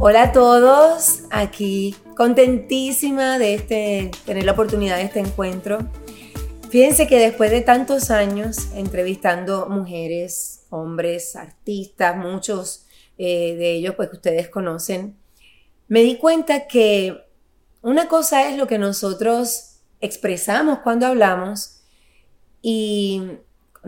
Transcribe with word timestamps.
Hola 0.00 0.22
a 0.22 0.32
todos, 0.32 1.24
aquí 1.30 1.94
contentísima 2.16 3.38
de 3.38 3.54
este, 3.54 4.10
tener 4.24 4.44
la 4.44 4.52
oportunidad 4.52 4.96
de 4.96 5.04
este 5.04 5.20
encuentro. 5.20 5.78
Fíjense 6.70 7.06
que 7.06 7.18
después 7.18 7.50
de 7.50 7.62
tantos 7.62 8.10
años 8.10 8.68
entrevistando 8.74 9.68
mujeres, 9.68 10.66
hombres, 10.70 11.34
artistas, 11.34 12.16
muchos 12.16 12.86
eh, 13.16 13.54
de 13.56 13.72
ellos 13.72 13.94
pues 13.96 14.10
que 14.10 14.16
ustedes 14.16 14.48
conocen, 14.48 15.16
me 15.88 16.02
di 16.02 16.16
cuenta 16.16 16.66
que 16.66 17.24
una 17.82 18.08
cosa 18.08 18.48
es 18.48 18.56
lo 18.56 18.66
que 18.66 18.78
nosotros 18.78 19.80
expresamos 20.00 20.80
cuando 20.80 21.06
hablamos 21.06 21.80
y 22.60 23.22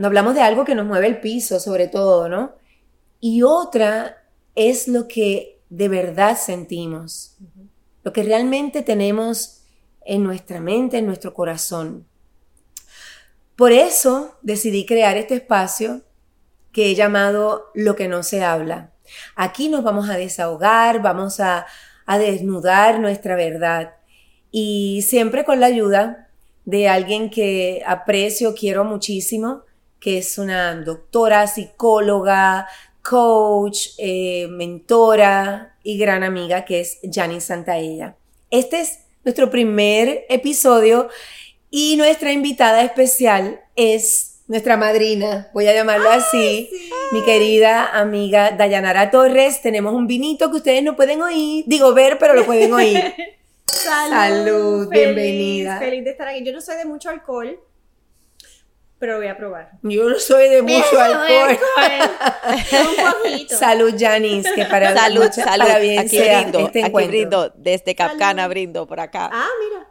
cuando 0.01 0.19
hablamos 0.19 0.35
de 0.35 0.41
algo 0.41 0.65
que 0.65 0.75
nos 0.75 0.87
mueve 0.87 1.09
el 1.09 1.21
piso 1.21 1.61
sobre 1.61 1.87
todo, 1.87 2.27
¿no? 2.27 2.55
Y 3.21 3.43
otra 3.43 4.25
es 4.55 4.89
lo 4.89 5.07
que 5.07 5.61
de 5.69 5.91
verdad 5.91 6.39
sentimos, 6.39 7.37
lo 8.03 8.11
que 8.11 8.23
realmente 8.23 8.81
tenemos 8.81 9.61
en 10.07 10.25
nuestra 10.25 10.59
mente, 10.59 10.97
en 10.97 11.05
nuestro 11.05 11.35
corazón. 11.35 12.07
Por 13.57 13.73
eso 13.73 14.39
decidí 14.41 14.87
crear 14.87 15.19
este 15.19 15.35
espacio 15.35 16.01
que 16.73 16.91
he 16.91 16.95
llamado 16.95 17.67
Lo 17.75 17.95
que 17.95 18.09
no 18.09 18.23
se 18.23 18.43
habla. 18.43 18.95
Aquí 19.37 19.69
nos 19.69 19.85
vamos 19.85 20.09
a 20.09 20.17
desahogar, 20.17 21.03
vamos 21.03 21.41
a, 21.41 21.67
a 22.07 22.19
desnudar 22.19 23.01
nuestra 23.01 23.37
verdad 23.37 23.97
y 24.51 25.03
siempre 25.03 25.45
con 25.45 25.61
la 25.61 25.67
ayuda 25.67 26.31
de 26.65 26.89
alguien 26.89 27.29
que 27.29 27.83
aprecio, 27.85 28.55
quiero 28.55 28.85
muchísimo, 28.85 29.65
que 30.01 30.19
es 30.19 30.39
una 30.39 30.75
doctora, 30.75 31.47
psicóloga, 31.47 32.67
coach, 33.03 33.89
eh, 33.99 34.49
mentora 34.49 35.77
y 35.83 35.99
gran 35.99 36.23
amiga, 36.23 36.65
que 36.65 36.81
es 36.81 36.99
Janice 37.03 37.47
Santaella. 37.47 38.17
Este 38.51 38.81
es 38.81 39.01
nuestro 39.25 39.51
primer 39.51 40.25
episodio 40.29 41.09
y 41.71 41.97
nuestra 41.97 42.33
invitada 42.33 42.83
especial 42.83 43.61
es 43.77 44.41
nuestra 44.49 44.77
madrina, 44.77 45.49
voy 45.55 45.69
a 45.69 45.75
llamarla 45.75 46.15
así, 46.15 46.69
mi 47.13 47.23
querida 47.23 47.97
amiga 47.97 48.51
Dayanara 48.51 49.13
Torres. 49.13 49.63
Tenemos 49.63 49.95
un 49.95 50.09
vinito 50.09 50.51
que 50.51 50.57
ustedes 50.57 50.83
no 50.83 50.97
pueden 50.97 51.23
oír, 51.23 51.65
digo 51.69 51.95
ver, 51.95 52.19
pero 52.19 52.35
lo 52.35 52.45
pueden 52.45 52.73
oír. 52.73 53.15
Salud, 53.67 54.89
bienvenida. 54.89 55.79
Feliz 55.79 56.03
de 56.05 56.11
estar 56.11 56.27
aquí. 56.27 56.45
Yo 56.45 56.53
no 56.53 56.61
soy 56.61 56.77
de 56.77 56.85
mucho 56.85 57.11
alcohol, 57.11 57.61
pero 59.01 59.17
voy 59.17 59.27
a 59.27 59.37
probar. 59.37 59.73
Yo 59.83 60.09
no 60.09 60.19
soy 60.19 60.49
de 60.51 60.63
mucho 60.63 61.01
alcohol. 61.01 61.59
un 62.73 63.23
poquito. 63.23 63.57
Salud, 63.59 63.95
Janice, 63.99 64.53
que 64.55 64.67
para 64.67 64.95
salud, 64.95 65.29
salud. 65.33 65.67
Para 65.67 65.79
bien 65.79 65.99
aquí 65.99 66.21
brindo, 66.21 66.59
este 66.61 66.85
aquí 66.85 67.07
brindo, 67.09 67.53
desde 67.57 67.95
Capcana 67.95 68.47
brindo 68.47 68.87
por 68.87 69.01
acá. 69.01 69.31
Ah, 69.33 69.49
mira. 69.59 69.89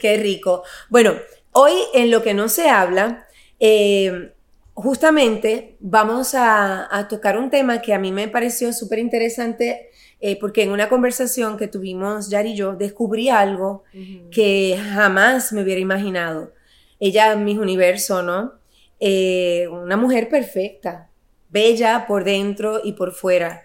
Qué 0.00 0.16
rico. 0.16 0.64
Bueno, 0.88 1.14
hoy 1.52 1.74
en 1.92 2.10
lo 2.10 2.22
que 2.22 2.32
no 2.32 2.48
se 2.48 2.68
habla, 2.68 3.28
eh, 3.60 4.32
justamente 4.72 5.76
vamos 5.80 6.34
a, 6.34 6.88
a, 6.90 7.06
tocar 7.08 7.38
un 7.38 7.50
tema 7.50 7.82
que 7.82 7.92
a 7.92 7.98
mí 7.98 8.10
me 8.10 8.26
pareció 8.28 8.72
súper 8.72 8.98
interesante 8.98 9.90
eh, 10.22 10.38
porque 10.38 10.62
en 10.62 10.70
una 10.70 10.88
conversación 10.88 11.56
que 11.56 11.66
tuvimos 11.66 12.28
Yari 12.28 12.52
y 12.52 12.56
yo 12.56 12.74
descubrí 12.74 13.30
algo 13.30 13.84
que 14.30 14.78
jamás 14.92 15.52
me 15.52 15.62
hubiera 15.62 15.80
imaginado. 15.80 16.52
Ella, 17.00 17.34
mis 17.34 17.58
universo, 17.58 18.22
¿no? 18.22 18.52
Eh, 19.00 19.66
una 19.68 19.96
mujer 19.96 20.28
perfecta, 20.28 21.10
bella 21.48 22.06
por 22.06 22.22
dentro 22.22 22.80
y 22.84 22.92
por 22.92 23.12
fuera. 23.12 23.64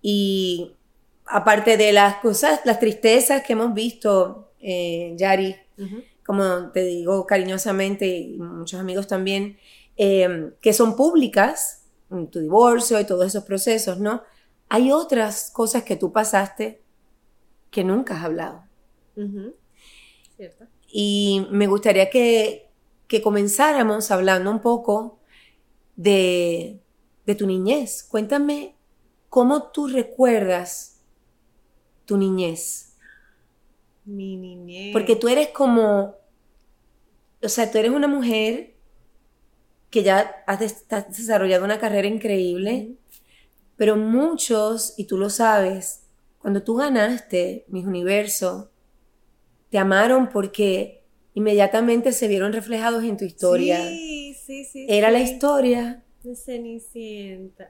Y 0.00 0.76
aparte 1.26 1.76
de 1.76 1.92
las 1.92 2.16
cosas, 2.16 2.60
las 2.64 2.78
tristezas 2.78 3.42
que 3.42 3.54
hemos 3.54 3.74
visto, 3.74 4.52
eh, 4.60 5.14
Yari, 5.16 5.56
como 6.24 6.70
te 6.70 6.84
digo 6.84 7.26
cariñosamente, 7.26 8.06
y 8.06 8.36
muchos 8.38 8.78
amigos 8.78 9.08
también, 9.08 9.58
que 9.96 10.72
son 10.72 10.94
públicas, 10.94 11.82
tu 12.30 12.38
divorcio 12.38 13.00
y 13.00 13.04
todos 13.04 13.26
esos 13.26 13.44
procesos, 13.44 13.98
¿no? 13.98 14.22
hay 14.68 14.90
otras 14.90 15.50
cosas 15.52 15.84
que 15.84 15.96
tú 15.96 16.12
pasaste 16.12 16.82
que 17.70 17.84
nunca 17.84 18.16
has 18.16 18.24
hablado. 18.24 18.64
Y 20.88 21.46
me 21.50 21.66
gustaría 21.66 22.10
que, 22.10 22.63
que, 23.14 23.22
comenzáramos 23.22 24.10
hablando 24.10 24.50
un 24.50 24.60
poco 24.60 25.18
de, 25.96 26.80
de 27.26 27.34
tu 27.34 27.46
niñez. 27.46 28.02
Cuéntame 28.02 28.74
cómo 29.28 29.70
tú 29.70 29.86
recuerdas 29.86 31.00
tu 32.04 32.16
niñez. 32.16 32.96
Mi 34.04 34.36
niñez. 34.36 34.92
Porque 34.92 35.16
tú 35.16 35.28
eres 35.28 35.48
como, 35.48 36.16
o 37.42 37.48
sea, 37.48 37.70
tú 37.70 37.78
eres 37.78 37.90
una 37.92 38.08
mujer 38.08 38.74
que 39.94 40.02
ya 40.02 40.42
has, 40.48 40.58
desarrollado 41.16 41.64
una 41.64 41.78
carrera 41.78 42.08
increíble. 42.08 42.96
Pero 43.76 43.96
muchos, 43.96 44.94
y 44.96 45.04
tú 45.04 45.18
lo 45.18 45.30
sabes, 45.30 46.02
cuando 46.40 46.64
tú 46.64 46.74
ganaste 46.74 47.64
Mis 47.68 47.86
Universo, 47.86 48.72
te 49.70 49.78
amaron 49.78 50.30
porque 50.30 51.03
inmediatamente 51.34 52.12
se 52.12 52.28
vieron 52.28 52.52
reflejados 52.52 53.04
en 53.04 53.16
tu 53.16 53.24
historia. 53.24 53.86
Sí, 53.88 54.34
sí, 54.34 54.64
sí. 54.64 54.86
Era 54.88 55.10
la 55.10 55.20
historia. 55.20 56.02
De 56.22 56.36
Cenicienta. 56.36 57.68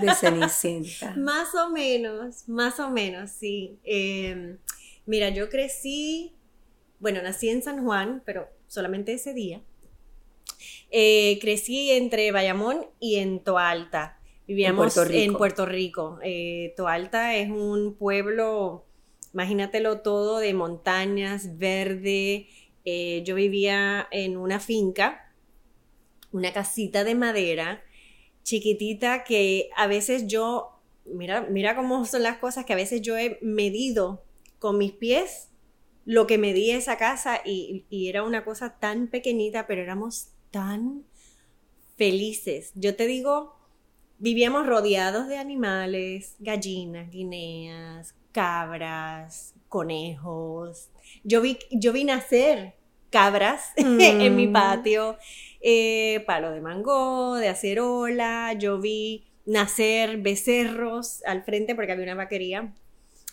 De 0.00 0.14
Cenicienta. 0.14 1.14
más 1.16 1.54
o 1.54 1.70
menos, 1.70 2.46
más 2.48 2.78
o 2.78 2.90
menos, 2.90 3.30
sí. 3.30 3.78
Em, 3.84 4.58
mira, 5.06 5.30
yo 5.30 5.48
crecí, 5.48 6.34
bueno, 7.00 7.22
nací 7.22 7.48
en 7.48 7.62
San 7.62 7.84
Juan, 7.84 8.22
pero 8.26 8.48
solamente 8.66 9.14
ese 9.14 9.32
día. 9.32 9.62
Eh, 10.90 11.38
crecí 11.40 11.90
entre 11.92 12.30
Bayamón 12.32 12.86
y 13.00 13.16
en 13.16 13.40
Toalta. 13.40 14.18
Vivíamos 14.46 14.96
en 14.96 15.32
Puerto 15.34 15.66
Rico. 15.66 16.18
Eh, 16.22 16.74
Toalta 16.76 17.34
es 17.34 17.50
un 17.50 17.94
pueblo, 17.94 18.84
imagínatelo 19.32 20.00
todo, 20.00 20.38
de 20.38 20.54
montañas, 20.54 21.58
verde. 21.58 22.48
Eh, 22.88 23.24
yo 23.24 23.34
vivía 23.34 24.06
en 24.12 24.36
una 24.36 24.60
finca, 24.60 25.34
una 26.30 26.52
casita 26.52 27.02
de 27.02 27.16
madera, 27.16 27.82
chiquitita, 28.44 29.24
que 29.24 29.70
a 29.76 29.88
veces 29.88 30.28
yo, 30.28 30.80
mira, 31.04 31.42
mira 31.42 31.74
cómo 31.74 32.04
son 32.04 32.22
las 32.22 32.38
cosas, 32.38 32.64
que 32.64 32.72
a 32.72 32.76
veces 32.76 33.02
yo 33.02 33.18
he 33.18 33.38
medido 33.42 34.22
con 34.60 34.78
mis 34.78 34.92
pies 34.92 35.48
lo 36.04 36.28
que 36.28 36.38
medí 36.38 36.70
esa 36.70 36.96
casa 36.96 37.40
y, 37.44 37.84
y 37.90 38.08
era 38.08 38.22
una 38.22 38.44
cosa 38.44 38.78
tan 38.78 39.08
pequeñita, 39.08 39.66
pero 39.66 39.82
éramos 39.82 40.28
tan 40.52 41.04
felices. 41.96 42.70
Yo 42.76 42.94
te 42.94 43.06
digo, 43.06 43.56
vivíamos 44.18 44.64
rodeados 44.64 45.26
de 45.26 45.38
animales, 45.38 46.36
gallinas, 46.38 47.10
guineas, 47.10 48.14
cabras, 48.30 49.54
conejos. 49.68 50.90
Yo 51.24 51.40
vi, 51.40 51.58
yo 51.70 51.92
vi 51.92 52.04
nacer 52.04 52.74
cabras 53.10 53.72
en 53.76 54.36
mi 54.36 54.46
mm. 54.48 54.52
patio, 54.52 55.16
eh, 55.60 56.22
palo 56.26 56.50
de 56.50 56.60
mango, 56.60 57.36
de 57.36 57.48
acerola, 57.48 58.52
yo 58.54 58.78
vi 58.78 59.26
nacer 59.44 60.18
becerros 60.18 61.22
al 61.24 61.44
frente 61.44 61.74
porque 61.74 61.92
había 61.92 62.04
una 62.04 62.14
vaquería. 62.14 62.74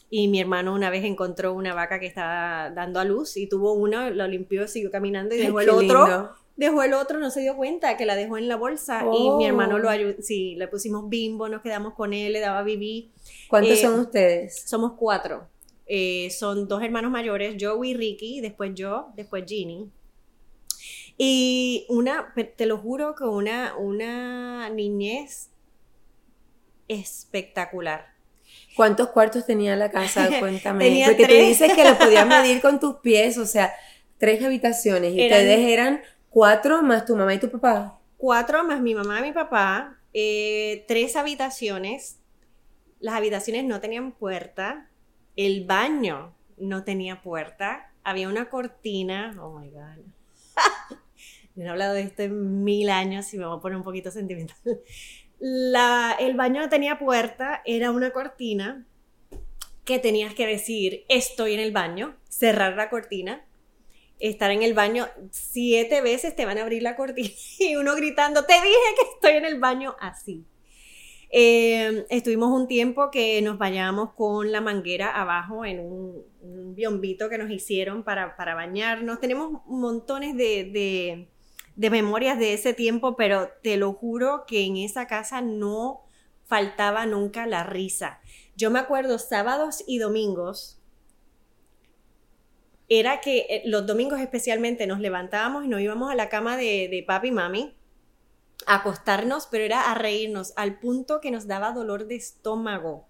Y 0.09 0.27
mi 0.27 0.39
hermano 0.39 0.73
una 0.73 0.91
vez 0.91 1.03
encontró 1.05 1.53
una 1.53 1.73
vaca 1.73 1.99
que 1.99 2.05
estaba 2.05 2.69
dando 2.69 2.99
a 2.99 3.03
luz 3.03 3.35
y 3.35 3.47
tuvo 3.47 3.73
una, 3.73 4.11
lo 4.11 4.27
limpió, 4.27 4.67
siguió 4.67 4.91
caminando 4.91 5.33
y 5.33 5.39
dejó 5.39 5.59
el 5.59 5.69
otro 5.72 6.35
dejó 6.55 6.84
el 6.84 6.93
otro, 6.93 7.19
no 7.19 7.31
se 7.31 7.41
dio 7.41 7.55
cuenta 7.55 7.97
que 7.97 8.05
la 8.05 8.16
dejó 8.16 8.37
en 8.37 8.47
la 8.47 8.55
bolsa 8.55 9.05
y 9.17 9.29
mi 9.31 9.46
hermano 9.46 9.79
lo 9.79 9.87
oh. 9.87 9.91
ayudó, 9.91 10.22
sí, 10.22 10.55
le 10.55 10.67
pusimos 10.67 11.09
bimbo, 11.09 11.49
nos 11.49 11.61
quedamos 11.61 11.93
con 11.93 12.13
él, 12.13 12.34
le 12.34 12.40
daba 12.40 12.63
bibí. 12.63 13.11
¿Cuántos 13.49 13.79
eh, 13.79 13.81
son 13.81 13.99
ustedes? 13.99 14.63
Somos 14.66 14.93
cuatro. 14.93 15.47
Eh, 15.95 16.31
son 16.31 16.67
dos 16.67 16.81
hermanos 16.81 17.11
mayores, 17.11 17.55
Joe 17.59 17.87
y 17.87 17.93
Ricky, 17.93 18.41
después 18.41 18.72
yo, 18.73 19.11
después 19.16 19.43
Ginny. 19.47 19.91
Y 21.19 21.85
una, 21.87 22.34
te 22.57 22.66
lo 22.66 22.79
juro 22.79 23.13
que 23.13 23.25
una, 23.25 23.78
una 23.78 24.72
niñez 24.72 25.51
espectacular. 26.87 28.07
¿Cuántos 28.75 29.09
cuartos 29.09 29.45
tenía 29.45 29.75
la 29.75 29.91
casa? 29.91 30.29
Cuéntame. 30.40 31.03
Porque 31.05 31.28
te 31.28 31.43
dices 31.43 31.72
que 31.73 31.84
lo 31.84 31.96
podías 31.96 32.25
medir 32.41 32.59
con 32.59 32.79
tus 32.79 32.96
pies, 32.96 33.37
o 33.37 33.46
sea, 33.46 33.72
tres 34.17 34.43
habitaciones 34.43 35.13
y 35.13 35.22
ustedes 35.22 35.59
eran 35.59 36.01
Cuatro 36.31 36.81
más 36.81 37.05
tu 37.05 37.16
mamá 37.16 37.35
y 37.35 37.37
tu 37.37 37.51
papá. 37.51 37.99
Cuatro 38.17 38.63
más 38.63 38.81
mi 38.81 38.96
mamá 38.96 39.19
y 39.19 39.22
mi 39.22 39.31
papá. 39.34 39.99
Eh, 40.11 40.84
tres 40.87 41.16
habitaciones. 41.16 42.17
Las 42.99 43.13
habitaciones 43.13 43.66
no 43.66 43.79
tenían 43.79 44.13
puerta. 44.13 44.89
El 45.35 45.66
baño 45.66 46.34
no 46.58 46.84
tenía 46.84 47.22
puerta. 47.22 47.91
Había 48.03 48.30
una 48.30 48.50
cortina. 48.50 49.35
Oh 49.41 49.59
my 49.59 49.70
God. 49.70 50.03
no 51.56 51.66
he 51.66 51.70
hablado 51.70 51.94
de 51.94 52.02
esto 52.02 52.24
en 52.24 52.64
mil 52.64 52.90
años 52.90 53.34
y 53.34 53.38
me 53.38 53.46
voy 53.46 53.58
a 53.58 53.62
poner 53.62 53.78
un 53.78 53.84
poquito 53.84 54.12
sentimental. 54.12 54.58
La, 55.40 56.16
el 56.20 56.35
baño 56.35 56.62
no 56.62 56.70
tenía 56.70 56.97
puerta, 56.97 57.62
era 57.66 57.91
una 57.91 58.12
cortina 58.12 58.85
que 59.84 60.00
tenías 60.00 60.34
que 60.34 60.47
decir 60.47 61.03
estoy 61.09 61.53
en 61.53 61.59
el 61.59 61.72
baño, 61.72 62.16
cerrar 62.30 62.76
la 62.76 62.90
cortina, 62.90 63.46
estar 64.20 64.52
en 64.52 64.64
el 64.64 64.74
baño 64.74 65.08
siete 65.32 66.02
veces 66.02 66.35
te 66.35 66.46
van 66.46 66.58
a 66.58 66.62
abrir 66.62 66.82
la 66.82 66.96
cortina 66.96 67.30
y 67.59 67.76
uno 67.76 67.96
gritando 67.96 68.46
te 68.46 68.53
dije 68.53 68.96
que 68.96 69.09
estoy 69.16 69.34
en 69.34 69.46
el 69.46 69.59
baño 69.59 69.96
así. 70.00 70.46
Eh, 71.35 72.06
estuvimos 72.12 72.52
un 72.52 72.68
tiempo 72.68 73.09
que 73.09 73.41
nos 73.41 73.58
bañábamos 73.58 74.12
con 74.14 74.52
la 74.52 74.62
manguera 74.62 75.20
abajo 75.20 75.66
en 75.66 75.80
un, 75.80 76.76
biombito 76.76 77.28
que 77.28 77.40
nos 77.40 77.50
hicieron 77.50 78.03
para, 78.03 78.35
para 78.35 78.53
bañarnos. 78.53 79.20
Tenemos 79.20 79.64
montones 79.66 80.38
de, 80.38 81.28
de, 81.76 81.90
memorias 81.90 82.38
de 82.38 82.53
ese 82.53 82.76
tiempo, 82.76 83.16
pero 83.16 83.50
te 83.64 83.78
lo 83.78 83.94
juro 83.94 84.44
que 84.46 84.64
en 84.64 84.78
esa 84.78 85.08
casa 85.08 85.41
no 85.41 86.02
faltaba 86.46 87.08
nunca 87.08 87.47
la 87.47 87.64
risa. 87.64 88.20
Yo 88.56 88.70
me 88.70 88.78
acuerdo 88.78 89.18
sábados 89.18 89.84
y 89.88 89.97
domingos, 89.97 90.80
era 92.90 93.22
que 93.22 93.47
eh, 93.50 93.64
los 93.66 93.88
domingos 93.88 94.20
especialmente 94.20 94.85
nos 94.85 95.00
levantábamos 95.00 95.66
y 95.66 95.68
nos 95.68 95.82
íbamos 95.82 96.12
a 96.12 96.16
la 96.16 96.30
cama 96.30 96.58
de, 96.58 96.90
de 96.90 97.03
papi 97.08 97.30
y 97.30 97.32
mami 97.32 97.76
acostarnos, 98.66 99.47
pero 99.50 99.64
era 99.64 99.91
a 99.91 99.96
reírnos 99.96 100.53
al 100.55 100.79
punto 100.79 101.20
que 101.22 101.32
nos 101.32 101.47
daba 101.47 101.72
dolor 101.72 102.08
de 102.08 102.16
estómago. 102.16 103.08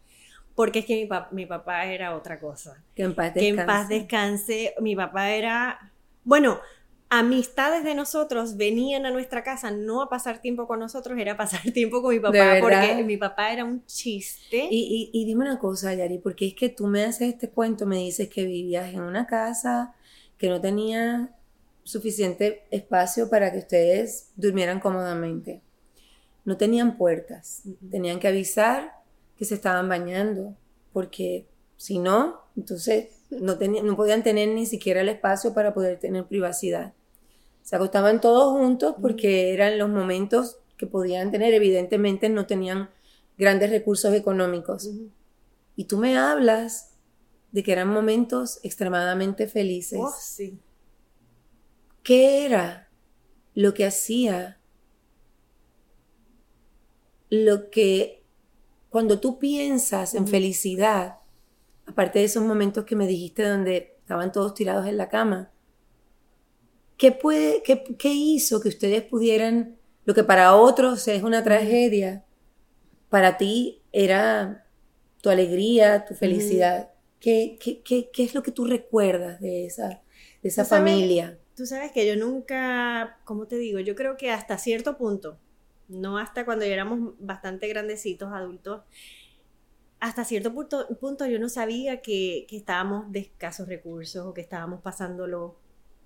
Porque 0.55 0.79
es 0.79 0.85
que 0.85 0.95
mi, 0.95 1.09
mi 1.31 1.45
papá 1.45 1.85
era 1.85 2.15
otra 2.15 2.39
cosa. 2.39 2.83
Que 2.95 3.03
en 3.03 3.15
paz 3.15 3.33
descanse. 3.33 3.55
Que 3.55 3.61
en 3.61 3.67
paz 3.67 3.89
descanse. 3.89 4.75
Mi 4.79 4.95
papá 4.95 5.31
era, 5.31 5.91
bueno, 6.23 6.59
amistades 7.09 7.83
de 7.83 7.93
nosotros 7.93 8.57
venían 8.57 9.05
a 9.05 9.11
nuestra 9.11 9.43
casa 9.43 9.69
no 9.69 10.01
a 10.01 10.09
pasar 10.09 10.41
tiempo 10.41 10.65
con 10.65 10.79
nosotros, 10.79 11.17
era 11.19 11.37
pasar 11.37 11.61
tiempo 11.73 12.01
con 12.01 12.13
mi 12.13 12.19
papá, 12.19 12.57
porque 12.59 13.03
mi 13.03 13.17
papá 13.17 13.51
era 13.51 13.65
un 13.65 13.85
chiste. 13.85 14.67
Y, 14.69 15.11
y, 15.13 15.21
y, 15.21 15.25
dime 15.25 15.45
una 15.45 15.59
cosa, 15.59 15.93
Yari, 15.93 16.17
porque 16.17 16.47
es 16.47 16.53
que 16.55 16.69
tú 16.69 16.87
me 16.87 17.03
haces 17.03 17.33
este 17.33 17.49
cuento, 17.49 17.85
me 17.85 17.97
dices 17.97 18.29
que 18.29 18.45
vivías 18.45 18.93
en 18.93 19.01
una 19.01 19.27
casa 19.27 19.93
que 20.37 20.49
no 20.49 20.59
tenía 20.59 21.29
suficiente 21.83 22.63
espacio 22.71 23.29
para 23.29 23.51
que 23.51 23.59
ustedes 23.59 24.29
durmieran 24.35 24.79
cómodamente. 24.79 25.61
No 26.45 26.57
tenían 26.57 26.97
puertas, 26.97 27.63
tenían 27.89 28.19
que 28.19 28.27
avisar 28.27 28.93
que 29.37 29.45
se 29.45 29.55
estaban 29.55 29.87
bañando, 29.87 30.55
porque 30.91 31.47
si 31.77 31.99
no, 31.99 32.41
entonces 32.55 33.09
no, 33.29 33.55
no 33.55 33.95
podían 33.95 34.23
tener 34.23 34.49
ni 34.49 34.65
siquiera 34.65 35.01
el 35.01 35.09
espacio 35.09 35.53
para 35.53 35.73
poder 35.73 35.99
tener 35.99 36.25
privacidad. 36.25 36.93
Se 37.61 37.77
acostaban 37.77 38.19
todos 38.19 38.51
juntos 38.53 38.95
porque 39.01 39.53
eran 39.53 39.77
los 39.77 39.89
momentos 39.89 40.59
que 40.77 40.85
podían 40.85 41.31
tener. 41.31 41.53
Evidentemente 41.53 42.27
no 42.29 42.45
tenían 42.45 42.89
grandes 43.37 43.69
recursos 43.69 44.13
económicos. 44.13 44.89
Y 45.75 45.85
tú 45.85 45.97
me 45.97 46.17
hablas 46.17 46.91
de 47.51 47.63
que 47.63 47.71
eran 47.71 47.87
momentos 47.87 48.59
extremadamente 48.63 49.47
felices. 49.47 49.99
Oh, 50.01 50.13
sí. 50.19 50.59
¿Qué 52.03 52.45
era 52.45 52.89
lo 53.55 53.73
que 53.73 53.85
hacía? 53.85 54.59
Lo 57.29 57.69
que 57.69 58.23
cuando 58.89 59.19
tú 59.19 59.39
piensas 59.39 60.13
en 60.13 60.27
felicidad, 60.27 61.19
aparte 61.85 62.19
de 62.19 62.25
esos 62.25 62.43
momentos 62.43 62.83
que 62.83 62.97
me 62.97 63.07
dijiste 63.07 63.47
donde 63.47 63.95
estaban 63.99 64.31
todos 64.33 64.53
tirados 64.53 64.85
en 64.85 64.97
la 64.97 65.07
cama, 65.07 65.51
¿qué, 66.97 67.13
puede, 67.13 67.63
qué, 67.63 67.83
qué 67.97 68.13
hizo 68.13 68.59
que 68.59 68.69
ustedes 68.69 69.01
pudieran, 69.01 69.77
lo 70.05 70.13
que 70.13 70.25
para 70.25 70.55
otros 70.57 71.07
es 71.07 71.23
una 71.23 71.41
tragedia, 71.43 72.25
para 73.09 73.37
ti 73.37 73.81
era 73.93 74.67
tu 75.21 75.29
alegría, 75.29 76.03
tu 76.03 76.15
felicidad? 76.15 76.89
¿Qué, 77.21 77.57
qué, 77.61 77.81
qué, 77.81 78.09
qué 78.11 78.23
es 78.23 78.35
lo 78.35 78.43
que 78.43 78.51
tú 78.51 78.65
recuerdas 78.65 79.39
de 79.39 79.65
esa, 79.65 80.01
de 80.41 80.49
esa 80.49 80.65
familia? 80.65 81.39
Tú 81.55 81.65
sabes 81.67 81.91
que 81.91 82.07
yo 82.07 82.15
nunca, 82.15 83.19
¿cómo 83.25 83.45
te 83.45 83.57
digo? 83.57 83.79
Yo 83.79 83.95
creo 83.95 84.17
que 84.17 84.31
hasta 84.31 84.57
cierto 84.57 84.97
punto, 84.97 85.37
no 85.87 86.17
hasta 86.17 86.45
cuando 86.45 86.65
ya 86.65 86.73
éramos 86.73 87.13
bastante 87.19 87.67
grandecitos, 87.67 88.31
adultos, 88.33 88.81
hasta 89.99 90.25
cierto 90.25 90.53
punto, 90.53 91.25
yo 91.27 91.39
no 91.39 91.49
sabía 91.49 92.01
que, 92.01 92.45
que, 92.49 92.57
estábamos 92.57 93.11
de 93.11 93.19
escasos 93.19 93.67
recursos 93.67 94.25
o 94.25 94.33
que 94.33 94.41
estábamos 94.41 94.81
pasándolo 94.81 95.55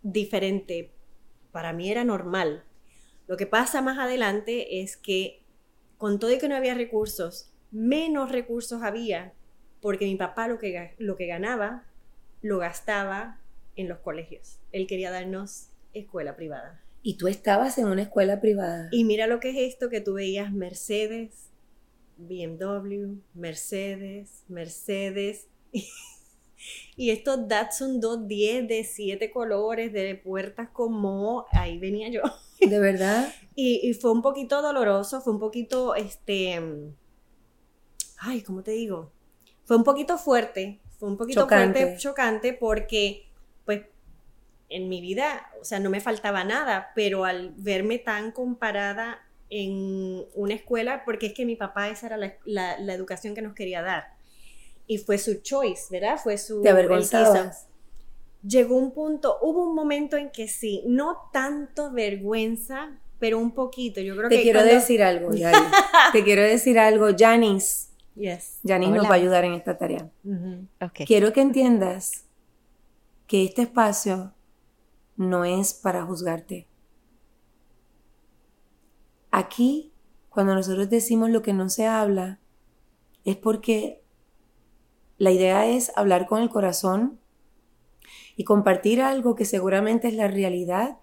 diferente. 0.03 0.91
Para 1.51 1.73
mí 1.73 1.89
era 1.89 2.03
normal. 2.03 2.63
Lo 3.27 3.37
que 3.37 3.47
pasa 3.47 3.81
más 3.81 3.97
adelante 3.97 4.81
es 4.81 4.97
que 4.97 5.41
con 5.97 6.19
todo 6.19 6.31
y 6.31 6.37
que 6.37 6.47
no 6.47 6.55
había 6.55 6.75
recursos, 6.75 7.51
menos 7.71 8.31
recursos 8.31 8.83
había, 8.83 9.33
porque 9.81 10.05
mi 10.05 10.15
papá 10.15 10.47
lo 10.47 10.59
que, 10.59 10.93
lo 10.99 11.15
que 11.15 11.25
ganaba 11.25 11.85
lo 12.41 12.59
gastaba 12.59 13.39
en 13.77 13.87
los 13.87 13.99
colegios. 13.99 14.59
Él 14.71 14.87
quería 14.87 15.11
darnos 15.11 15.69
escuela 15.93 16.35
privada. 16.35 16.83
Y 17.01 17.17
tú 17.17 17.27
estabas 17.27 17.77
en 17.77 17.87
una 17.87 18.01
escuela 18.01 18.41
privada. 18.41 18.89
Y 18.91 19.05
mira 19.05 19.27
lo 19.27 19.39
que 19.39 19.51
es 19.51 19.73
esto 19.73 19.89
que 19.89 20.01
tú 20.01 20.15
veías 20.15 20.51
Mercedes, 20.51 21.49
BMW, 22.17 23.19
Mercedes, 23.33 24.43
Mercedes. 24.49 25.47
y 26.97 27.11
estos 27.11 27.47
Datsun 27.47 28.01
210 28.01 28.67
de 28.67 28.83
siete 28.83 29.31
colores, 29.31 29.93
de 29.93 30.15
puertas 30.15 30.69
como, 30.69 31.45
ahí 31.51 31.77
venía 31.77 32.09
yo. 32.09 32.21
¿De 32.59 32.79
verdad? 32.79 33.31
y, 33.55 33.87
y, 33.87 33.93
fue 33.93 34.11
un 34.11 34.21
poquito 34.21 34.61
doloroso, 34.61 35.21
fue 35.21 35.33
un 35.33 35.39
poquito, 35.39 35.95
este, 35.95 36.59
ay, 38.17 38.41
¿cómo 38.41 38.63
te 38.63 38.71
digo? 38.71 39.11
Fue 39.63 39.77
un 39.77 39.83
poquito 39.83 40.17
fuerte, 40.17 40.79
fue 40.97 41.09
un 41.09 41.17
poquito 41.17 41.47
fuerte, 41.47 41.95
chocante, 41.97 42.53
porque 42.53 43.26
en 44.69 44.89
mi 44.89 45.01
vida, 45.01 45.49
o 45.61 45.63
sea, 45.63 45.79
no 45.79 45.89
me 45.89 46.01
faltaba 46.01 46.43
nada, 46.43 46.91
pero 46.95 47.25
al 47.25 47.53
verme 47.57 47.99
tan 47.99 48.31
comparada 48.31 49.19
en 49.49 50.25
una 50.35 50.53
escuela, 50.53 51.03
porque 51.05 51.27
es 51.27 51.33
que 51.33 51.45
mi 51.45 51.55
papá 51.55 51.89
esa 51.89 52.07
era 52.07 52.17
la, 52.45 52.93
educación 52.93 53.33
que 53.33 53.41
nos 53.41 53.53
quería 53.53 53.81
dar. 53.81 54.15
Y 54.85 54.97
fue 54.97 55.17
su 55.17 55.41
choice, 55.41 55.85
¿verdad? 55.89 56.17
Fue 56.21 56.37
su... 56.37 56.61
Te 56.61 56.69
avergonzabas. 56.69 57.67
Llegó 58.45 58.77
un 58.77 58.91
punto, 58.91 59.37
hubo 59.41 59.63
un 59.63 59.75
momento 59.75 60.15
en 60.15 60.29
que 60.31 60.47
sí, 60.47 60.83
no 60.85 61.29
tanto 61.33 61.91
vergüenza, 61.91 62.97
pero 63.19 63.39
un 63.39 63.51
poquito. 63.51 63.99
Yo 63.99 64.15
creo 64.15 64.29
Te 64.29 64.37
que 64.37 64.43
quiero 64.43 64.63
decir 64.63 65.01
algo, 65.01 65.31
Te 66.13 66.23
quiero 66.23 66.43
decir 66.43 66.77
algo, 66.77 67.07
Janice. 67.17 67.87
Yes. 68.15 68.59
Janice 68.65 68.91
nos 68.91 69.05
va 69.05 69.11
a 69.11 69.13
ayudar 69.13 69.45
en 69.45 69.53
esta 69.53 69.77
tarea. 69.77 70.09
Quiero 71.05 71.33
que 71.33 71.41
entiendas 71.41 72.25
que 73.27 73.43
este 73.43 73.63
espacio 73.63 74.33
no 75.17 75.43
es 75.43 75.73
para 75.73 76.05
juzgarte. 76.05 76.67
Aquí, 79.31 79.91
cuando 80.29 80.55
nosotros 80.55 80.89
decimos 80.89 81.29
lo 81.29 81.41
que 81.41 81.53
no 81.53 81.69
se 81.69 81.87
habla, 81.87 82.39
es 83.25 83.35
porque 83.35 84.01
la 85.17 85.31
idea 85.31 85.65
es 85.65 85.91
hablar 85.95 86.27
con 86.27 86.41
el 86.41 86.49
corazón 86.49 87.19
y 88.35 88.43
compartir 88.43 89.01
algo 89.01 89.35
que 89.35 89.45
seguramente 89.45 90.07
es 90.07 90.13
la 90.13 90.27
realidad 90.27 90.97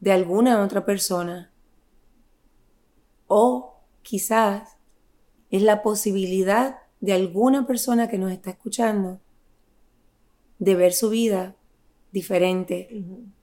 de 0.00 0.12
alguna 0.12 0.62
otra 0.62 0.84
persona. 0.84 1.52
O 3.26 3.74
quizás 4.02 4.78
es 5.50 5.62
la 5.62 5.82
posibilidad 5.82 6.78
de 7.00 7.12
alguna 7.12 7.66
persona 7.66 8.08
que 8.08 8.18
nos 8.18 8.32
está 8.32 8.50
escuchando 8.50 9.20
de 10.58 10.74
ver 10.74 10.92
su 10.92 11.10
vida 11.10 11.54
diferente, 12.18 12.88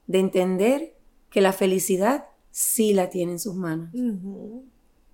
de 0.07 0.19
entender 0.19 0.95
que 1.29 1.41
la 1.41 1.53
felicidad 1.53 2.25
sí 2.51 2.93
la 2.93 3.09
tiene 3.09 3.33
en 3.33 3.39
sus 3.39 3.55
manos. 3.55 3.89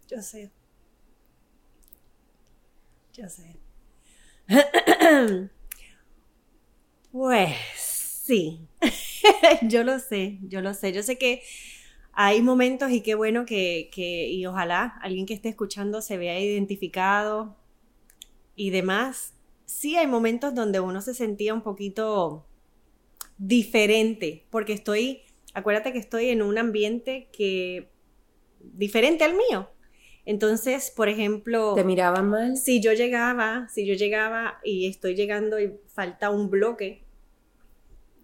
Yo 0.08 0.22
sé. 0.22 0.52
Yo 3.14 3.30
sé. 3.30 3.58
pues 7.12 7.56
sí, 7.76 8.68
yo 9.64 9.84
lo 9.84 10.00
sé, 10.00 10.40
yo 10.44 10.62
lo 10.62 10.74
sé. 10.74 10.92
Yo 10.92 11.04
sé 11.04 11.18
que 11.18 11.44
hay 12.14 12.42
momentos 12.42 12.92
y 12.92 13.02
qué 13.02 13.16
bueno 13.16 13.46
que, 13.46 13.90
que, 13.94 14.28
y 14.28 14.46
ojalá 14.46 15.00
alguien 15.02 15.26
que 15.26 15.34
esté 15.34 15.50
escuchando 15.50 16.02
se 16.02 16.18
vea 16.18 16.40
identificado 16.40 17.56
y 18.56 18.70
demás. 18.72 19.34
Sí 19.66 19.96
hay 19.98 20.08
momentos 20.08 20.54
donde 20.54 20.80
uno 20.80 21.02
se 21.02 21.14
sentía 21.14 21.54
un 21.54 21.62
poquito 21.62 22.46
diferente, 23.42 24.46
porque 24.52 24.74
estoy, 24.74 25.22
acuérdate 25.56 25.92
que 25.92 25.98
estoy 25.98 26.30
en 26.30 26.44
un 26.44 26.60
ambiente 26.60 27.28
que 27.34 27.90
diferente 28.60 29.24
al 29.24 29.34
mío. 29.36 29.68
Entonces, 30.26 30.94
por 30.96 31.10
ejemplo, 31.10 31.74
¿te 31.74 31.84
miraban 31.84 32.30
mal? 32.30 32.56
Si 32.56 32.80
yo 32.80 32.94
llegaba, 32.94 33.68
si 33.70 33.88
yo 33.88 33.96
llegaba 33.96 34.60
y 34.64 34.86
estoy 34.88 35.16
llegando 35.16 35.60
y 35.60 35.74
falta 35.88 36.30
un 36.30 36.52
bloque, 36.52 37.04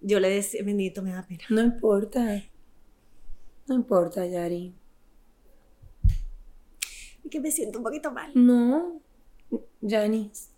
yo 0.01 0.19
le 0.19 0.29
decía, 0.29 0.61
bendito, 0.63 1.01
me 1.01 1.11
da 1.11 1.25
pena. 1.25 1.43
No 1.49 1.61
importa. 1.61 2.43
No 3.65 3.73
importa, 3.73 4.23
Yari. 4.27 4.75
Es 7.25 7.31
que 7.31 7.39
me 7.39 7.49
siento 7.49 7.79
un 7.79 7.83
poquito 7.83 8.11
mal. 8.11 8.31
No, 8.35 9.01
Janice. 9.81 10.51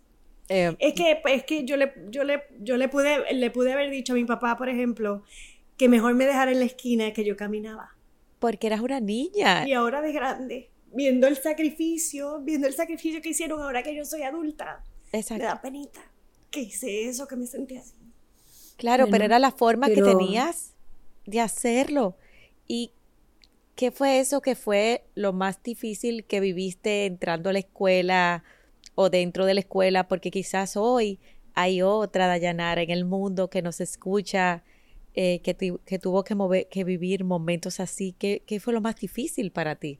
Eh, 0.52 0.76
es 0.80 0.94
que, 0.94 1.22
es 1.26 1.44
que 1.44 1.64
yo, 1.64 1.76
le, 1.76 1.92
yo, 2.10 2.24
le, 2.24 2.42
yo 2.58 2.76
le, 2.76 2.88
pude, 2.88 3.32
le 3.32 3.50
pude 3.52 3.72
haber 3.72 3.88
dicho 3.88 4.14
a 4.14 4.16
mi 4.16 4.24
papá, 4.24 4.56
por 4.56 4.68
ejemplo, 4.68 5.22
que 5.76 5.88
mejor 5.88 6.14
me 6.14 6.26
dejara 6.26 6.50
en 6.50 6.58
la 6.58 6.64
esquina 6.64 7.12
que 7.12 7.24
yo 7.24 7.36
caminaba. 7.36 7.96
Porque 8.40 8.66
eras 8.66 8.80
una 8.80 8.98
niña. 8.98 9.66
Y 9.68 9.74
ahora 9.74 10.02
de 10.02 10.12
grande, 10.12 10.70
viendo 10.92 11.28
el 11.28 11.36
sacrificio, 11.36 12.40
viendo 12.40 12.66
el 12.66 12.74
sacrificio 12.74 13.22
que 13.22 13.28
hicieron 13.28 13.62
ahora 13.62 13.84
que 13.84 13.94
yo 13.94 14.04
soy 14.04 14.22
adulta, 14.22 14.82
Exacto. 15.12 15.44
me 15.44 15.48
da 15.48 15.62
penita 15.62 16.00
que 16.50 16.62
hice 16.62 17.08
eso, 17.08 17.28
que 17.28 17.36
me 17.36 17.46
sentí 17.46 17.76
así. 17.76 17.94
Claro, 18.76 19.06
pero 19.08 19.24
era 19.24 19.38
la 19.38 19.52
forma 19.52 19.86
que 19.86 20.02
tenías 20.02 20.74
de 21.26 21.40
hacerlo. 21.40 22.16
¿Y 22.66 22.92
qué 23.76 23.92
fue 23.92 24.18
eso 24.18 24.40
que 24.40 24.56
fue 24.56 25.04
lo 25.14 25.32
más 25.32 25.62
difícil 25.62 26.24
que 26.24 26.40
viviste 26.40 27.06
entrando 27.06 27.50
a 27.50 27.52
la 27.52 27.60
escuela? 27.60 28.42
O 28.94 29.10
dentro 29.10 29.46
de 29.46 29.54
la 29.54 29.60
escuela, 29.60 30.08
porque 30.08 30.30
quizás 30.30 30.76
hoy 30.76 31.18
hay 31.54 31.82
otra 31.82 32.26
Dayanara 32.26 32.82
en 32.82 32.90
el 32.90 33.04
mundo 33.04 33.50
que 33.50 33.62
nos 33.62 33.80
escucha, 33.80 34.62
eh, 35.14 35.40
que, 35.42 35.54
que, 35.84 35.98
tuvo 35.98 36.24
que, 36.24 36.34
mover, 36.34 36.68
que 36.68 36.84
vivir 36.84 37.24
momentos 37.24 37.80
así. 37.80 38.14
¿Qué, 38.18 38.42
¿Qué, 38.46 38.60
fue 38.60 38.72
lo 38.72 38.80
más 38.80 38.96
difícil 38.96 39.50
para 39.50 39.76
ti? 39.76 39.98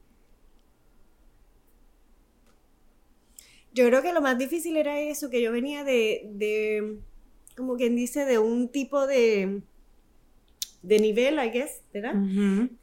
Yo 3.72 3.86
creo 3.86 4.02
que 4.02 4.12
lo 4.12 4.20
más 4.20 4.38
difícil 4.38 4.76
era 4.76 5.00
eso, 5.00 5.30
que 5.30 5.42
yo 5.42 5.52
venía 5.52 5.84
de, 5.84 6.28
de 6.32 6.98
como 7.56 7.76
quien 7.76 7.94
dice, 7.94 8.24
de 8.24 8.38
un 8.38 8.68
tipo 8.68 9.06
de, 9.06 9.62
de 10.82 10.98
nivel, 10.98 11.34
I 11.34 11.50
guess, 11.50 11.82
¿verdad? 11.92 12.14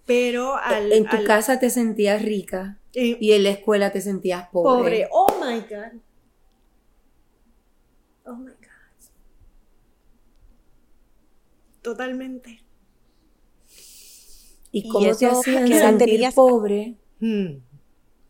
Pero 0.05 0.55
al, 0.55 0.91
En 0.91 1.05
tu 1.05 1.23
casa 1.25 1.59
te 1.59 1.69
sentías 1.69 2.21
rica 2.21 2.79
y 2.99 3.31
en 3.31 3.43
la 3.43 3.51
escuela 3.51 3.91
te 3.91 4.01
sentías 4.01 4.49
pobre. 4.49 5.05
Pobre, 5.05 5.09
oh 5.11 5.27
my 5.39 5.59
God. 5.59 6.01
Oh 8.25 8.35
my 8.35 8.49
God. 8.49 8.57
Totalmente. 11.83 12.63
¿Y 14.71 14.89
cómo 14.89 15.15
te 15.15 15.27
hacían 15.27 15.67
sentir 15.67 16.27
pobre 16.33 16.97
hmm. 17.19 17.57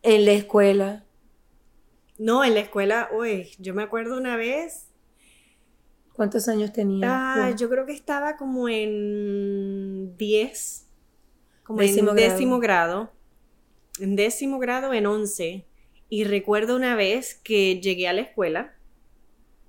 en 0.02 0.24
la 0.24 0.32
escuela? 0.32 1.04
No, 2.18 2.44
en 2.44 2.54
la 2.54 2.60
escuela, 2.60 3.08
uy, 3.16 3.50
yo 3.58 3.74
me 3.74 3.82
acuerdo 3.82 4.18
una 4.18 4.36
vez. 4.36 4.88
¿Cuántos 6.12 6.46
años 6.48 6.72
tenías? 6.72 7.10
Ah, 7.10 7.54
yo 7.56 7.70
creo 7.70 7.86
que 7.86 7.92
estaba 7.92 8.36
como 8.36 8.68
en 8.68 10.16
10, 10.16 10.86
como 11.62 11.80
en 11.80 12.14
décimo 12.14 12.58
grado. 12.58 13.12
En 14.00 14.16
décimo 14.16 14.58
grado, 14.58 14.92
en 14.94 15.06
11. 15.06 15.64
Y 16.08 16.24
recuerdo 16.24 16.76
una 16.76 16.94
vez 16.94 17.34
que 17.34 17.80
llegué 17.80 18.08
a 18.08 18.12
la 18.12 18.22
escuela 18.22 18.74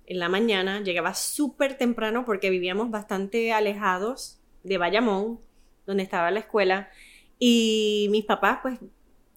en 0.05 0.19
la 0.19 0.29
mañana, 0.29 0.81
llegaba 0.81 1.13
súper 1.13 1.77
temprano 1.77 2.25
porque 2.25 2.50
vivíamos 2.50 2.89
bastante 2.89 3.51
alejados 3.53 4.39
de 4.63 4.77
Bayamón, 4.77 5.39
donde 5.86 6.03
estaba 6.03 6.31
la 6.31 6.39
escuela, 6.39 6.89
y 7.38 8.07
mis 8.12 8.25
papás 8.25 8.59
pues 8.62 8.79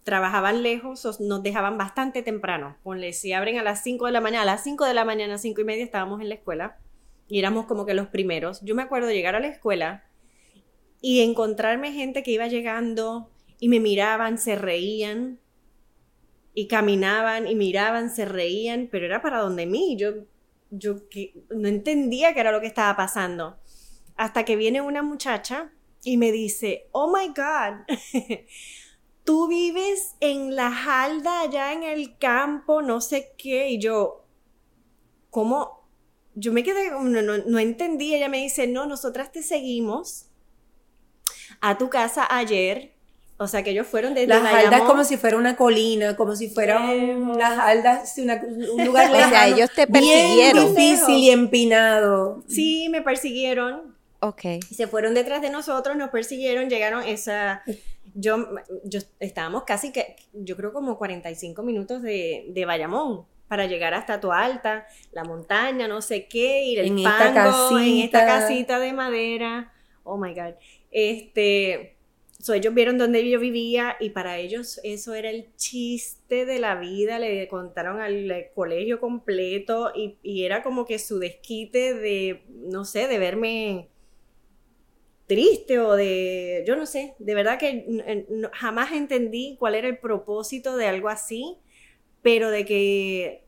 trabajaban 0.02 0.62
lejos, 0.62 1.20
nos 1.20 1.42
dejaban 1.42 1.78
bastante 1.78 2.22
temprano. 2.22 2.76
Ponle, 2.82 3.12
si 3.12 3.32
abren 3.32 3.58
a 3.58 3.62
las 3.62 3.82
5 3.82 4.06
de 4.06 4.12
la 4.12 4.20
mañana, 4.20 4.42
a 4.42 4.46
las 4.46 4.64
5 4.64 4.84
de 4.84 4.94
la 4.94 5.04
mañana, 5.04 5.38
5 5.38 5.60
y 5.60 5.64
media 5.64 5.84
estábamos 5.84 6.20
en 6.20 6.28
la 6.28 6.34
escuela 6.34 6.78
y 7.28 7.38
éramos 7.38 7.66
como 7.66 7.86
que 7.86 7.94
los 7.94 8.08
primeros. 8.08 8.60
Yo 8.62 8.74
me 8.74 8.82
acuerdo 8.82 9.10
llegar 9.10 9.34
a 9.34 9.40
la 9.40 9.48
escuela 9.48 10.04
y 11.00 11.20
encontrarme 11.20 11.92
gente 11.92 12.22
que 12.22 12.32
iba 12.32 12.46
llegando 12.48 13.31
y 13.62 13.68
me 13.68 13.78
miraban, 13.78 14.38
se 14.38 14.56
reían 14.56 15.38
y 16.52 16.66
caminaban 16.66 17.46
y 17.46 17.54
miraban, 17.54 18.10
se 18.10 18.24
reían, 18.24 18.88
pero 18.90 19.06
era 19.06 19.22
para 19.22 19.38
donde 19.38 19.66
mí. 19.66 19.96
Yo 19.96 20.26
yo 20.72 20.96
no 21.50 21.68
entendía 21.68 22.34
qué 22.34 22.40
era 22.40 22.50
lo 22.50 22.60
que 22.60 22.66
estaba 22.66 22.96
pasando. 22.96 23.56
Hasta 24.16 24.44
que 24.44 24.56
viene 24.56 24.80
una 24.80 25.04
muchacha 25.04 25.70
y 26.02 26.16
me 26.16 26.32
dice, 26.32 26.88
oh 26.90 27.16
my 27.16 27.28
God, 27.28 27.86
tú 29.24 29.46
vives 29.46 30.16
en 30.18 30.56
la 30.56 30.66
halda 30.66 31.42
allá 31.42 31.72
en 31.72 31.84
el 31.84 32.18
campo, 32.18 32.82
no 32.82 33.00
sé 33.00 33.32
qué, 33.38 33.68
y 33.68 33.78
yo, 33.78 34.26
¿cómo? 35.30 35.86
Yo 36.34 36.52
me 36.52 36.64
quedé, 36.64 36.90
no, 36.90 37.22
no, 37.22 37.38
no 37.38 37.58
entendí, 37.60 38.12
ella 38.12 38.28
me 38.28 38.38
dice, 38.38 38.66
no, 38.66 38.86
nosotras 38.86 39.30
te 39.30 39.44
seguimos 39.44 40.30
a 41.60 41.78
tu 41.78 41.90
casa 41.90 42.26
ayer 42.28 42.91
o 43.42 43.48
sea, 43.48 43.62
que 43.62 43.70
ellos 43.70 43.86
fueron 43.86 44.14
desde 44.14 44.28
Las 44.28 44.44
aldas 44.44 44.82
como 44.82 45.04
si 45.04 45.16
fuera 45.16 45.36
una 45.36 45.56
colina, 45.56 46.16
como 46.16 46.36
si 46.36 46.48
fuera 46.48 46.80
las 46.94 47.58
aldas, 47.58 48.14
un 48.18 48.84
lugar 48.84 49.10
lejano. 49.10 49.26
O 49.26 49.30
sea, 49.30 49.48
ellos 49.48 49.70
te 49.74 49.86
persiguieron. 49.86 50.74
Bien 50.74 50.74
difícil 50.74 51.16
y 51.16 51.30
empinado. 51.30 52.42
Sí, 52.48 52.88
me 52.90 53.02
persiguieron. 53.02 53.94
Ok. 54.20 54.44
Y 54.70 54.74
se 54.74 54.86
fueron 54.86 55.14
detrás 55.14 55.42
de 55.42 55.50
nosotros, 55.50 55.96
nos 55.96 56.10
persiguieron, 56.10 56.70
llegaron 56.70 57.02
esa... 57.02 57.62
Yo, 58.14 58.46
yo 58.84 59.00
estábamos 59.20 59.64
casi 59.64 59.90
que, 59.90 60.16
yo 60.32 60.56
creo 60.56 60.72
como 60.72 60.98
45 60.98 61.62
minutos 61.62 62.02
de, 62.02 62.44
de 62.48 62.64
Bayamón 62.66 63.24
para 63.48 63.66
llegar 63.66 63.92
hasta 63.92 64.18
tu 64.18 64.32
alta, 64.32 64.86
la 65.12 65.24
montaña, 65.24 65.86
no 65.86 66.00
sé 66.00 66.26
qué, 66.26 66.64
ir 66.64 66.78
el 66.78 66.86
en 66.86 67.02
pango, 67.02 67.78
en 67.78 67.98
esta 67.98 68.24
casita 68.24 68.78
de 68.78 68.94
madera. 68.94 69.72
Oh 70.04 70.16
my 70.16 70.32
God. 70.32 70.54
Este, 70.90 71.91
So, 72.42 72.54
ellos 72.54 72.74
vieron 72.74 72.98
dónde 72.98 73.30
yo 73.30 73.38
vivía 73.38 73.96
y 74.00 74.10
para 74.10 74.36
ellos 74.36 74.80
eso 74.82 75.14
era 75.14 75.30
el 75.30 75.54
chiste 75.54 76.44
de 76.44 76.58
la 76.58 76.74
vida, 76.74 77.20
le 77.20 77.46
contaron 77.46 78.00
al 78.00 78.50
colegio 78.52 78.98
completo 78.98 79.92
y, 79.94 80.42
era 80.44 80.64
como 80.64 80.84
que 80.84 80.98
su 80.98 81.20
desquite 81.20 81.94
de, 81.94 82.42
no 82.48 82.84
sé, 82.84 83.06
de 83.06 83.20
verme 83.20 83.90
triste 85.28 85.78
o 85.78 85.94
de, 85.94 86.64
yo 86.66 86.74
no 86.74 86.84
sé, 86.84 87.14
de 87.20 87.32
verdad 87.36 87.60
que 87.60 88.26
jamás 88.54 88.90
entendí 88.90 89.54
cuál 89.60 89.76
era 89.76 89.86
el 89.86 89.98
propósito 89.98 90.76
de 90.76 90.86
algo 90.86 91.10
así, 91.10 91.58
pero 92.22 92.50
de 92.50 92.64
que 92.64 93.44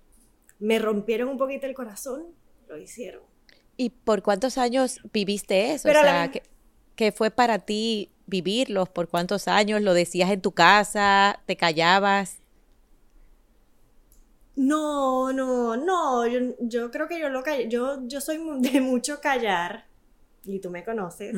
me 0.60 0.78
rompieron 0.78 1.30
un 1.30 1.36
poquito 1.36 1.66
el 1.66 1.74
corazón, 1.74 2.26
lo 2.68 2.78
hicieron. 2.78 3.22
¿Y 3.76 3.90
por 3.90 4.22
cuántos 4.22 4.56
años 4.56 5.00
viviste 5.12 5.72
eso? 5.72 5.88
o 5.88 5.92
sea, 5.92 6.30
¿qué, 6.94 7.10
fue 7.10 7.32
para 7.32 7.58
ti 7.58 8.12
vivirlos? 8.26 8.88
¿Por 8.88 9.08
cuántos 9.08 9.48
años? 9.48 9.82
¿Lo 9.82 9.94
decías 9.94 10.30
en 10.30 10.40
tu 10.40 10.52
casa? 10.52 11.40
¿Te 11.46 11.56
callabas? 11.56 12.38
No, 14.56 15.32
no, 15.32 15.76
no. 15.76 16.26
Yo, 16.60 16.90
creo 16.90 17.08
que 17.08 17.18
yo 17.18 17.28
lo 17.28 17.42
Yo, 17.68 18.06
yo 18.06 18.20
soy 18.20 18.38
de 18.60 18.80
mucho 18.80 19.20
callar. 19.20 19.86
Y 20.46 20.60
tú 20.60 20.70
me 20.70 20.84
conoces. 20.84 21.34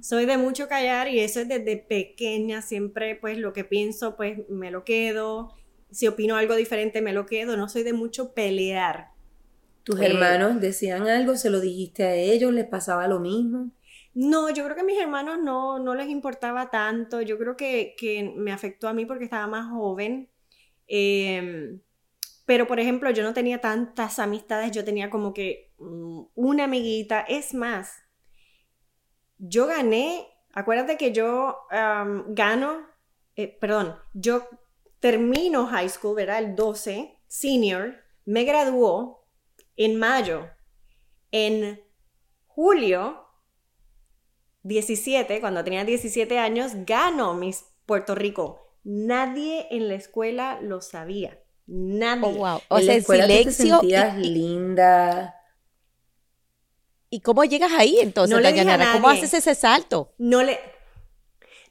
Soy 0.00 0.24
de 0.24 0.38
mucho 0.38 0.68
callar 0.68 1.08
y 1.08 1.20
eso 1.20 1.40
es 1.40 1.48
desde 1.48 1.76
pequeña. 1.76 2.62
Siempre, 2.62 3.14
pues, 3.14 3.36
lo 3.36 3.52
que 3.52 3.64
pienso, 3.64 4.16
pues, 4.16 4.38
me 4.48 4.70
lo 4.70 4.84
quedo. 4.84 5.52
Si 5.90 6.06
opino 6.06 6.36
algo 6.36 6.56
diferente, 6.56 7.02
me 7.02 7.12
lo 7.12 7.26
quedo. 7.26 7.58
No 7.58 7.68
soy 7.68 7.82
de 7.82 7.92
mucho 7.92 8.32
pelear. 8.32 9.10
¿Tus 9.84 10.00
hermanos 10.00 10.60
decían 10.60 11.08
algo? 11.08 11.36
¿Se 11.36 11.50
lo 11.50 11.60
dijiste 11.60 12.04
a 12.04 12.14
ellos? 12.14 12.52
¿Les 12.52 12.66
pasaba 12.66 13.06
lo 13.06 13.20
mismo? 13.20 13.70
No, 14.14 14.50
yo 14.50 14.64
creo 14.64 14.74
que 14.74 14.82
a 14.82 14.84
mis 14.84 15.00
hermanos 15.00 15.38
no, 15.40 15.78
no 15.78 15.94
les 15.94 16.08
importaba 16.08 16.70
tanto. 16.70 17.20
Yo 17.22 17.38
creo 17.38 17.56
que, 17.56 17.94
me 18.36 18.52
afectó 18.52 18.88
a 18.88 18.92
mí 18.92 19.06
porque 19.06 19.24
estaba 19.24 19.46
más 19.46 19.70
joven. 19.70 20.30
Em, 20.86 21.80
pero, 22.46 22.66
por 22.66 22.80
ejemplo, 22.80 23.10
yo 23.10 23.22
no 23.22 23.34
tenía 23.34 23.60
tantas 23.60 24.18
amistades, 24.18 24.72
yo 24.72 24.84
tenía 24.84 25.10
como 25.10 25.34
que 25.34 25.72
mm, 25.78 26.22
una 26.34 26.64
amiguita. 26.64 27.20
Es 27.20 27.54
más, 27.54 28.02
yo 29.38 29.66
gané, 29.66 30.26
acuérdate 30.52 30.96
que 30.96 31.12
yo 31.12 31.58
gano, 32.28 32.86
eh, 33.36 33.56
perdón, 33.60 33.96
yo 34.14 34.48
termino 35.00 35.66
high 35.66 35.88
school, 35.88 36.16
¿verdad? 36.16 36.38
El 36.38 36.56
12, 36.56 37.18
senior, 37.28 37.94
me 38.24 38.44
graduó 38.44 39.26
en 39.76 39.98
mayo. 39.98 40.50
En 41.30 41.80
julio 42.46 43.27
17, 44.62 45.40
cuando 45.40 45.64
tenía 45.64 45.84
17 45.84 46.38
años, 46.38 46.72
gano 46.86 47.34
Miss 47.34 47.64
Puerto 47.86 48.14
Rico. 48.14 48.60
Nadie 48.84 49.66
en 49.70 49.88
la 49.88 49.94
escuela 49.94 50.58
lo 50.62 50.80
sabía. 50.80 51.38
Nadie. 51.66 52.22
Oh, 52.24 52.32
wow. 52.32 52.60
O 52.68 52.80
sea, 52.80 52.94
en 52.94 53.04
silencio. 53.04 53.80
Te 53.80 53.80
sentías 53.80 54.16
linda. 54.16 55.34
¿Y 57.10 57.20
cómo 57.20 57.44
llegas 57.44 57.72
ahí 57.72 57.98
entonces, 58.00 58.36
no 58.36 58.92
¿Cómo 58.92 59.08
haces 59.08 59.32
ese 59.32 59.54
salto? 59.54 60.12
No 60.18 60.42
le, 60.42 60.58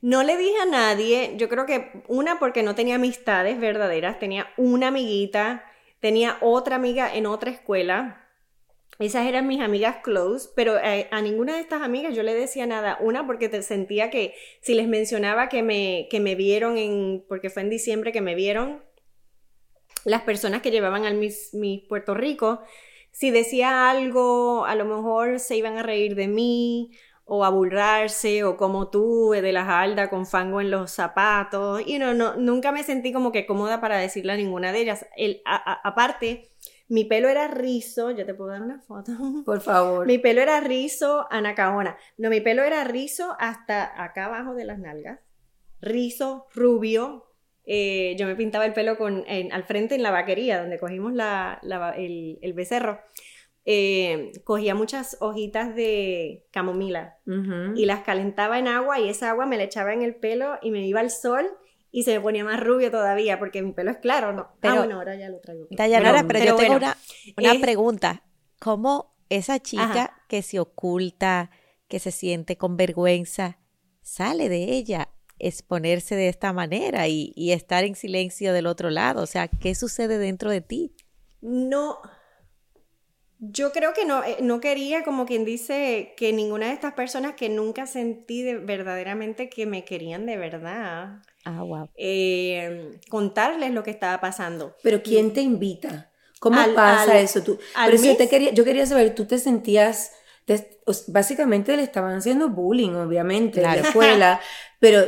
no 0.01 0.23
le 0.23 0.37
dije 0.37 0.59
a 0.61 0.65
nadie. 0.65 1.33
Yo 1.37 1.47
creo 1.49 1.65
que 1.65 2.03
una 2.07 2.39
porque 2.39 2.63
no 2.63 2.75
tenía 2.75 2.95
amistades 2.95 3.59
verdaderas. 3.59 4.19
Tenía 4.19 4.47
una 4.57 4.87
amiguita, 4.87 5.63
tenía 5.99 6.37
otra 6.41 6.75
amiga 6.75 7.13
en 7.13 7.27
otra 7.27 7.51
escuela. 7.51 8.26
Esas 8.99 9.27
eran 9.27 9.47
mis 9.47 9.61
amigas 9.61 9.97
close, 10.03 10.49
pero 10.55 10.79
eh, 10.79 11.07
a, 11.11 11.21
ninguna 11.21 11.55
de 11.55 11.61
estas 11.61 11.83
amigas 11.83 12.15
yo 12.15 12.23
le 12.23 12.33
decía 12.33 12.65
nada. 12.65 12.97
Una 12.99 13.27
porque 13.27 13.47
te 13.47 13.61
sentía 13.61 14.09
que 14.09 14.33
si 14.61 14.73
les 14.73 14.87
mencionaba 14.87 15.49
que 15.49 15.61
me, 15.61 16.07
que 16.09 16.19
me 16.19 16.33
vieron 16.33 16.77
en, 16.77 17.23
porque 17.27 17.51
fue 17.51 17.61
en 17.61 17.69
diciembre 17.69 18.11
que 18.11 18.21
me 18.21 18.33
vieron, 18.33 18.83
las 20.03 20.23
personas 20.23 20.61
que 20.61 20.71
llevaban 20.71 21.05
al 21.05 21.15
Miss, 21.15 21.51
Puerto 21.87 22.15
Rico, 22.15 22.61
si 23.11 23.29
decía 23.29 23.89
algo, 23.89 24.65
a 24.65 24.75
lo 24.75 24.85
mejor 24.85 25.39
se 25.39 25.57
iban 25.57 25.77
a 25.77 25.83
reír 25.83 26.15
de 26.15 26.27
mí 26.27 26.91
o 27.25 27.43
a 27.43 27.49
burlarse 27.49 28.45
o 28.45 28.55
como 28.55 28.89
tú 28.89 29.31
de 29.31 29.51
la 29.51 29.65
jalda 29.65 30.09
con 30.09 30.25
fango 30.25 30.61
en 30.61 30.71
los 30.71 30.91
zapatos. 30.91 31.81
Y 31.85 31.99
no, 31.99 32.13
no, 32.13 32.35
nunca 32.35 32.71
me 32.71 32.83
sentí 32.83 33.11
como 33.11 33.31
que 33.31 33.45
cómoda 33.45 33.81
para 33.81 33.97
decirle 33.97 34.33
a 34.33 34.37
ninguna 34.37 34.71
de 34.71 34.79
ellas. 34.79 35.05
El, 35.17 35.41
aparte, 35.45 36.51
mi 36.89 37.03
pelo 37.03 37.27
era 37.27 37.47
rizo, 37.47 38.11
yo 38.11 38.25
te 38.25 38.33
puedo 38.33 38.51
dar 38.51 38.61
una 38.61 38.79
foto. 38.79 39.11
Por 39.45 39.61
favor. 39.61 40.07
Mi 40.07 40.17
pelo 40.17 40.41
era 40.41 40.59
rizo 40.59 41.27
anacaona. 41.29 41.97
No, 42.17 42.29
mi 42.29 42.41
pelo 42.41 42.63
era 42.63 42.83
rizo 42.83 43.35
hasta 43.39 44.01
acá 44.03 44.25
abajo 44.25 44.55
de 44.55 44.65
las 44.65 44.79
nalgas. 44.79 45.19
Rizo, 45.81 46.47
rubio. 46.53 47.25
Eh, 47.65 48.15
yo 48.17 48.25
me 48.25 48.35
pintaba 48.35 48.65
el 48.65 48.73
pelo 48.73 48.97
con, 48.97 49.25
al 49.27 49.63
frente 49.65 49.95
en 49.95 50.03
la 50.03 50.11
vaquería, 50.11 50.61
donde 50.61 50.79
cogimos 50.79 51.13
la, 51.13 51.59
el, 51.97 52.53
becerro. 52.53 53.01
Eh, 53.65 54.31
cogía 54.45 54.73
muchas 54.73 55.17
hojitas 55.19 55.75
de 55.75 56.45
camomila 56.51 57.17
y 57.75 57.85
las 57.85 58.03
calentaba 58.03 58.59
en 58.59 58.69
agua 58.69 59.01
y 59.01 59.09
esa 59.09 59.29
agua 59.29 59.45
me 59.45 59.57
la 59.57 59.63
echaba 59.63 59.93
en 59.93 60.03
el 60.03 60.15
pelo 60.15 60.57
y 60.61 60.71
me 60.71 60.87
iba 60.87 61.01
al 61.01 61.11
sol 61.11 61.45
y 61.91 62.03
se 62.03 62.13
me 62.13 62.21
ponía 62.21 62.43
más 62.43 62.59
rubio 62.59 62.91
todavía 62.91 63.39
porque 63.39 63.61
mi 63.61 63.71
pelo 63.71 63.91
es 63.91 63.97
claro, 63.97 64.33
¿no? 64.33 64.41
Ah, 64.41 64.57
pero, 64.61 64.73
ah, 64.73 64.77
bueno, 64.79 64.95
ahora 64.95 65.15
ya 65.15 65.29
lo 65.29 65.39
traigo. 65.39 65.67
Dayanara, 65.71 66.25
pero, 66.27 66.43
yo 66.43 66.55
tengo 66.55 66.75
una, 66.75 66.95
pregunta. 67.61 68.23
¿Cómo 68.59 69.15
esa 69.29 69.59
chica 69.59 70.21
que 70.27 70.41
se 70.41 70.59
oculta, 70.59 71.51
que 71.87 71.99
se 71.99 72.11
siente 72.11 72.57
con 72.57 72.77
vergüenza, 72.77 73.59
sale 74.01 74.49
de 74.49 74.63
ella 74.71 75.09
exponerse 75.39 76.15
de 76.15 76.29
esta 76.29 76.51
manera 76.53 77.07
y, 77.07 77.31
y 77.35 77.51
estar 77.51 77.83
en 77.83 77.95
silencio 77.95 78.53
del 78.53 78.67
otro 78.67 78.89
lado? 78.89 79.21
O 79.21 79.27
sea, 79.27 79.47
¿qué 79.47 79.75
sucede 79.75 80.17
dentro 80.17 80.49
de 80.49 80.61
ti? 80.61 80.95
No, 81.41 81.99
yo 83.39 83.71
creo 83.71 83.93
que 83.93 84.05
no, 84.05 84.23
eh, 84.23 84.37
no 84.41 84.59
quería, 84.59 85.03
como 85.03 85.25
quien 85.25 85.45
dice, 85.45 86.13
que 86.17 86.33
ninguna 86.33 86.67
de 86.67 86.73
estas 86.73 86.93
personas 86.93 87.35
que 87.35 87.49
nunca 87.49 87.85
sentí 87.85 88.43
verdaderamente 88.43 89.49
que 89.49 89.65
me 89.65 89.85
querían 89.85 90.25
de 90.25 90.37
verdad, 90.37 91.21
ah, 91.47 91.63
wow. 91.63 91.89
Eh, 91.95 92.99
contarles 93.09 93.71
lo 93.71 93.83
que 93.83 93.91
estaba 93.91 94.19
pasando. 94.19 94.75
Pero 94.83 95.01
¿quién 95.01 95.33
te 95.33 95.41
invita? 95.41 96.11
¿Cómo 96.39 96.57
pasa 96.75 97.19
eso? 97.19 97.41
Tú, 97.41 97.57
pero 97.85 97.97
si 97.97 98.07
yo, 98.07 98.17
te 98.17 98.29
quería, 98.29 98.51
yo 98.51 98.63
quería 98.63 98.85
saber, 98.85 99.15
tú 99.15 99.25
te 99.25 99.39
sentías, 99.39 100.11
básicamente 101.07 101.75
le 101.75 101.83
estaban 101.83 102.17
haciendo 102.17 102.49
bullying, 102.49 102.91
obviamente, 102.91 103.61
en 103.61 103.65
la 103.65 103.75
escuela, 103.75 104.39
pero 104.79 105.05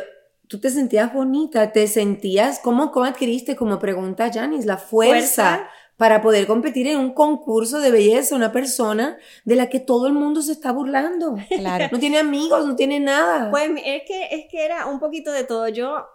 tú 0.47 0.59
te 0.59 0.69
sentías 0.71 1.13
bonita, 1.13 1.71
te 1.71 1.87
sentías, 1.87 2.59
¿cómo, 2.59 2.91
cómo 2.91 3.05
adquiriste, 3.05 3.55
como 3.55 3.79
pregunta 3.79 4.31
Janice, 4.33 4.65
la 4.65 4.77
fuerza 4.77 5.69
para 5.99 6.21
poder 6.21 6.47
competir 6.47 6.87
en 6.87 6.97
un 6.97 7.13
concurso 7.13 7.79
de 7.79 7.91
belleza, 7.91 8.33
una 8.33 8.53
persona 8.53 9.17
de 9.43 9.57
la 9.57 9.67
que 9.67 9.81
todo 9.81 10.07
el 10.07 10.13
mundo 10.13 10.41
se 10.41 10.53
está 10.53 10.71
burlando. 10.71 11.35
Claro. 11.49 11.89
No 11.91 11.99
tiene 11.99 12.19
amigos, 12.19 12.65
no 12.65 12.77
tiene 12.77 13.01
nada. 13.01 13.51
Pues 13.51 13.69
es 13.83 14.03
que, 14.07 14.29
es 14.31 14.45
que 14.49 14.63
era 14.63 14.85
un 14.85 15.01
poquito 15.01 15.29
de 15.33 15.43
todo. 15.43 15.67
Yo, 15.67 16.07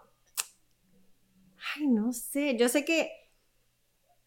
no 1.95 2.13
sé, 2.13 2.57
yo 2.57 2.69
sé 2.69 2.85
que 2.85 3.11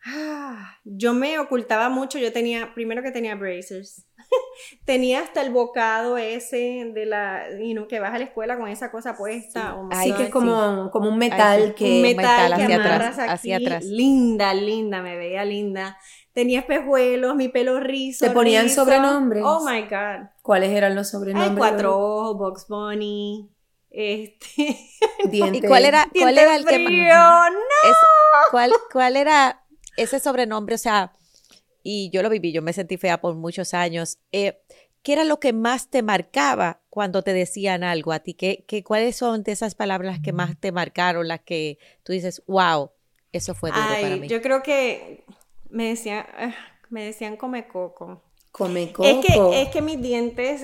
ah, 0.08 0.78
yo 0.84 1.14
me 1.14 1.40
ocultaba 1.40 1.90
mucho. 1.90 2.18
Yo 2.20 2.32
tenía, 2.32 2.74
primero 2.74 3.02
que 3.04 3.12
tenía 3.12 3.36
bracers. 3.36 4.06
tenía 4.86 5.22
hasta 5.22 5.42
el 5.42 5.52
bocado 5.52 6.18
ese 6.18 6.92
de 6.94 7.06
la, 7.06 7.46
y 7.62 7.74
no 7.74 7.88
que 7.88 8.00
vas 8.00 8.14
a 8.14 8.18
la 8.18 8.26
escuela 8.26 8.58
con 8.58 8.68
esa 8.68 8.92
cosa 8.92 9.16
puesta. 9.16 9.78
Ay, 9.92 10.14
que 10.14 10.24
es 10.24 10.30
como, 10.30 10.90
como 10.92 11.10
un 11.10 11.18
metal 11.18 11.76
que... 11.76 11.98
Un 11.98 12.02
metal, 12.02 12.54
hacia 12.54 12.76
atrás, 12.76 13.20
hacia 13.20 13.58
atrás. 13.58 13.84
Linda, 13.86 14.54
linda, 14.54 15.02
me 15.02 15.18
veía 15.18 15.46
linda. 15.46 15.98
Tenía 16.34 16.60
espejuelos, 16.60 17.36
mi 17.36 17.50
pelo 17.50 17.80
rizo. 17.80 18.26
¿Te 18.26 18.32
ponían 18.32 18.70
sobrenombres? 18.70 19.44
Oh 19.46 19.66
my 19.68 19.82
God. 19.84 20.30
¿Cuáles 20.44 20.70
eran 20.72 20.96
los 20.96 21.10
sobrenombres? 21.10 21.52
Hay 21.52 21.58
cuatro 21.58 21.98
ojos, 21.98 22.38
Box 22.38 22.68
Bunny. 22.68 23.50
Este. 24.00 24.78
¿Y 25.32 25.62
cuál 25.62 25.86
era, 25.86 26.08
cuál 26.14 26.38
era 26.38 26.56
el 26.56 26.66
frío, 26.66 26.78
que 26.78 27.10
¡No! 27.10 27.56
¿cuál, 28.52 28.72
¿Cuál 28.92 29.18
era 29.18 29.66
ese 29.98 30.20
sobrenombre? 30.20 30.76
O 30.76 30.78
sea, 30.78 31.14
y 31.82 32.12
yo 32.12 32.22
lo 32.22 32.30
viví, 32.30 32.52
yo 32.52 32.62
me 32.62 32.74
sentí 32.74 32.98
fea 32.98 33.20
por 33.20 33.34
muchos 33.34 33.74
años. 33.74 34.20
Eh, 34.32 34.62
¿Qué 35.02 35.14
era 35.14 35.24
lo 35.24 35.40
que 35.40 35.52
más 35.52 35.90
te 35.90 36.04
marcaba 36.04 36.80
cuando 36.92 37.24
te 37.24 37.34
decían 37.34 37.84
algo 37.84 38.12
a 38.12 38.20
ti? 38.20 38.36
¿Qué, 38.36 38.66
qué, 38.68 38.84
cuáles 38.84 39.16
son 39.16 39.42
de 39.42 39.54
esas 39.54 39.74
palabras 39.74 40.20
que 40.24 40.32
más 40.32 40.60
te 40.60 40.72
marcaron, 40.72 41.28
las 41.28 41.42
que 41.42 41.80
tú 42.04 42.14
dices, 42.14 42.44
wow, 42.46 42.92
eso 43.32 43.56
fue 43.56 43.72
duro 43.72 43.84
para 43.84 44.16
mí? 44.18 44.28
Yo 44.28 44.44
creo 44.44 44.62
que 44.62 45.26
me 45.72 45.90
decían, 45.90 46.24
ah, 46.38 46.54
me 46.92 47.04
decían 47.04 47.36
come 47.36 47.68
coco. 47.68 48.22
Come 48.52 48.92
coco. 48.92 49.08
Es 49.08 49.26
que, 49.26 49.62
es 49.64 49.70
que 49.70 49.82
mis 49.82 50.00
dientes 50.00 50.62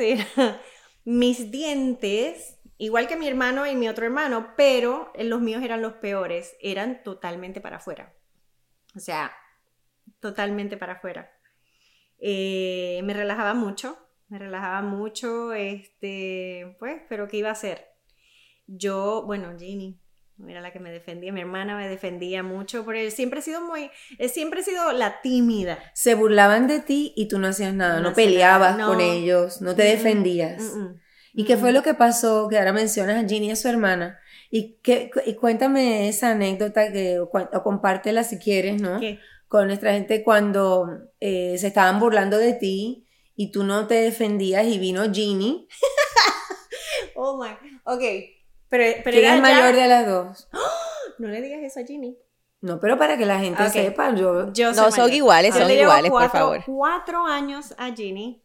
mis 1.06 1.52
dientes, 1.52 2.58
igual 2.78 3.08
que 3.08 3.16
mi 3.16 3.28
hermano 3.28 3.66
y 3.68 3.76
mi 3.76 3.90
otro 3.90 4.06
hermano, 4.06 4.54
pero 4.58 5.12
los 5.18 5.42
míos 5.42 5.64
eran 5.64 5.82
los 5.82 5.94
peores, 5.94 6.56
eran 6.62 7.04
totalmente 7.04 7.62
para 7.62 7.78
afuera. 7.78 8.14
O 8.96 9.00
sea, 9.00 9.32
totalmente 10.20 10.78
para 10.78 10.94
afuera. 10.94 11.32
Eh, 12.20 13.02
me 13.04 13.14
relajaba 13.14 13.54
mucho, 13.54 13.98
me 14.30 14.40
relajaba 14.40 14.82
mucho, 14.82 15.54
este, 15.54 16.76
pues, 16.80 17.02
pero 17.10 17.28
¿qué 17.28 17.38
iba 17.38 17.50
a 17.50 17.54
hacer? 17.54 17.86
Yo, 18.66 19.24
bueno, 19.26 19.58
Ginny, 19.58 20.00
era 20.48 20.62
la 20.62 20.72
que 20.72 20.80
me 20.80 20.92
defendía, 20.92 21.32
mi 21.32 21.42
hermana 21.42 21.78
me 21.78 21.88
defendía 21.88 22.44
mucho, 22.44 22.86
porque 22.86 23.12
siempre 23.12 23.40
he 23.40 23.44
sido 23.44 23.62
muy, 23.62 23.92
siempre 24.30 24.62
he 24.62 24.64
sido 24.64 24.92
la 24.94 25.22
tímida. 25.22 25.80
Se 25.94 26.16
burlaban 26.16 26.68
de 26.68 26.80
ti 26.80 27.14
y 27.16 27.28
tú 27.28 27.40
no 27.40 27.48
hacías 27.48 27.74
nada, 27.74 28.00
no, 28.00 28.14
peleabas 28.14 28.78
con 28.84 29.02
ellos, 29.02 29.62
no 29.62 29.76
te 29.76 29.84
defendías. 29.84 30.76
¿Y 31.34 31.46
qué 31.46 31.58
fue 31.58 31.72
lo 31.72 31.82
que 31.84 31.94
pasó? 31.94 32.48
Que 32.48 32.58
ahora 32.58 32.74
mencionas 32.74 33.24
a 33.24 33.28
Ginny 33.28 33.48
y 33.48 33.52
a 33.52 33.56
su 33.56 33.68
hermana. 33.68 34.20
Y, 34.52 34.78
qué, 34.84 35.10
y 35.26 35.34
cuéntame 35.34 36.08
esa 36.08 36.32
anécdota 36.32 36.92
que, 36.92 37.20
o, 37.20 37.30
compártela 37.64 38.24
si 38.24 38.38
quieres, 38.38 38.82
¿no? 38.82 39.00
¿Qué? 39.00 39.20
con 39.54 39.68
nuestra 39.68 39.94
gente 39.94 40.24
cuando 40.24 40.88
eh, 41.20 41.60
se 41.60 41.68
estaban 41.68 42.00
burlando 42.00 42.40
de 42.40 42.54
ti 42.54 43.08
y 43.36 43.52
tú 43.52 43.64
no 43.64 43.86
te 43.86 43.94
defendías 43.94 44.66
y 44.66 44.80
vino 44.80 45.04
Ginny. 45.14 45.68
oh 47.16 47.38
my, 47.38 47.52
ok. 47.84 48.02
Pero, 48.68 49.02
pero 49.04 49.12
¿Quién 49.12 49.26
era 49.26 49.36
el 49.36 49.42
mayor 49.44 49.76
de 49.76 49.88
las 49.88 50.08
dos? 50.08 50.50
No 51.20 51.28
le 51.28 51.40
digas 51.40 51.60
eso 51.62 51.80
a 51.80 51.84
Ginny. 51.84 52.18
No, 52.62 52.80
pero 52.80 52.98
para 52.98 53.16
que 53.16 53.28
la 53.28 53.38
gente 53.38 53.70
sepa, 53.70 54.16
yo... 54.16 54.52
yo 54.54 54.74
no, 54.74 54.90
son 54.90 55.14
iguales, 55.14 55.54
son 55.54 55.70
iguales, 55.70 56.10
por 56.10 56.32
favor. 56.32 56.64
cuatro 56.66 57.24
años 57.28 57.76
a 57.78 57.94
Ginny. 57.94 58.43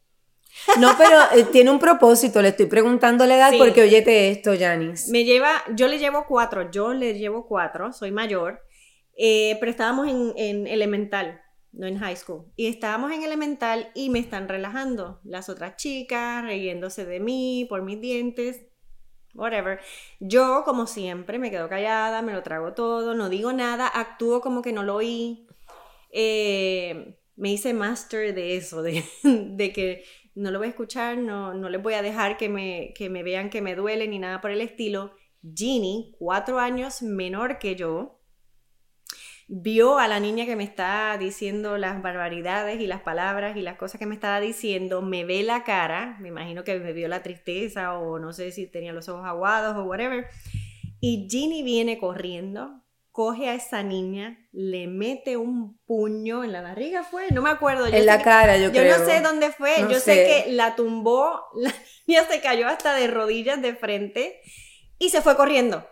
No, 0.79 0.94
pero 0.99 1.18
eh, 1.35 1.44
tiene 1.51 1.71
un 1.71 1.79
propósito, 1.79 2.42
le 2.42 2.49
estoy 2.49 2.66
preguntando 2.66 3.27
la 3.27 3.37
edad 3.37 3.53
porque 3.59 3.83
oyete 3.83 4.31
esto, 4.31 4.53
Janice. 4.59 5.11
Me 5.11 5.25
lleva, 5.25 5.51
yo 5.75 5.88
le 5.88 5.99
llevo 5.99 6.25
cuatro, 6.27 6.71
yo 6.71 6.92
le 6.92 7.14
llevo 7.18 7.47
cuatro, 7.47 7.92
soy 7.92 8.11
mayor. 8.11 8.62
Eh, 9.21 9.57
pero 9.59 9.71
estábamos 9.71 10.09
en, 10.09 10.66
elemental, 10.68 11.42
no 11.73 11.87
en 11.87 11.99
high 11.99 12.16
school. 12.16 12.47
Y 12.55 12.68
estábamos 12.68 13.11
en 13.12 13.25
elemental 13.25 13.90
y 13.94 14.11
me 14.11 14.21
están 14.21 14.49
relajando. 14.49 15.21
Las 15.25 15.49
otras 15.49 15.77
chicas 15.77 16.44
riéndose 16.44 17.05
de 17.05 17.18
mí 17.18 17.66
por 17.68 17.83
mis 17.83 18.01
dientes, 18.01 18.62
whatever. 19.35 19.81
Yo, 20.21 20.62
como 20.64 20.87
siempre, 20.87 21.38
me 21.38 21.51
quedo 21.51 21.68
callada, 21.68 22.23
me 22.23 22.33
lo 22.33 22.42
trago 22.44 22.75
todo, 22.75 23.14
no 23.14 23.29
digo 23.29 23.53
nada, 23.53 23.88
actúo 23.88 24.40
como 24.40 24.62
que 24.62 24.73
no 24.73 24.85
lo 24.85 24.94
oí. 24.97 25.49
Eh, 26.11 27.18
me 27.37 27.53
hice 27.53 27.73
master 27.73 28.35
de 28.35 28.57
eso, 28.57 28.83
de, 28.83 29.05
que 29.75 30.05
no 30.38 30.51
lo 30.51 30.59
voy 30.59 30.68
a 30.68 30.70
escuchar, 30.70 31.18
no, 31.18 31.53
no 31.53 31.68
les 31.68 31.83
voy 31.83 31.94
a 31.94 32.03
dejar 32.03 32.37
que 32.37 32.48
me, 32.48 32.92
que 32.96 33.11
me 33.11 33.22
vean 33.22 33.51
que 33.51 33.61
me 33.61 33.74
duele 33.74 34.07
ni 34.07 34.18
nada 34.18 34.40
por 34.40 34.51
el 34.51 34.61
estilo. 34.61 35.12
Ginny, 35.42 36.14
cuatro 36.18 36.59
años 36.59 37.03
menor 37.03 37.59
que 37.59 37.74
yo, 37.74 38.20
vio 39.48 39.98
a 39.98 40.07
la 40.09 40.20
niña 40.20 40.44
que 40.44 40.57
me 40.57 40.64
está 40.64 41.16
diciendo 41.18 41.79
las 41.79 42.03
barbaridades 42.03 42.81
y 42.81 42.87
las 42.87 43.01
palabras 43.01 43.57
y 43.57 43.62
las 43.62 43.77
cosas 43.77 43.98
que 43.98 44.07
me 44.07 44.14
estaba 44.14 44.40
diciendo, 44.40 45.03
me 45.03 45.24
ve 45.24 45.42
la 45.42 45.64
cara, 45.64 46.18
me 46.20 46.29
imagino 46.29 46.64
que 46.64 46.79
me 46.79 46.92
vio 46.92 47.09
la 47.09 47.22
tristeza 47.22 47.98
o 47.98 48.18
no 48.18 48.33
sé 48.33 48.53
si 48.53 48.66
tenía 48.66 48.92
los 48.92 49.09
ojos 49.09 49.27
aguados 49.27 49.77
o 49.77 49.85
whatever, 49.85 50.27
y 51.01 51.27
Ginny 51.31 51.62
viene 51.62 51.98
corriendo, 51.98 52.83
coge 53.18 53.48
a 53.48 53.54
esa 53.54 53.83
niña, 53.83 54.38
le 54.52 54.87
mete 54.87 55.37
un 55.37 55.76
puño 55.87 56.44
en 56.44 56.52
la 56.52 56.62
barriga, 56.62 57.02
fue, 57.02 57.33
no 57.33 57.42
me 57.42 57.50
acuerdo. 57.50 57.88
en 57.88 58.07
la 58.07 58.22
cara, 58.22 58.57
yo, 58.59 58.70
creo. 58.70 58.96
Yo 58.96 58.96
no 58.96 59.11
sé 59.11 59.20
dónde 59.20 59.50
fue, 59.50 59.74
yo 59.90 59.98
sé. 59.98 60.44
que 60.44 60.52
la 60.52 60.76
tumbó, 60.76 61.42
la 61.57 61.74
niña 62.07 62.22
se 62.31 62.40
cayó 62.40 62.68
hasta 62.68 62.94
de 62.94 63.09
rodillas 63.09 63.61
de 63.61 63.74
frente 63.74 64.40
y 65.00 65.11
se 65.11 65.20
fue 65.20 65.37
corriendo. 65.37 65.85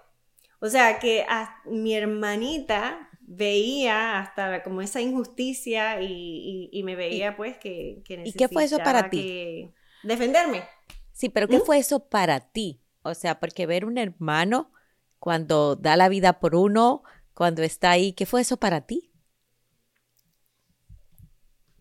O 0.61 0.69
sea 0.69 1.01
que 1.01 1.27
a 1.29 1.63
mi 1.65 1.97
hermanita 1.97 3.11
veía 3.23 4.21
hasta 4.21 4.63
como 4.63 4.81
esa 4.81 5.01
injusticia 5.01 6.01
y, 6.01 6.81
me 6.85 6.95
veía 6.95 7.37
pues 7.37 7.59
que, 7.59 8.05
que 8.05 8.23
¿Y 8.25 8.35
qué 8.35 8.47
fue 8.47 8.63
eso 8.63 8.79
para 8.79 9.11
ti? 9.11 9.75
Defenderme. 10.05 10.63
Sí, 11.11 11.29
pero 11.29 11.49
¿qué 11.49 11.59
¿Mm? 11.59 11.63
fue 11.63 11.79
eso 11.79 12.09
para 12.09 12.39
ti? 12.39 12.81
O 13.03 13.15
sea, 13.15 13.41
porque 13.41 13.67
ver 13.67 13.85
un 13.85 13.99
hermano 13.99 14.71
cuando 15.19 15.75
da 15.75 15.97
la 15.97 16.09
vida 16.09 16.39
por 16.39 16.55
uno, 16.55 17.03
cuando 17.37 17.63
está 17.63 17.91
ahí, 17.91 18.15
¿qué 18.15 18.25
fue 18.25 18.41
eso 18.41 18.57
para 18.57 18.87
ti? 18.87 19.13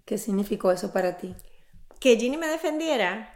¿Qué 0.04 0.18
significó 0.18 0.70
eso 0.74 0.91
para 0.91 1.15
ti? 1.15 1.34
Que 2.02 2.18
Ginny 2.18 2.36
me 2.36 2.48
defendiera. 2.48 3.34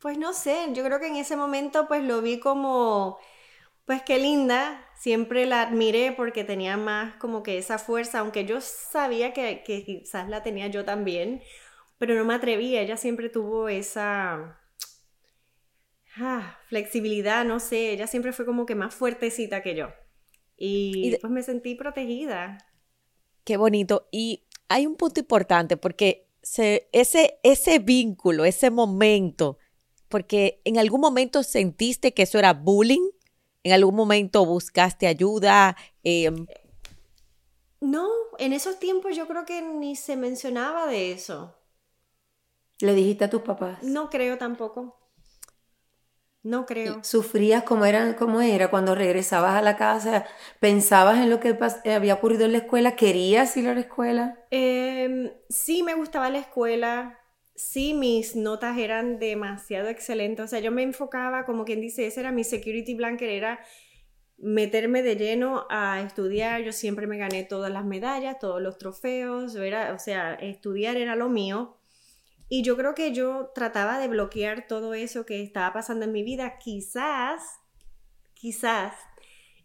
Pues 0.00 0.18
no 0.18 0.32
sé, 0.32 0.70
yo 0.72 0.82
creo 0.82 0.98
que 0.98 1.06
en 1.06 1.14
ese 1.14 1.36
momento 1.36 1.86
pues 1.86 2.02
lo 2.02 2.20
vi 2.20 2.40
como, 2.40 3.16
pues 3.84 4.02
qué 4.02 4.18
linda, 4.18 4.84
siempre 4.98 5.46
la 5.46 5.62
admiré 5.62 6.10
porque 6.16 6.42
tenía 6.42 6.76
más 6.76 7.14
como 7.14 7.44
que 7.44 7.58
esa 7.58 7.78
fuerza, 7.78 8.18
aunque 8.18 8.44
yo 8.44 8.60
sabía 8.60 9.32
que, 9.32 9.62
que 9.64 9.84
quizás 9.84 10.28
la 10.28 10.42
tenía 10.42 10.66
yo 10.66 10.84
también, 10.84 11.42
pero 11.98 12.16
no 12.16 12.24
me 12.24 12.34
atrevía, 12.34 12.80
ella 12.80 12.96
siempre 12.96 13.28
tuvo 13.28 13.68
esa 13.68 14.58
ah, 16.16 16.58
flexibilidad, 16.66 17.44
no 17.44 17.60
sé, 17.60 17.92
ella 17.92 18.08
siempre 18.08 18.32
fue 18.32 18.44
como 18.46 18.66
que 18.66 18.74
más 18.74 18.92
fuertecita 18.96 19.62
que 19.62 19.76
yo. 19.76 20.01
Y, 20.56 21.10
después 21.10 21.20
pues 21.22 21.32
me 21.32 21.42
sentí 21.42 21.74
protegida. 21.74 22.58
Qué 23.44 23.56
bonito. 23.56 24.08
Y 24.12 24.44
hay 24.68 24.86
un 24.86 24.96
punto 24.96 25.20
importante 25.20 25.76
porque 25.76 26.28
ese, 26.42 27.38
ese 27.42 27.78
vínculo, 27.78 28.44
ese 28.44 28.70
momento, 28.70 29.58
porque 30.08 30.60
en 30.64 30.78
algún 30.78 31.00
momento 31.00 31.42
sentiste 31.42 32.14
que 32.14 32.22
eso 32.22 32.38
era 32.38 32.52
bullying, 32.52 33.10
en 33.64 33.72
algún 33.72 33.94
momento 33.94 34.44
buscaste 34.44 35.06
ayuda. 35.06 35.76
Em, 36.02 36.46
no, 37.80 38.08
en 38.38 38.52
esos 38.52 38.78
tiempos 38.78 39.16
yo 39.16 39.26
creo 39.26 39.44
que 39.44 39.62
ni 39.62 39.96
se 39.96 40.16
mencionaba 40.16 40.86
de 40.86 41.12
eso. 41.12 41.56
¿Le 42.80 42.94
dijiste 42.94 43.24
a 43.24 43.30
tus 43.30 43.42
papás? 43.42 43.82
No 43.82 44.10
creo 44.10 44.38
tampoco. 44.38 45.01
No 46.42 46.66
creo. 46.66 47.04
¿Sufrías 47.04 47.62
como 47.62 47.84
era, 47.84 48.16
cómo 48.16 48.40
era 48.40 48.68
cuando 48.68 48.96
regresabas 48.96 49.54
a 49.54 49.62
la 49.62 49.76
casa? 49.76 50.26
¿Pensabas 50.58 51.18
en 51.18 51.30
lo 51.30 51.38
que 51.38 51.56
había 51.84 52.14
ocurrido 52.14 52.46
en 52.46 52.52
la 52.52 52.58
escuela? 52.58 52.96
¿Querías 52.96 53.56
ir 53.56 53.68
a 53.68 53.74
la 53.74 53.80
escuela? 53.80 54.38
Em, 54.50 55.30
sí, 55.48 55.84
me 55.84 55.94
gustaba 55.94 56.30
la 56.30 56.38
escuela. 56.38 57.18
Sí, 57.54 57.94
mis 57.94 58.34
notas 58.34 58.76
eran 58.76 59.20
demasiado 59.20 59.88
excelentes. 59.88 60.44
O 60.44 60.48
sea, 60.48 60.58
yo 60.58 60.72
me 60.72 60.82
enfocaba, 60.82 61.44
como 61.44 61.64
quien 61.64 61.80
dice, 61.80 62.08
ese 62.08 62.20
era 62.20 62.32
mi 62.32 62.42
security 62.42 62.94
blanket, 62.94 63.28
era 63.28 63.60
meterme 64.36 65.04
de 65.04 65.14
lleno 65.14 65.66
a 65.70 66.00
estudiar. 66.00 66.62
Yo 66.62 66.72
siempre 66.72 67.06
me 67.06 67.18
gané 67.18 67.44
todas 67.44 67.70
las 67.70 67.84
medallas, 67.84 68.40
todos 68.40 68.60
los 68.60 68.78
trofeos. 68.78 69.54
era, 69.54 69.94
o 69.94 69.98
sea, 70.00 70.34
estudiar 70.34 70.96
era 70.96 71.14
lo 71.14 71.28
mío. 71.28 71.76
Y 72.54 72.62
yo 72.62 72.76
creo 72.76 72.94
que 72.94 73.14
yo 73.14 73.50
trataba 73.54 73.98
de 73.98 74.08
bloquear 74.08 74.66
todo 74.66 74.92
eso 74.92 75.24
que 75.24 75.42
estaba 75.42 75.72
pasando 75.72 76.04
en 76.04 76.12
mi 76.12 76.22
vida. 76.22 76.58
Quizás, 76.58 77.40
quizás, 78.34 78.92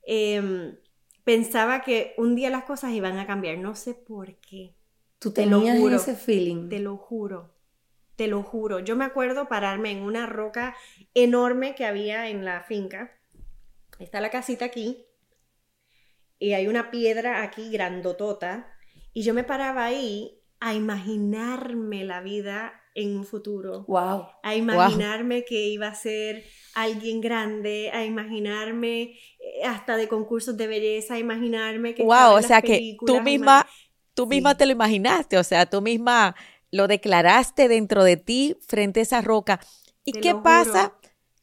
em, 0.04 0.78
pensaba 1.26 1.82
que 1.82 2.14
un 2.18 2.34
día 2.34 2.50
las 2.50 2.64
cosas 2.64 2.94
iban 2.94 3.18
a 3.18 3.28
cambiar. 3.28 3.58
No 3.58 3.76
sé 3.76 3.94
por 3.94 4.38
qué. 4.38 4.78
¿Tú 5.20 5.34
tenías 5.34 5.78
ese 5.78 6.16
feeling? 6.16 6.70
Te 6.70 6.80
lo 6.80 6.96
juro. 6.96 7.54
Te 8.16 8.28
lo 8.28 8.42
juro. 8.42 8.80
Yo 8.80 8.96
me 8.96 9.04
acuerdo 9.04 9.50
pararme 9.50 9.92
en 9.92 10.02
una 10.02 10.26
roca 10.26 10.74
enorme 11.14 11.76
que 11.76 11.84
había 11.84 12.30
en 12.30 12.46
la 12.46 12.62
finca. 12.62 13.20
Está 14.00 14.22
la 14.22 14.30
casita 14.30 14.64
aquí. 14.64 15.06
Y 16.40 16.54
hay 16.54 16.70
una 16.70 16.90
piedra 16.90 17.44
aquí 17.44 17.70
grandotota. 17.70 18.74
Y 19.12 19.24
yo 19.24 19.34
me 19.34 19.44
paraba 19.44 19.84
ahí 19.84 20.42
a 20.60 20.74
imaginarme 20.74 22.04
la 22.04 22.22
vida 22.22 22.74
en 22.96 23.16
un 23.16 23.26
futuro. 23.26 23.86
Wow. 23.88 24.26
A 24.44 24.56
imaginarme 24.56 25.46
que 25.46 25.68
iba 25.68 25.88
a 25.88 25.96
ser 25.96 26.44
alguien 26.74 27.22
grande, 27.22 27.92
a 27.94 28.04
imaginarme 28.06 29.02
eh, 29.40 29.64
hasta 29.66 29.98
de 29.98 30.08
concursos 30.08 30.58
de 30.58 30.68
belleza, 30.68 31.14
a 31.14 31.20
imaginarme 31.20 31.94
que 31.94 32.04
Wow, 32.04 32.36
o 32.38 32.42
sea 32.42 32.62
que 32.62 32.98
tú 33.06 33.22
misma 33.22 33.68
tú 34.16 34.26
misma 34.26 34.58
te 34.58 34.66
lo 34.66 34.72
imaginaste, 34.72 35.38
o 35.38 35.44
sea, 35.44 35.68
tú 35.68 35.80
misma 35.82 36.36
lo 36.72 36.88
declaraste 36.88 37.68
dentro 37.68 38.04
de 38.04 38.18
ti 38.18 38.58
frente 38.68 39.00
a 39.00 39.04
esa 39.04 39.22
roca. 39.22 39.60
¿Y 40.04 40.14
qué 40.14 40.34
pasa 40.34 40.98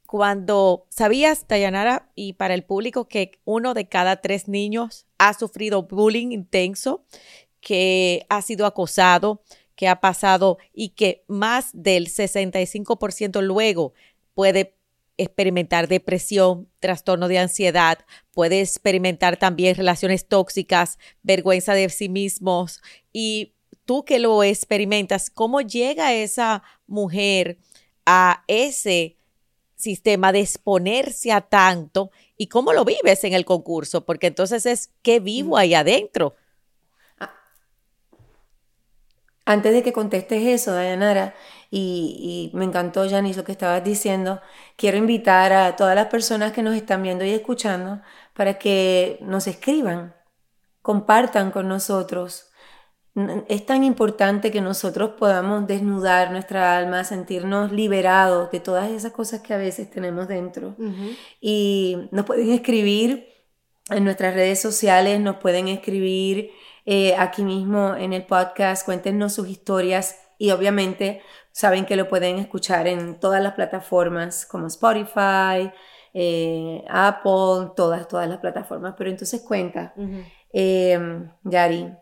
cuando 0.07 0.87
sabías, 0.91 1.47
Dayanara, 1.49 2.11
y 2.15 2.35
para 2.35 2.55
el 2.55 2.65
público, 2.65 3.09
que 3.09 3.33
uno 3.45 3.75
de 3.75 3.89
cada 3.89 4.21
tres 4.21 4.49
niños 4.49 5.07
ha 5.19 5.35
sufrido 5.35 5.83
bullying 5.83 6.33
intenso 6.33 7.05
que 7.65 8.27
ha 8.29 8.43
sido 8.43 8.67
acosado, 8.67 9.43
que 9.75 9.89
ha 9.89 10.01
pasado 10.01 10.59
y 10.73 10.91
que 10.91 11.25
más 11.27 11.71
del 11.73 12.09
65% 12.09 13.41
luego 13.43 13.95
puede 14.35 14.77
experimentar 15.17 15.89
depresión, 15.89 16.69
trastorno 16.79 17.27
de 17.27 17.39
ansiedad, 17.39 17.99
puede 18.33 18.61
experimentar 18.61 19.39
también 19.39 19.77
relaciones 19.77 20.27
tóxicas, 20.27 20.99
vergüenza 21.23 21.73
de 21.75 21.89
sí 21.89 22.09
mismos. 22.09 22.83
Y 23.13 23.55
tú 23.87 24.05
que 24.05 24.19
lo 24.19 24.43
experimentas, 24.43 25.31
¿cómo 25.31 25.61
llega 25.63 26.15
esa 26.15 26.63
mujer 26.87 27.59
a 28.05 28.45
ese 28.47 29.17
sistema 29.77 30.33
de 30.33 30.41
exponerse 30.41 31.33
a 31.33 31.41
tanto 31.41 32.11
y 32.37 32.49
cómo 32.49 32.75
lo 32.75 32.85
vives 32.85 33.25
en 33.25 33.33
el 33.33 33.47
concurso? 33.47 34.05
Porque 34.05 34.27
entonces 34.27 34.67
es 34.67 34.91
qué 35.03 35.21
vivo 35.21 35.57
ahí 35.57 35.75
adentro. 35.75 36.35
Antes 39.47 39.73
de 39.73 39.83
que 39.83 39.93
contestes 39.93 40.43
eso, 40.47 40.73
Dayanara, 40.73 41.35
y, 41.71 42.51
y 42.53 42.57
me 42.57 42.65
encantó, 42.65 43.09
Janice, 43.09 43.41
lo 43.41 43.45
que 43.45 43.53
estabas 43.53 43.85
diciendo, 43.85 44.41
quiero 44.77 44.97
invitar 44.97 45.53
a 45.53 45.77
todas 45.77 45.95
las 45.95 46.07
personas 46.07 46.53
que 46.53 46.63
nos 46.63 46.75
están 46.75 47.03
viendo 47.03 47.25
y 47.25 47.31
escuchando 47.31 48.01
para 48.33 48.59
que 48.59 49.19
nos 49.23 49.47
escriban, 49.47 50.15
compartan 50.83 51.51
con 51.51 51.69
nosotros. 51.69 52.51
Es 53.49 53.65
tan 53.65 53.85
importante 53.85 54.51
que 54.51 54.61
nosotros 54.61 55.13
podamos 55.19 55.67
desnudar 55.69 56.33
nuestra 56.33 56.77
alma, 56.77 57.05
sentirnos 57.05 57.71
liberados 57.71 58.51
de 58.51 58.59
todas 58.59 58.91
esas 58.91 59.13
cosas 59.13 59.41
que 59.41 59.55
a 59.55 59.57
veces 59.57 59.89
tenemos 59.89 60.27
dentro. 60.27 60.75
Y 61.41 62.09
nos 62.11 62.25
pueden 62.25 62.51
escribir 62.51 63.29
en 63.91 64.05
nuestras 64.05 64.35
redes 64.35 64.61
sociales, 64.61 65.21
nos 65.21 65.37
pueden 65.37 65.69
escribir 65.69 66.51
eh, 66.87 67.15
aquí 67.17 67.43
mismo 67.45 67.95
en 67.95 68.13
el 68.13 68.27
podcast, 68.27 68.85
cuéntenos 68.85 69.33
sus 69.33 69.49
historias 69.49 70.19
y 70.39 70.51
obviamente 70.51 71.23
saben 71.53 71.87
que 71.87 71.97
lo 71.97 72.09
pueden 72.09 72.39
escuchar 72.39 72.87
en 72.87 73.19
todas 73.21 73.43
las 73.43 73.55
plataformas 73.55 74.45
como 74.45 74.67
Spotify, 74.67 75.73
eh, 76.13 76.85
Apple, 76.89 77.71
todas, 77.77 78.07
todas 78.09 78.29
las 78.29 78.39
plataformas. 78.39 78.95
Pero 78.99 79.11
entonces 79.11 79.41
cuenta, 79.41 79.95
em, 80.53 81.31
Yari, 81.45 81.93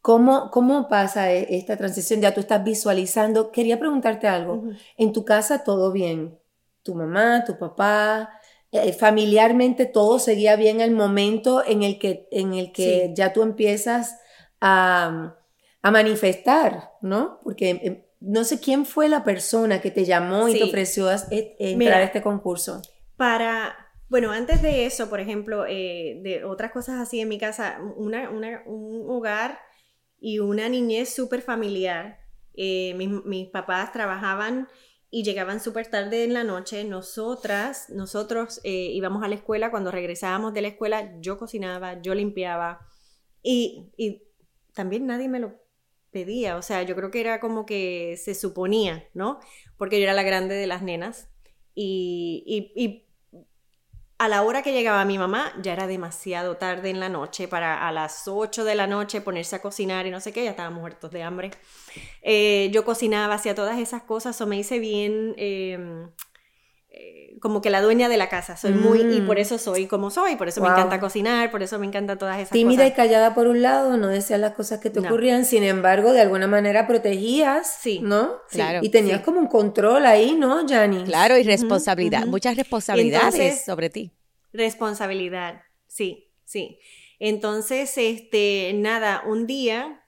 ¿cómo, 0.00 0.50
¿cómo 0.50 0.88
pasa 0.88 1.32
e, 1.32 1.56
esta 1.56 1.76
transición? 1.76 2.20
Ya 2.20 2.32
tú 2.32 2.40
estás 2.40 2.62
visualizando. 2.64 3.50
Quería 3.50 3.78
preguntarte 3.78 4.28
algo. 4.28 4.64
¿En 4.96 5.12
tu 5.12 5.24
casa 5.24 5.64
todo 5.64 5.92
bien? 5.92 6.38
¿Tu 6.82 6.94
mamá, 6.94 7.44
tu 7.44 7.58
papá? 7.58 8.37
Eh, 8.70 8.92
familiarmente 8.92 9.86
todo 9.86 10.18
seguía 10.18 10.54
bien 10.56 10.82
el 10.82 10.90
momento 10.90 11.64
en 11.64 11.82
el 11.82 11.98
que, 11.98 12.28
en 12.30 12.52
el 12.52 12.70
que 12.70 13.12
ya 13.14 13.32
tú 13.32 13.42
empiezas 13.42 14.20
a, 14.60 15.36
a, 15.80 15.90
manifestar, 15.90 16.90
¿no? 17.00 17.40
Porque 17.42 17.70
em, 17.70 18.02
no 18.20 18.44
sé 18.44 18.60
quién 18.60 18.84
fue 18.84 19.08
la 19.08 19.24
persona 19.24 19.80
que 19.80 19.90
te 19.90 20.04
llamó 20.04 20.50
y 20.50 20.58
te 20.58 20.64
ofreció 20.64 21.10
e, 21.10 21.56
entrar 21.58 22.02
a 22.02 22.04
este 22.04 22.20
concurso. 22.20 22.82
Para, 23.16 23.74
bueno, 24.10 24.32
antes 24.32 24.60
de 24.60 24.84
eso, 24.84 25.08
por 25.08 25.20
ejemplo, 25.20 25.64
eh, 25.66 26.20
de 26.22 26.44
otras 26.44 26.70
cosas 26.70 27.00
así 27.00 27.20
en 27.20 27.28
mi 27.28 27.38
casa, 27.38 27.78
una, 27.96 28.28
una, 28.28 28.64
un 28.66 29.06
hogar 29.08 29.60
y 30.20 30.40
una 30.40 30.68
niñez 30.68 31.14
súper 31.14 31.40
familiar. 31.40 32.18
Eh, 32.54 32.92
mis, 32.96 33.08
mis 33.24 33.48
papás 33.48 33.92
trabajaban 33.92 34.68
y 35.10 35.22
llegaban 35.22 35.60
súper 35.60 35.86
tarde 35.86 36.24
en 36.24 36.34
la 36.34 36.44
noche. 36.44 36.84
Nosotras, 36.84 37.88
nosotros 37.90 38.60
eh, 38.64 38.90
íbamos 38.92 39.22
a 39.22 39.28
la 39.28 39.36
escuela, 39.36 39.70
cuando 39.70 39.90
regresábamos 39.90 40.52
de 40.54 40.62
la 40.62 40.68
escuela 40.68 41.14
yo 41.20 41.38
cocinaba, 41.38 42.00
yo 42.02 42.14
limpiaba 42.14 42.86
y, 43.42 43.90
y, 43.96 44.22
también 44.74 45.06
nadie 45.06 45.28
me 45.28 45.40
lo 45.40 45.54
pedía, 46.12 46.56
o 46.56 46.62
sea, 46.62 46.82
yo 46.84 46.94
creo 46.94 47.10
que 47.10 47.20
era 47.20 47.40
como 47.40 47.66
que 47.66 48.16
se 48.16 48.36
suponía, 48.36 49.08
¿no? 49.12 49.40
Porque 49.76 49.98
yo 49.98 50.04
era 50.04 50.12
la 50.12 50.22
grande 50.22 50.54
de 50.54 50.68
las 50.68 50.82
nenas 50.82 51.28
y, 51.74 52.44
y, 52.46 52.80
y 52.80 53.07
a 54.18 54.26
la 54.28 54.42
hora 54.42 54.62
que 54.62 54.72
llegaba 54.72 55.04
mi 55.04 55.16
mamá, 55.16 55.52
ya 55.62 55.72
era 55.72 55.86
demasiado 55.86 56.56
tarde 56.56 56.90
en 56.90 56.98
la 56.98 57.08
noche 57.08 57.46
para 57.46 57.86
a 57.86 57.92
las 57.92 58.26
8 58.26 58.64
de 58.64 58.74
la 58.74 58.88
noche 58.88 59.20
ponerse 59.20 59.54
a 59.54 59.62
cocinar 59.62 60.06
y 60.06 60.10
no 60.10 60.20
sé 60.20 60.32
qué, 60.32 60.42
ya 60.42 60.50
estábamos 60.50 60.80
muertos 60.80 61.12
de 61.12 61.22
hambre. 61.22 61.52
Eh, 62.22 62.68
yo 62.72 62.84
cocinaba, 62.84 63.34
hacía 63.34 63.54
todas 63.54 63.78
esas 63.78 64.02
cosas, 64.02 64.40
o 64.40 64.46
me 64.46 64.58
hice 64.58 64.80
bien, 64.80 65.34
em, 65.36 66.10
como 67.40 67.60
que 67.60 67.70
la 67.70 67.80
dueña 67.80 68.08
de 68.08 68.16
la 68.16 68.28
casa. 68.28 68.56
Soy 68.56 68.72
muy, 68.72 69.00
y 69.00 69.20
por 69.20 69.36
Mm. 69.36 69.40
eso 69.40 69.58
soy 69.58 69.86
como 69.86 70.10
soy, 70.10 70.34
por 70.34 70.48
eso 70.48 70.60
me 70.60 70.68
encanta 70.68 70.98
cocinar, 70.98 71.52
por 71.52 71.62
eso 71.62 71.78
me 71.78 71.86
encanta 71.86 72.16
todas 72.18 72.36
esas 72.38 72.50
Tímida 72.50 72.84
y 72.84 72.90
cosas. 72.90 72.96
callada 72.96 73.34
por 73.34 73.46
un 73.46 73.62
lado, 73.62 73.96
no 73.96 74.08
decías 74.08 74.40
las 74.40 74.54
cosas 74.54 74.80
que 74.80 74.90
te 74.90 75.00
No. 75.00 75.06
ocurrían, 75.08 75.44
sin 75.44 75.62
embargo, 75.62 76.12
de 76.12 76.20
alguna 76.20 76.48
manera 76.48 76.88
protegías, 76.88 77.78
Sí. 77.80 78.00
¿no? 78.02 78.32
Sí, 78.48 78.56
Claro. 78.56 78.80
Y 78.82 78.88
tenías 78.88 79.18
sí. 79.18 79.24
como 79.24 79.38
un 79.38 79.46
control 79.46 80.04
ahí, 80.06 80.34
¿no, 80.34 80.66
Janice? 80.68 81.04
Claro, 81.04 81.38
y 81.38 81.44
responsabilidad, 81.44 82.26
muchas 82.26 82.56
responsabilidades 82.56 83.34
entonces- 83.36 83.64
sobre 83.64 83.88
ti. 83.88 84.10
Responsabilidad, 84.52 85.62
sí, 85.86 86.32
sí. 86.44 86.80
Entonces, 87.20 87.96
este, 87.98 88.72
nada, 88.74 89.22
un 89.26 89.46
día 89.46 90.02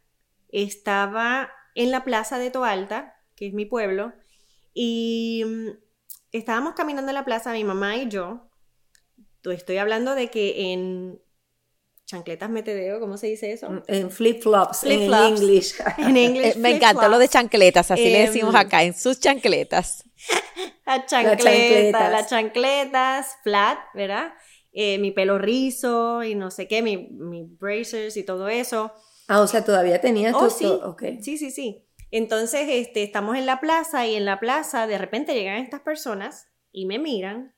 estaba 0.49 1.51
en 1.77 1.91
la 1.91 2.05
plaza 2.05 2.39
de 2.39 2.51
Toalta, 2.51 3.15
que 3.37 3.47
es 3.47 3.53
mi 3.55 3.67
pueblo, 3.67 4.13
y 4.75 5.45
mm, 5.47 5.69
estábamos 6.39 6.75
caminando 6.75 7.11
en 7.11 7.15
la 7.15 7.25
plaza, 7.25 7.53
mi 7.53 7.65
mamá 7.65 7.97
y 7.97 8.09
yo. 8.09 8.49
Tú- 9.43 9.51
Estoy 9.51 9.79
hablando 9.79 10.15
de 10.15 10.29
que 10.31 10.73
en 10.73 11.21
chancletas 12.07 12.51
metedeo, 12.51 12.99
¿cómo 13.01 13.17
se 13.17 13.29
dice 13.29 13.53
eso? 13.53 13.83
En 13.87 14.11
flip-flops, 14.11 14.85
en. 14.85 15.13
English. 15.13 15.75
En 15.99 16.17
inglés. 16.17 16.57
Eh, 16.57 16.59
me 16.59 16.75
encantó 16.77 17.09
lo 17.09 17.19
de 17.19 17.29
chancletas, 17.29 17.91
así 17.91 18.11
le 18.11 18.27
decimos 18.27 18.55
Em, 18.55 18.61
acá, 18.61 18.83
en 18.83 18.95
sus 18.95 19.21
chancletas. 19.21 20.05
La 20.87 21.07
chancleta, 21.07 21.45
chancletas. 21.45 22.11
las 22.13 22.29
chancletas, 22.29 23.37
flat, 23.45 23.79
¿verdad? 23.95 24.35
Eh, 24.73 24.99
mi 24.99 25.13
pelo 25.13 25.39
rizo 25.39 26.25
y 26.25 26.35
no 26.35 26.51
sé 26.51 26.67
qué, 26.67 26.83
mi, 26.83 26.97
mi 26.97 27.45
bracers 27.45 28.17
y 28.17 28.25
todo 28.25 28.49
eso. 28.49 28.93
Ah, 29.29 29.41
o 29.41 29.47
sea, 29.47 29.65
todavía 29.65 30.01
tenías 30.01 30.35
Oh, 30.35 30.39
todo- 30.41 30.51
sí. 30.51 30.65
todo- 30.65 30.91
ok. 30.91 31.03
Sí, 31.23 31.39
sí, 31.39 31.53
sí. 31.53 31.87
Entonces, 32.11 32.67
este, 32.69 33.03
estamos 33.03 33.37
en 33.37 33.47
la 33.47 33.61
plaza 33.61 34.07
y 34.07 34.15
en 34.17 34.25
la 34.25 34.41
plaza 34.41 34.87
de 34.87 34.99
repente 34.99 35.35
llegan 35.35 35.59
estas 35.63 35.81
personas 35.81 36.49
y 36.73 36.87
me 36.87 36.99
miran 36.99 37.55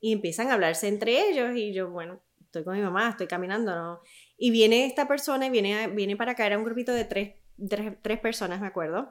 y 0.00 0.12
empiezan 0.12 0.50
a 0.50 0.54
hablarse 0.54 0.88
entre 0.88 1.28
ellos 1.28 1.56
y 1.56 1.72
yo, 1.72 1.90
bueno, 1.90 2.20
estoy 2.40 2.64
con 2.64 2.76
mi 2.76 2.82
mamá, 2.82 3.08
estoy 3.10 3.26
caminando, 3.26 3.74
¿no? 3.74 4.00
Y 4.36 4.50
viene 4.50 4.86
esta 4.86 5.06
persona 5.08 5.46
y 5.46 5.50
viene, 5.50 5.88
viene 5.88 6.16
para 6.16 6.32
acá, 6.32 6.46
era 6.46 6.58
un 6.58 6.64
grupito 6.64 6.92
de 6.92 7.04
tres, 7.04 7.34
tres, 7.68 7.92
tres 8.02 8.18
personas, 8.20 8.60
me 8.60 8.66
acuerdo. 8.66 9.08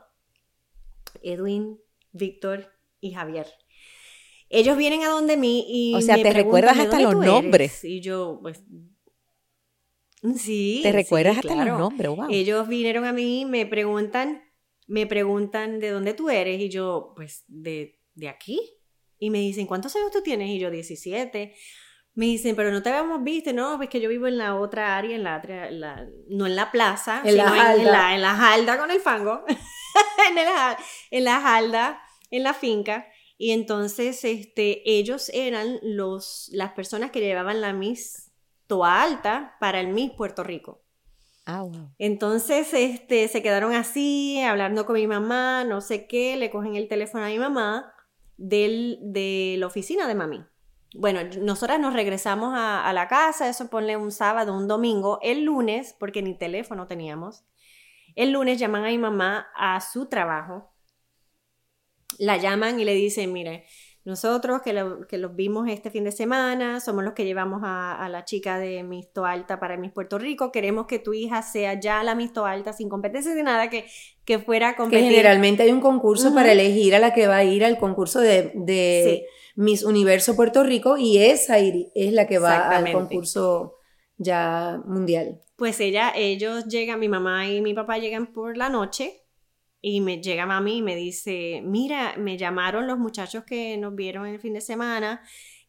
Edwin, 1.22 1.80
Víctor 2.12 2.74
y 3.00 3.14
Javier. 3.14 3.48
Ellos 4.50 4.78
vienen 4.78 5.04
a 5.04 5.10
donde 5.10 5.36
mí 5.36 5.66
y 5.68 5.96
O 5.96 6.02
sea, 6.02 6.16
me 6.18 6.24
te 6.24 6.32
recuerdas 6.32 6.76
"¿De 6.78 6.84
hasta 6.84 7.00
los 7.00 7.14
tú 7.14 7.24
eres?". 7.24 7.34
nombres. 7.34 7.84
Y 7.84 8.02
yo, 8.02 8.40
pues, 8.42 8.62
sí. 10.38 10.80
Te 10.84 10.90
sí, 10.90 10.96
recuerdas 10.96 11.38
hasta 11.38 11.54
claro. 11.54 11.72
los 11.72 11.80
nombres, 11.80 12.10
wow. 12.10 12.28
Ellos 12.30 12.68
vinieron 12.68 13.06
a 13.06 13.14
mí, 13.14 13.46
me 13.46 13.66
preguntan, 13.66 14.42
me 14.88 15.06
preguntan 15.08 15.80
de 15.80 15.90
dónde 15.90 16.14
tú 16.14 16.30
eres 16.30 16.60
y 16.60 16.70
yo, 16.70 17.14
pues 17.16 17.44
de, 17.48 18.00
de 18.16 18.30
aquí. 18.30 18.60
Y 19.20 19.30
me 19.30 19.40
dicen, 19.40 19.68
¿cuántos 19.68 19.96
años 19.96 20.12
tú 20.12 20.22
tienes? 20.22 20.50
Y 20.50 20.60
yo, 20.60 20.70
17. 20.72 21.56
Me 22.16 22.26
dicen, 22.28 22.56
pero 22.56 22.72
no 22.72 22.84
te 22.84 22.90
habíamos 22.90 23.24
visto, 23.24 23.54
no, 23.54 23.78
pues 23.78 23.90
que 23.90 24.00
yo 24.00 24.08
vivo 24.10 24.28
en 24.28 24.38
la 24.38 24.56
otra 24.60 24.98
área, 24.98 25.16
en 25.16 25.24
la, 25.24 25.38
otra- 25.38 25.72
la- 25.72 26.06
no 26.30 26.46
en 26.46 26.56
la 26.56 26.70
plaza, 26.72 27.22
En 27.26 27.38
la 27.38 27.46
sino 27.50 27.56
en, 27.56 27.80
en 27.82 27.86
la, 27.92 28.16
en 28.16 28.22
la 28.22 28.36
jalda 28.36 28.78
con 28.78 28.92
el 28.92 29.00
fango, 29.00 29.44
en, 30.30 30.38
el 30.38 30.48
en 31.12 31.24
la 31.24 31.42
jalda, 31.42 32.02
en 32.30 32.44
la 32.44 32.54
finca. 32.54 33.08
Y 33.38 33.52
entonces 33.52 34.24
este, 34.26 34.84
ellos 34.90 35.30
eran 35.34 35.80
los, 35.82 36.50
las 36.54 36.74
personas 36.74 37.10
que 37.12 37.20
llevaban 37.20 37.62
la 37.62 37.74
Miss 37.74 38.23
Toa 38.68 39.02
Alta 39.02 39.56
para 39.60 39.80
el 39.80 39.88
Miss 39.88 40.12
Puerto 40.12 40.44
Rico. 40.44 40.82
Ah, 41.46 41.64
wow. 41.64 41.92
Entonces, 41.98 42.74
este, 42.74 43.28
se 43.28 43.42
quedaron 43.42 43.74
así, 43.74 44.42
hablando 44.42 44.86
con 44.86 44.96
mi 44.96 45.08
mamá, 45.08 45.64
no 45.66 45.82
sé 45.82 46.08
qué, 46.08 46.38
le 46.38 46.50
cogen 46.50 46.76
el 46.76 46.88
teléfono 46.88 47.26
a 47.26 47.30
mi 47.30 47.38
mamá 47.38 47.94
del, 48.38 49.00
de 49.02 49.56
la 49.58 49.68
oficina 49.68 50.08
de 50.08 50.16
mami. 50.16 50.46
Bueno, 50.96 51.22
nosotras 51.42 51.80
nos 51.80 51.94
regresamos 51.94 52.54
a, 52.54 52.88
a 52.88 52.94
la 52.94 53.08
casa, 53.08 53.50
eso 53.50 53.70
ponle 53.70 53.98
un 53.98 54.12
sábado, 54.12 54.56
un 54.56 54.68
domingo, 54.68 55.20
el 55.22 55.44
lunes, 55.44 55.96
porque 56.00 56.22
ni 56.22 56.38
teléfono 56.38 56.88
teníamos, 56.88 57.44
el 58.16 58.32
lunes 58.32 58.60
llaman 58.60 58.86
a 58.86 58.90
mi 58.90 58.98
mamá 58.98 59.48
a 59.56 59.82
su 59.82 60.08
trabajo, 60.08 60.72
la 62.20 62.38
llaman 62.38 62.80
y 62.80 62.86
le 62.86 62.94
dicen, 62.94 63.34
mire, 63.34 63.66
nosotros 64.06 64.62
que, 64.62 64.74
lo- 64.74 65.08
que 65.08 65.18
los 65.18 65.36
vimos 65.36 65.68
este 65.70 65.90
fin 65.90 66.04
de 66.04 66.12
semana, 66.12 66.80
somos 66.82 67.04
los 67.04 67.14
que 67.14 67.24
llevamos 67.26 67.62
a, 67.64 67.94
a 68.04 68.10
la 68.10 68.26
chica 68.26 68.58
de 68.60 68.84
Miss 68.84 69.08
Alta 69.16 69.60
para 69.60 69.78
Miss 69.78 69.92
Puerto 69.94 70.18
Rico, 70.18 70.52
queremos 70.52 70.88
que 70.88 71.00
tu 71.00 71.14
hija 71.14 71.42
sea 71.42 71.80
ya 71.80 72.04
la 72.04 72.14
Miss 72.14 72.32
Alta 72.36 72.74
sin 72.74 72.90
competencia 72.90 73.34
ni 73.34 73.44
nada, 73.44 73.70
que, 73.70 73.86
que 74.26 74.40
fuera 74.40 74.70
a 74.70 74.72
Que 74.74 74.78
competir. 74.78 75.06
generalmente 75.10 75.64
hay 75.64 75.72
un 75.72 75.80
concurso 75.82 76.34
para 76.34 76.52
elegir 76.52 76.96
a 76.96 77.00
la 77.00 77.14
que 77.14 77.28
va 77.28 77.38
a 77.38 77.44
ir 77.46 77.64
al 77.64 77.78
concurso 77.78 78.20
de, 78.20 78.52
de 78.56 79.26
Miss 79.56 79.84
Universo 79.84 80.36
Puerto 80.36 80.64
Rico 80.64 80.98
y 80.98 81.20
esa 81.20 81.58
es 81.60 82.12
la 82.14 82.28
que 82.28 82.40
va 82.40 82.70
al 82.70 82.92
concurso 82.92 83.76
ya 84.18 84.82
mundial. 84.86 85.40
Pues 85.56 85.80
ella, 85.80 86.12
ellos 86.16 86.66
llegan, 86.68 87.00
mi 87.00 87.08
mamá 87.08 87.48
y 87.48 87.62
mi 87.62 87.74
papá 87.74 87.98
llegan 88.00 88.28
por 88.34 88.58
la 88.58 88.70
noche 88.70 89.23
y 89.86 90.00
me 90.00 90.22
llega 90.22 90.46
mami 90.46 90.78
y 90.78 90.82
me 90.82 90.96
dice, 90.96 91.62
mira, 91.62 92.16
me 92.18 92.38
llamaron 92.38 92.88
los 92.88 92.98
muchachos 92.98 93.44
que 93.44 93.78
nos 93.78 93.94
vieron 93.94 94.26
el 94.26 94.40
fin 94.40 94.54
de 94.54 94.62
semana 94.62 95.22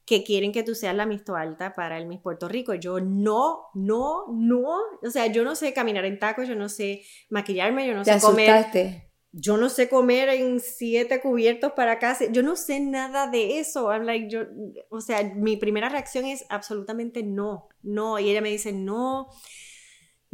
que 0.07 0.22
quieren 0.22 0.53
que 0.53 0.62
tú 0.62 0.77
seas 0.77 0.94
la 0.94 1.05
Miss 1.05 1.22
Alta 1.29 1.74
para 1.74 1.98
el 1.98 2.07
Miss 2.07 2.20
Puerto 2.20 2.48
Rico. 2.48 2.74
Yo 2.74 3.00
no, 3.00 3.70
no, 3.74 4.27
no, 4.33 4.77
o 5.03 5.11
sea, 5.11 5.27
yo 5.27 5.42
no 5.42 5.57
sé 5.57 5.72
caminar 5.72 6.05
en 6.05 6.20
tacos, 6.20 6.46
yo 6.46 6.55
no 6.55 6.68
sé 6.68 7.03
maquillarme, 7.29 7.88
yo 7.88 7.94
no 7.94 8.05
¿Te 8.05 8.12
sé 8.14 8.20
comer, 8.20 8.50
asustaste? 8.50 9.11
yo 9.33 9.57
no 9.57 9.68
sé 9.68 9.88
comer 9.88 10.29
en 10.29 10.61
siete 10.61 11.20
cubiertos 11.20 11.72
para 11.72 11.98
casa, 11.98 12.27
yo 12.31 12.44
no 12.44 12.55
sé 12.55 12.79
nada 12.79 13.27
de 13.29 13.59
eso. 13.59 13.90
I'm 13.90 14.05
like, 14.05 14.29
yo, 14.29 14.42
o 14.90 15.00
sea, 15.00 15.24
mi 15.35 15.57
primera 15.57 15.88
reacción 15.88 16.24
es 16.27 16.44
absolutamente 16.50 17.24
no, 17.24 17.68
no. 17.83 18.20
Y 18.20 18.31
ella 18.31 18.42
me 18.42 18.50
dice, 18.50 18.72
no, 18.72 19.29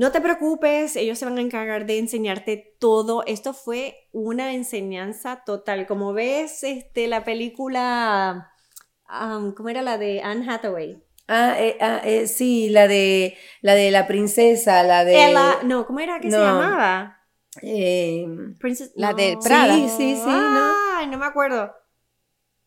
no 0.00 0.12
te 0.12 0.22
preocupes, 0.22 0.96
ellos 0.96 1.18
se 1.18 1.26
van 1.26 1.36
a 1.36 1.42
encargar 1.42 1.84
de 1.84 1.98
enseñarte 1.98 2.74
todo. 2.78 3.22
Esto 3.26 3.52
fue 3.52 4.08
una 4.12 4.54
enseñanza 4.54 5.42
total. 5.44 5.86
Como 5.86 6.14
ves, 6.14 6.64
este, 6.64 7.06
la 7.06 7.22
película, 7.22 8.50
um, 9.10 9.52
¿cómo 9.52 9.68
era 9.68 9.82
la 9.82 9.98
de 9.98 10.22
Anne 10.22 10.50
Hathaway? 10.50 11.04
Ah, 11.28 11.54
eh, 11.58 11.76
ah, 11.82 12.00
eh, 12.02 12.28
sí, 12.28 12.70
la 12.70 12.88
de 12.88 13.36
la 13.60 13.74
de 13.74 13.90
la 13.90 14.06
princesa, 14.06 14.82
la 14.84 15.04
de 15.04 15.22
Ella, 15.22 15.58
no, 15.64 15.86
¿cómo 15.86 16.00
era 16.00 16.18
que 16.18 16.30
se 16.30 16.38
llamaba? 16.38 17.18
eh, 17.60 18.24
Princess, 18.58 18.92
La 18.94 19.10
no. 19.10 19.18
de 19.18 19.36
Prada. 19.44 19.74
Sí, 19.74 19.86
sí, 19.86 20.16
sí, 20.16 20.30
¿no? 20.30 20.72
Ay, 20.96 21.08
no 21.08 21.18
me 21.18 21.26
acuerdo. 21.26 21.74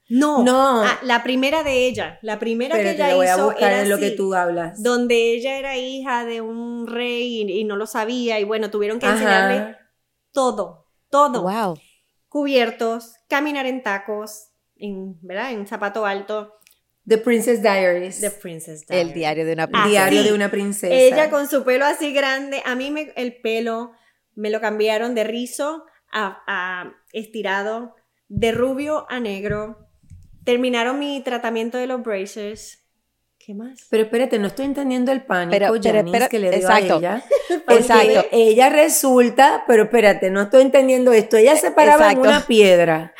No. 0.09 0.43
No. 0.43 0.83
Ah, 0.83 0.99
la 1.03 1.23
primera 1.23 1.63
de 1.63 1.87
ella. 1.87 2.19
La 2.21 2.37
primera 2.39 2.75
que 2.75 2.91
ella 2.91 3.09
lo 3.11 3.15
voy 3.17 3.27
a 3.27 3.33
hizo 3.35 3.45
buscar 3.45 3.71
era 3.71 3.81
en 3.83 3.89
lo 3.89 3.97
que 3.97 4.07
así, 4.07 4.15
tú 4.15 4.33
hablas. 4.35 4.81
Donde 4.83 5.31
ella 5.33 5.57
era 5.57 5.77
hija 5.77 6.25
de 6.25 6.41
un 6.41 6.87
rey 6.87 7.41
y, 7.41 7.59
y 7.59 7.63
no 7.63 7.75
lo 7.77 7.87
sabía. 7.87 8.39
Y 8.39 8.43
bueno, 8.43 8.69
tuvieron 8.69 8.99
que 8.99 9.05
Ajá. 9.05 9.13
enseñarle 9.15 9.77
todo. 10.31 10.87
Todo. 11.09 11.43
Wow. 11.43 11.77
Cubiertos, 12.27 13.13
caminar 13.29 13.65
en 13.67 13.83
tacos, 13.83 14.49
en, 14.75 15.17
¿verdad? 15.21 15.51
En 15.51 15.67
zapato 15.67 16.05
alto. 16.05 16.53
The 17.07 17.17
Princess 17.19 17.61
Diaries. 17.61 18.19
The 18.21 18.31
Princess 18.31 18.81
El 18.89 19.13
Diaries. 19.13 19.13
diario 19.13 19.45
de 19.45 19.53
una 19.53 19.63
Ah, 19.63 19.67
princesa. 19.67 19.89
Diario 19.89 20.21
sí. 20.23 20.27
de 20.29 20.33
una 20.33 20.49
princesa. 20.51 20.93
Ella 20.95 21.29
con 21.29 21.47
su 21.47 21.63
pelo 21.63 21.85
así 21.85 22.11
grande, 22.13 22.61
a 22.65 22.75
mí 22.75 22.91
me, 22.91 23.13
el 23.15 23.39
pelo 23.41 23.91
me 24.35 24.49
lo 24.49 24.59
cambiaron 24.61 25.13
de 25.13 25.23
rizo 25.23 25.85
a, 26.11 26.41
a 26.47 26.93
estirado, 27.11 27.95
de 28.29 28.51
rubio 28.51 29.05
a 29.09 29.19
negro. 29.19 29.77
Terminaron 30.45 30.99
mi 30.99 31.21
tratamiento 31.21 31.77
de 31.77 31.87
los 31.87 32.03
bracers. 32.03 32.79
¿Qué 33.45 33.53
más? 33.53 33.87
Pero 33.89 34.03
espérate, 34.03 34.39
no 34.39 34.47
estoy 34.47 34.65
entendiendo 34.65 35.11
el 35.11 35.25
pánico, 35.25 35.51
Pero- 35.51 35.73
pero 35.73 35.95
Janice, 35.97 36.29
que 36.29 36.39
le 36.39 36.49
dio 36.49 36.59
exacto. 36.59 36.95
a 36.95 36.97
ella. 36.97 37.23
Exacto. 37.67 38.25
ella 38.31 38.69
resulta, 38.69 39.63
pero 39.67 39.83
espérate, 39.83 40.29
no 40.29 40.43
estoy 40.43 40.61
entendiendo 40.61 41.11
esto. 41.11 41.35
Ella 41.37 41.55
se 41.57 41.71
paraba 41.71 42.05
Exacto. 42.05 42.21
en 42.23 42.27
una 42.29 42.45
piedra 42.47 43.13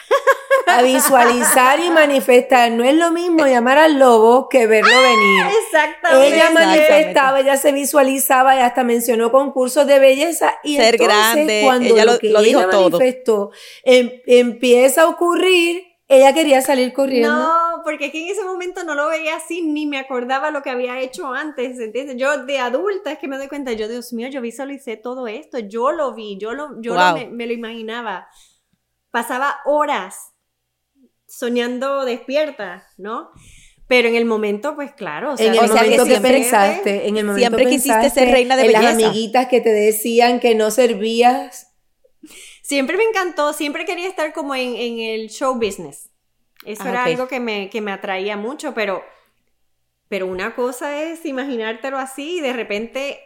a 0.68 0.82
visualizar 0.82 1.80
y 1.82 1.90
manifestar. 1.90 2.72
No 2.72 2.86
es 2.86 2.96
lo 2.96 3.12
mismo 3.12 3.46
llamar 3.46 3.78
al 3.78 4.00
lobo 4.00 4.48
que 4.48 4.66
verlo 4.66 4.90
venir. 4.96 5.46
Exactamente. 5.66 6.36
Ella 6.36 6.50
manifestaba, 6.52 7.40
ella 7.42 7.58
se 7.58 7.74
visualizaba 7.74 8.56
y 8.56 8.60
hasta 8.60 8.86
mencionó 8.86 9.30
concursos 9.30 9.86
de 9.88 10.00
belleza 10.00 10.54
y 10.64 10.78
Ser 10.78 10.96
entonces 10.96 11.08
grande, 11.36 11.62
cuando 11.66 11.94
ella 11.96 12.06
lo, 12.06 12.14
lo- 12.14 12.20
que 12.20 12.30
lo 12.30 12.42
dijo 12.42 12.62
ella 12.62 12.70
todo. 12.70 12.90
manifestó 12.92 13.52
em- 13.84 14.22
empieza 14.26 15.02
a 15.02 15.08
ocurrir, 15.10 15.84
ella 16.14 16.34
quería 16.34 16.62
salir 16.62 16.94
corriendo. 16.94 17.30
No, 17.36 17.82
porque 17.84 18.06
es 18.08 18.12
que 18.12 18.24
en 18.26 18.32
ese 18.32 18.44
momento 18.44 18.84
no 18.84 18.96
lo 18.96 19.08
veía 19.10 19.36
así, 19.36 19.62
ni 19.62 19.86
me 19.86 19.98
acordaba 19.98 20.52
lo 20.52 20.62
que 20.62 20.70
había 20.70 21.00
hecho 21.00 21.28
antes, 21.34 21.80
¿entiendes? 21.80 22.16
Yo 22.18 22.46
de 22.46 22.60
adulta 22.60 23.12
es 23.12 23.20
que 23.20 23.28
me 23.28 23.38
doy 23.38 23.48
cuenta, 23.48 23.74
yo, 23.74 23.88
Dios 23.88 24.14
mío, 24.14 24.28
yo 24.30 24.42
visualicé 24.42 24.98
todo 24.98 25.28
esto, 25.28 25.60
yo 25.60 25.92
lo 25.92 26.14
vi, 26.14 26.38
yo, 26.38 26.54
lo, 26.54 26.82
yo 26.82 26.94
lo 26.96 27.02
Wow. 27.02 27.14
me, 27.16 27.28
me 27.30 27.48
lo 27.48 27.54
imaginaba. 27.54 28.28
Pasaba 29.12 29.58
horas 29.66 30.16
soñando 31.28 32.06
despierta, 32.06 32.88
¿no? 32.98 33.30
Pero 33.88 34.08
en 34.08 34.16
el 34.16 34.26
momento, 34.26 34.76
pues 34.76 34.94
claro, 34.94 35.34
o 35.34 35.38
sea, 35.38 35.46
en 35.46 35.54
el 35.54 35.60
o 35.60 35.68
sea, 35.68 35.82
que 35.82 35.82
momento 35.84 36.04
que, 36.06 36.10
siempre- 36.12 36.32
pensaste, 36.32 37.08
en 37.08 37.18
el 37.18 37.26
momento 37.26 37.40
siempre 37.58 37.66
quisiste 37.66 37.90
pensaste 37.94 38.20
ser 38.22 38.32
reina 38.32 38.56
de 38.56 38.66
en 38.66 38.72
las 38.72 38.86
amiguitas 38.94 39.48
que 39.48 39.62
te 39.62 39.70
decían 39.72 40.40
que 40.40 40.56
no 40.56 40.72
servías. 40.72 41.73
Siempre 42.74 42.98
me 42.98 43.04
encantó, 43.04 43.54
siempre 43.54 43.86
quería 43.86 44.08
estar 44.08 44.34
como 44.34 44.56
en, 44.56 44.76
en 44.76 45.00
el 45.00 45.30
show 45.30 45.54
business. 45.54 46.10
Eso 46.66 46.82
Ah, 46.86 46.90
era 46.90 47.04
algo 47.06 47.28
que 47.28 47.40
me, 47.40 47.70
que 47.70 47.82
me 47.82 47.92
atraía 47.92 48.36
mucho, 48.36 48.74
pero, 48.74 49.04
pero 50.08 50.26
una 50.26 50.56
cosa 50.56 51.04
es 51.04 51.24
imaginártelo 51.26 52.00
así 52.00 52.38
y 52.38 52.42
de 52.42 52.54
repente 52.54 53.20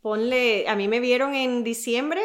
ponle, 0.00 0.66
a 0.66 0.76
mí 0.76 0.88
me 0.88 1.00
vieron 1.00 1.34
en 1.34 1.62
diciembre, 1.62 2.22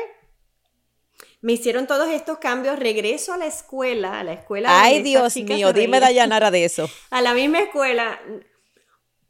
me 1.41 1.53
hicieron 1.53 1.87
todos 1.87 2.07
estos 2.07 2.37
cambios, 2.37 2.79
regreso 2.79 3.33
a 3.33 3.37
la 3.37 3.47
escuela, 3.47 4.19
a 4.19 4.23
la 4.23 4.33
escuela. 4.33 4.81
Ay, 4.81 5.01
Dios 5.01 5.35
mío, 5.35 5.73
dime. 5.73 5.99
Dayanara 5.99 6.51
de 6.51 6.63
eso. 6.65 6.89
A 7.09 7.21
la 7.21 7.33
misma 7.33 7.59
escuela. 7.59 8.17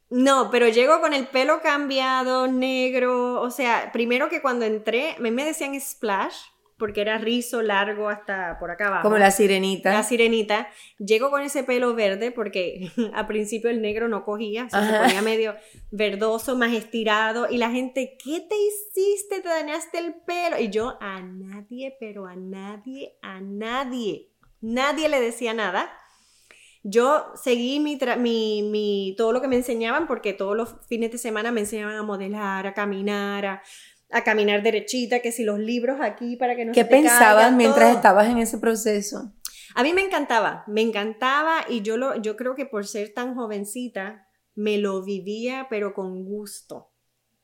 No, 0.09 0.51
pero 0.51 0.67
llego 0.67 0.99
con 0.99 1.13
el 1.13 1.25
pelo 1.27 1.61
cambiado, 1.61 2.47
negro, 2.47 3.41
o 3.41 3.49
sea, 3.49 3.91
primero 3.93 4.29
que 4.29 4.41
cuando 4.41 4.65
entré, 4.65 5.15
a 5.17 5.19
mí 5.19 5.31
me 5.31 5.45
decían 5.45 5.79
splash, 5.79 6.35
porque 6.81 6.99
era 7.01 7.17
rizo 7.19 7.61
largo 7.61 8.09
hasta 8.09 8.57
por 8.59 8.71
acá 8.71 8.87
abajo. 8.87 9.03
Como 9.03 9.17
la 9.17 9.29
sirenita. 9.31 9.93
La 9.93 10.03
sirenita. 10.03 10.67
Llego 10.97 11.29
con 11.29 11.41
ese 11.43 11.63
pelo 11.63 11.93
verde 11.95 12.31
porque 12.31 12.91
al 13.13 13.27
principio 13.27 13.69
el 13.69 13.81
negro 13.81 14.07
no 14.09 14.25
cogía, 14.25 14.67
se 14.69 14.75
Ajá. 14.75 15.03
ponía 15.03 15.21
medio 15.21 15.55
verdoso, 15.91 16.57
más 16.57 16.73
estirado. 16.73 17.47
Y 17.49 17.57
la 17.57 17.69
gente, 17.71 18.17
¿qué 18.21 18.41
te 18.41 18.55
hiciste? 18.57 19.41
¿Te 19.41 19.47
dañaste 19.49 19.99
el 19.99 20.15
pelo? 20.25 20.59
Y 20.59 20.69
yo, 20.69 20.97
a 20.99 21.21
nadie, 21.21 21.95
pero 21.99 22.25
a 22.25 22.35
nadie, 22.35 23.13
a 23.21 23.39
nadie. 23.39 24.27
Nadie 24.59 25.07
le 25.07 25.21
decía 25.21 25.53
nada. 25.53 25.89
Yo 26.83 27.25
seguí 27.35 27.79
mi, 27.79 27.99
mi, 28.17 28.63
mi- 28.63 29.13
todo 29.15 29.33
lo 29.33 29.39
que 29.41 29.47
me 29.47 29.55
enseñaban 29.55 30.07
porque 30.07 30.33
todos 30.33 30.57
los 30.57 30.75
fines 30.87 31.11
de 31.11 31.19
semana 31.19 31.51
me 31.51 31.59
enseñaban 31.59 31.95
a 31.95 32.01
modelar, 32.01 32.65
a 32.65 32.73
caminar, 32.73 33.45
a, 33.45 33.63
a 34.11 34.23
caminar 34.23 34.63
derechita, 34.63 35.19
que 35.19 35.31
si 35.31 35.43
los 35.43 35.59
libros 35.59 35.99
aquí 36.01 36.35
para 36.35 36.55
que 36.55 36.65
no 36.65 36.73
¿Qué 36.73 36.81
se 36.81 36.85
te 36.87 36.95
pensabas 36.95 37.51
mientras 37.53 37.89
todo. 37.89 37.97
estabas 37.97 38.29
en 38.29 38.37
ese 38.37 38.57
proceso? 38.57 39.33
A 39.75 39.83
mí 39.83 39.93
me 39.93 40.01
encantaba, 40.01 40.63
me 40.67 40.81
encantaba 40.81 41.65
y 41.69 41.81
yo, 41.81 41.97
lo, 41.97 42.15
yo 42.21 42.35
creo 42.35 42.55
que 42.55 42.65
por 42.65 42.85
ser 42.85 43.13
tan 43.13 43.35
jovencita 43.35 44.27
me 44.55 44.77
lo 44.77 45.03
vivía 45.03 45.67
pero 45.69 45.93
con 45.93 46.25
gusto. 46.25 46.91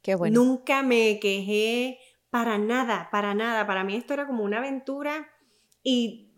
Qué 0.01 0.15
bueno. 0.15 0.43
Nunca 0.43 0.83
me 0.83 1.19
quejé 1.19 1.99
para 2.29 2.57
nada, 2.57 3.09
para 3.11 3.33
nada. 3.33 3.65
Para 3.65 3.83
mí 3.83 3.95
esto 3.95 4.13
era 4.13 4.27
como 4.27 4.43
una 4.43 4.59
aventura 4.59 5.27
y, 5.89 6.33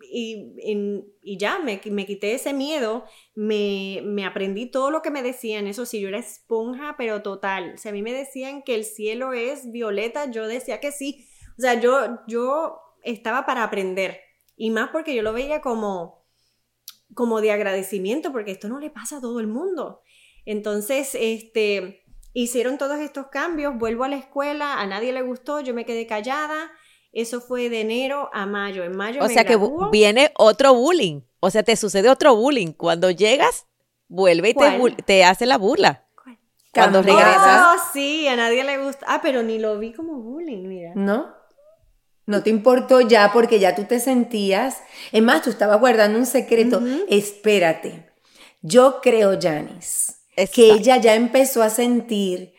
y, 1.22 1.36
ya, 1.38 1.58
me, 1.58 1.80
me 1.90 2.06
quité 2.06 2.34
ese 2.34 2.52
miedo, 2.52 3.04
me, 3.34 4.00
me 4.04 4.24
aprendí 4.24 4.66
todo 4.66 4.92
lo 4.92 5.02
que 5.02 5.10
me 5.10 5.24
decían. 5.24 5.66
Eso 5.66 5.86
sí, 5.86 6.00
yo 6.00 6.06
era 6.06 6.20
esponja, 6.20 6.94
pero 6.96 7.20
total. 7.20 7.76
Si 7.76 7.88
a 7.88 7.92
mí 7.92 8.00
me 8.00 8.12
decían 8.12 8.62
que 8.62 8.76
el 8.76 8.84
cielo 8.84 9.32
es 9.32 9.72
violeta, 9.72 10.30
yo 10.30 10.46
decía 10.46 10.78
que 10.78 10.92
sí. 10.92 11.26
O 11.58 11.60
sea, 11.60 11.80
yo, 11.80 12.20
yo 12.28 12.78
estaba 13.02 13.44
para 13.44 13.64
aprender. 13.64 14.20
Y 14.56 14.70
más 14.70 14.90
porque 14.90 15.16
yo 15.16 15.22
lo 15.22 15.32
veía 15.32 15.60
como, 15.60 16.24
como 17.14 17.40
de 17.40 17.50
agradecimiento, 17.50 18.30
porque 18.30 18.52
esto 18.52 18.68
no 18.68 18.78
le 18.78 18.90
pasa 18.90 19.16
a 19.16 19.20
todo 19.20 19.40
el 19.40 19.48
mundo. 19.48 20.02
Entonces, 20.44 21.16
este, 21.18 22.04
hicieron 22.34 22.78
todos 22.78 23.00
estos 23.00 23.26
cambios, 23.32 23.76
vuelvo 23.76 24.04
a 24.04 24.08
la 24.08 24.16
escuela, 24.16 24.80
a 24.80 24.86
nadie 24.86 25.12
le 25.12 25.22
gustó, 25.22 25.58
yo 25.58 25.74
me 25.74 25.84
quedé 25.84 26.06
callada. 26.06 26.70
Eso 27.12 27.40
fue 27.40 27.68
de 27.68 27.80
enero 27.80 28.30
a 28.32 28.46
mayo. 28.46 28.84
En 28.84 28.96
mayo 28.96 29.20
O 29.20 29.26
me 29.26 29.34
sea 29.34 29.44
que 29.44 29.58
viene 29.90 30.32
otro 30.36 30.74
bullying. 30.74 31.22
O 31.40 31.50
sea, 31.50 31.62
te 31.62 31.76
sucede 31.76 32.08
otro 32.08 32.36
bullying. 32.36 32.72
Cuando 32.72 33.10
llegas, 33.10 33.66
vuelve 34.08 34.50
y 34.50 34.54
te, 34.54 35.02
te 35.04 35.24
hace 35.24 35.46
la 35.46 35.58
burla. 35.58 36.06
¿Cuál? 36.22 36.38
Cuando 36.72 36.98
Cambia. 36.98 37.14
regresas. 37.16 37.66
Oh, 37.66 37.90
sí, 37.92 38.28
a 38.28 38.36
nadie 38.36 38.62
le 38.62 38.78
gusta. 38.78 39.06
Ah, 39.08 39.20
pero 39.22 39.42
ni 39.42 39.58
lo 39.58 39.78
vi 39.78 39.92
como 39.92 40.14
bullying, 40.20 40.68
mira. 40.68 40.92
¿No? 40.94 41.34
No 42.26 42.44
te 42.44 42.50
importó 42.50 43.00
ya 43.00 43.32
porque 43.32 43.58
ya 43.58 43.74
tú 43.74 43.84
te 43.84 43.98
sentías. 43.98 44.78
Es 45.10 45.22
más, 45.22 45.42
tú 45.42 45.50
estabas 45.50 45.80
guardando 45.80 46.18
un 46.18 46.26
secreto. 46.26 46.80
Espérate. 47.08 48.08
Yo 48.62 49.00
creo, 49.00 49.38
Janice, 49.40 50.12
que 50.52 50.70
ella 50.70 50.98
ya 50.98 51.14
empezó 51.14 51.62
a 51.62 51.70
sentir, 51.70 52.52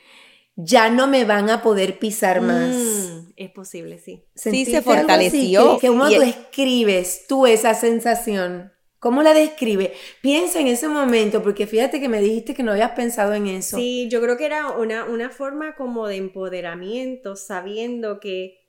ya 0.56 0.90
no 0.90 1.08
me 1.08 1.26
van 1.26 1.50
a 1.50 1.62
poder 1.62 2.00
pisar 2.00 2.42
más. 2.42 2.76
Mm, 2.76 3.21
es 3.42 3.52
posible, 3.52 3.98
sí. 4.00 4.24
¿Sentiste 4.36 4.72
se 4.74 4.82
fortaleció 4.82 5.76
Que, 5.76 5.82
que 5.82 5.88
cómo 5.88 6.10
y- 6.10 6.16
tú 6.16 6.22
escribes 6.22 7.26
tú 7.28 7.46
esa 7.48 7.74
sensación. 7.74 8.72
¿Cómo 9.00 9.24
la 9.24 9.34
describes? 9.34 9.92
Piensa 10.22 10.60
en 10.60 10.68
ese 10.68 10.88
momento, 10.88 11.42
porque 11.42 11.66
fíjate 11.66 12.00
que 12.00 12.08
me 12.08 12.22
dijiste 12.22 12.54
que 12.54 12.62
no 12.62 12.72
habías 12.72 12.92
pensado 12.92 13.34
en 13.34 13.48
eso. 13.48 13.78
Sí, 13.78 14.08
yo 14.12 14.22
creo 14.22 14.38
que 14.38 14.46
era 14.46 14.70
una, 14.72 15.06
una 15.06 15.32
forma 15.32 15.76
como 15.76 16.08
de 16.08 16.18
empoderamiento, 16.18 17.36
sabiendo 17.36 18.20
que 18.20 18.60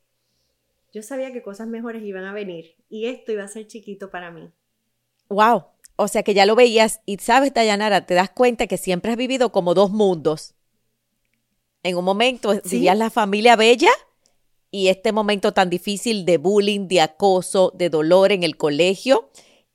yo 0.93 1.03
sabía 1.03 1.33
que 1.33 1.43
cosas 1.43 1.69
mejores 1.69 2.03
iban 2.03 2.25
a 2.25 2.33
venir 2.33 2.77
y 2.89 3.07
esto 3.07 3.33
iba 3.33 3.45
a 3.45 3.49
ser 3.49 3.67
chiquito 3.67 4.11
para 4.11 4.31
mí. 4.31 4.51
Wow. 5.29 5.65
O 5.97 6.09
sea 6.09 6.23
que 6.23 6.33
ya 6.33 6.47
lo 6.47 6.55
veías 6.57 7.01
y 7.05 7.19
sabes, 7.19 7.53
Dayanara, 7.53 8.07
te 8.07 8.15
das 8.15 8.31
cuenta 8.31 8.67
que 8.67 8.79
siempre 8.79 9.11
has 9.11 9.19
vivido 9.19 9.53
como 9.53 9.75
dos 9.75 9.91
mundos. 9.91 10.55
En 11.83 11.97
un 11.97 12.05
momento 12.05 12.55
Sí. 12.55 12.61
vivías 12.77 12.97
la 12.97 13.11
familia 13.11 13.57
bella 13.57 13.91
y 14.73 14.89
este 14.89 15.13
momento 15.13 15.53
tan 15.53 15.69
difícil 15.69 16.25
de 16.25 16.39
bullying, 16.39 16.89
de 16.89 17.03
acoso, 17.03 17.73
de 17.77 17.91
dolor 17.91 18.33
en 18.33 18.43
el 18.43 18.57
colegio. 18.57 19.31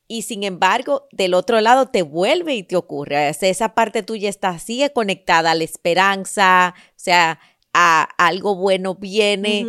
Y 0.07 0.23
sin 0.23 0.43
embargo, 0.43 1.07
del 1.11 1.35
otro 1.35 1.61
lado 1.61 1.89
te 1.89 2.01
vuelve 2.01 2.55
y 2.55 2.63
te 2.63 2.75
ocurre. 2.75 3.29
O 3.29 3.33
sea, 3.33 3.47
esa 3.47 3.75
parte 3.75 4.01
tuya 4.01 4.27
está 4.27 4.57
sigue 4.57 4.91
conectada 4.91 5.51
a 5.51 5.55
la 5.55 5.63
esperanza, 5.63 6.73
o 6.75 6.93
sea, 6.95 7.39
a 7.73 8.03
algo 8.17 8.55
bueno 8.55 8.95
viene. 8.95 9.67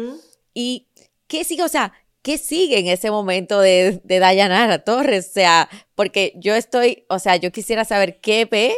¿Y 0.55 0.89
qué 1.27 1.45
sigue? 1.45 1.63
O 1.63 1.69
sea, 1.69 1.93
¿qué 2.23 2.39
sigue 2.39 2.79
en 2.79 2.87
ese 2.87 3.11
momento 3.11 3.61
de, 3.61 4.01
de 4.03 4.19
Dayanara 4.21 4.83
Torres? 4.83 5.29
O 5.29 5.33
sea, 5.35 5.69
porque 5.95 6.33
yo 6.37 6.55
estoy, 6.55 7.05
o 7.11 7.19
sea, 7.19 7.37
yo 7.37 7.53
quisiera 7.53 7.85
saber 7.85 8.19
qué 8.21 8.47
ve 8.47 8.75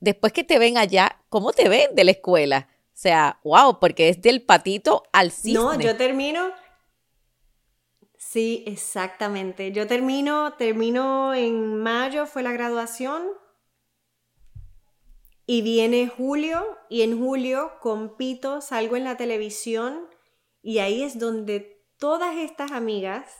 después 0.00 0.32
que 0.32 0.44
te 0.44 0.58
ven 0.58 0.78
allá, 0.78 1.20
¿cómo 1.28 1.52
te 1.52 1.68
ven 1.68 1.94
de 1.94 2.04
la 2.04 2.12
escuela? 2.12 2.68
O 3.00 3.02
sea, 3.02 3.40
wow, 3.44 3.78
porque 3.80 4.10
es 4.10 4.20
del 4.20 4.42
patito 4.42 5.04
al 5.10 5.30
cisne. 5.30 5.54
No, 5.54 5.80
yo 5.80 5.96
termino. 5.96 6.50
Sí, 8.18 8.62
exactamente. 8.66 9.72
Yo 9.72 9.86
termino, 9.86 10.52
termino 10.58 11.32
en 11.32 11.82
mayo, 11.82 12.26
fue 12.26 12.42
la 12.42 12.52
graduación. 12.52 13.26
Y 15.46 15.62
viene 15.62 16.08
julio, 16.08 16.76
y 16.90 17.00
en 17.00 17.18
julio 17.18 17.72
compito, 17.80 18.60
salgo 18.60 18.96
en 18.96 19.04
la 19.04 19.16
televisión, 19.16 20.06
y 20.60 20.80
ahí 20.80 21.02
es 21.02 21.18
donde 21.18 21.82
todas 21.96 22.36
estas 22.36 22.70
amigas. 22.70 23.39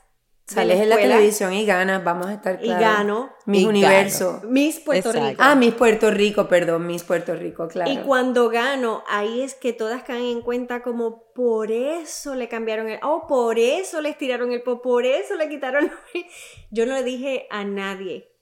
De 0.51 0.55
Sales 0.55 0.81
en 0.81 0.89
la 0.89 0.97
televisión 0.97 1.53
y 1.53 1.65
ganas, 1.67 2.05
vamos 2.05 2.27
a 2.27 2.35
estar 2.35 2.59
Y 2.61 2.65
claros. 2.67 2.81
gano. 2.83 3.31
Miss 3.47 3.63
Y 3.63 3.67
Universo. 3.67 4.43
Miss 4.49 4.81
Puerto 4.81 5.09
Exacto. 5.11 5.29
Rico. 5.31 5.43
Ah, 5.45 5.55
Miss 5.55 5.75
Puerto 5.75 6.11
Rico, 6.11 6.49
perdón, 6.49 6.87
Miss 6.87 7.03
Puerto 7.05 7.35
Rico, 7.35 7.69
claro. 7.69 7.91
Y 7.91 7.99
cuando 7.99 8.49
gano, 8.51 9.03
ahí 9.09 9.43
es 9.43 9.55
que 9.55 9.73
todas 9.73 10.03
caen 10.03 10.25
en 10.27 10.41
cuenta 10.43 10.83
como 10.83 11.33
por 11.35 11.71
eso 11.73 12.35
le 12.35 12.49
cambiaron 12.49 12.89
el, 12.89 12.99
oh, 13.03 13.27
por 13.27 13.59
eso 13.59 14.01
les 14.01 14.19
tiraron 14.19 14.53
el 14.53 14.63
po, 14.63 14.83
por 14.83 15.07
eso 15.07 15.35
le 15.37 15.49
quitaron. 15.49 15.91
Yo 16.71 16.87
no 16.87 16.95
le 16.95 17.03
dije 17.03 17.47
a 17.51 17.65
nadie, 17.65 18.33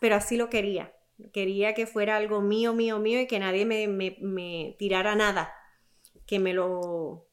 pero 0.00 0.16
así 0.16 0.36
lo 0.36 0.50
quería. 0.50 0.92
Quería 1.32 1.74
que 1.74 1.86
fuera 1.86 2.16
algo 2.16 2.40
mío, 2.40 2.72
mío, 2.72 2.98
mío 2.98 3.20
y 3.20 3.26
que 3.26 3.38
nadie 3.38 3.66
me, 3.66 3.86
me- 3.88 4.16
me 4.20 4.74
tirara 4.78 5.14
nada, 5.14 5.52
que 6.26 6.38
me 6.38 6.54
lo, 6.54 7.26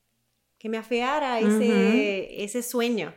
que 0.57 0.67
me 0.67 0.77
afeara 0.77 1.39
ese, 1.39 2.43
ese 2.43 2.63
sueño. 2.63 3.13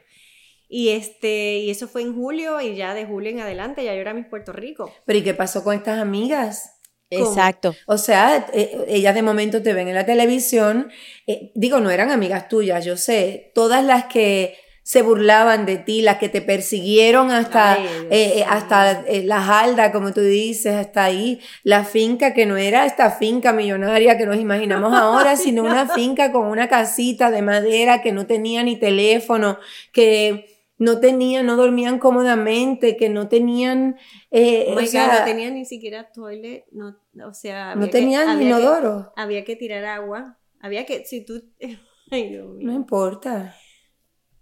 Y 0.73 0.91
este, 0.91 1.59
y 1.59 1.71
eso 1.71 1.89
fue 1.89 2.03
en 2.03 2.15
julio 2.15 2.61
y 2.61 2.77
ya 2.77 2.95
de 2.95 3.05
julio 3.05 3.31
en 3.31 3.41
adelante 3.41 3.85
ya 3.85 3.93
yo 3.93 4.01
era 4.01 4.15
Miss 4.15 4.27
Puerto 4.27 4.53
Rico. 4.53 4.93
Pero 5.05 5.19
¿y 5.19 5.23
qué 5.23 5.35
pasó 5.35 5.65
con 5.65 5.75
estas 5.75 5.99
amigas? 5.99 6.79
Exacto. 7.11 7.75
O 7.87 7.99
sea, 7.99 8.47
eh, 8.53 8.85
ellas 8.87 9.17
de 9.17 9.23
momento 9.23 9.63
te 9.63 9.75
ven 9.75 9.89
en 9.89 9.97
la 9.97 10.07
televisión. 10.07 10.93
eh, 11.27 11.51
digo, 11.57 11.81
no 11.81 11.91
eran 11.91 12.13
amigas 12.13 12.49
tuyas, 12.49 12.85
yo 12.85 12.97
sé. 12.97 13.51
Todas 13.53 13.85
las 13.85 14.05
que 14.05 14.55
se 14.91 15.03
burlaban 15.03 15.67
de 15.67 15.79
ti, 15.79 16.03
las 16.03 16.17
que 16.17 16.29
te 16.29 16.43
persiguieron 16.43 17.31
hasta, 17.31 17.75
Ay, 17.75 17.87
eh, 18.11 18.33
eh, 18.39 18.45
hasta 18.49 19.03
eh, 19.07 19.23
la 19.25 19.41
Jalda, 19.41 19.93
como 19.93 20.13
tú 20.13 20.21
dices, 20.21 20.75
hasta 20.75 21.05
ahí. 21.05 21.39
La 21.63 21.85
finca 21.85 22.35
que 22.35 22.45
no 22.45 22.57
era 22.57 22.87
esta 22.87 23.13
finca 23.13 23.53
millonaria 23.53 24.19
que 24.19 24.27
nos 24.27 24.39
imaginamos 24.39 24.93
ahora, 24.93 25.37
sino 25.37 25.63
una 25.63 25.87
finca 25.87 26.33
con 26.33 26.47
una 26.47 26.69
casita 26.69 27.31
de 27.31 27.41
madera 27.41 28.03
que 28.03 28.11
no 28.11 28.27
tenía 28.27 28.65
ni 28.65 28.81
teléfono, 28.81 29.59
que 29.93 30.50
no 30.81 30.99
tenían, 30.99 31.47
no 31.47 31.55
dormían 31.57 31.99
cómodamente, 32.01 32.97
que 32.97 33.09
no 33.09 33.29
tenían... 33.29 33.97
eh, 34.33 34.65
Oh 34.69 34.75
God, 34.75 34.85
sea, 34.87 35.19
no 35.21 35.25
tenían 35.25 35.55
ni 35.55 35.65
siquiera 35.65 36.11
toilet, 36.11 36.65
no, 36.73 36.97
o 37.25 37.33
sea, 37.35 37.75
no 37.77 37.85
que- 37.87 37.93
tenían 37.93 38.37
que- 38.39 38.45
inodoro. 38.47 39.13
había 39.15 39.45
que 39.45 39.55
tirar 39.57 39.85
agua, 39.85 40.39
había 40.59 40.85
que, 40.87 41.05
si 41.05 41.25
tú, 41.25 41.43
ay 42.11 42.31
Dios 42.31 42.49
mío. 42.49 42.67
No 42.67 42.73
importa. 42.75 43.55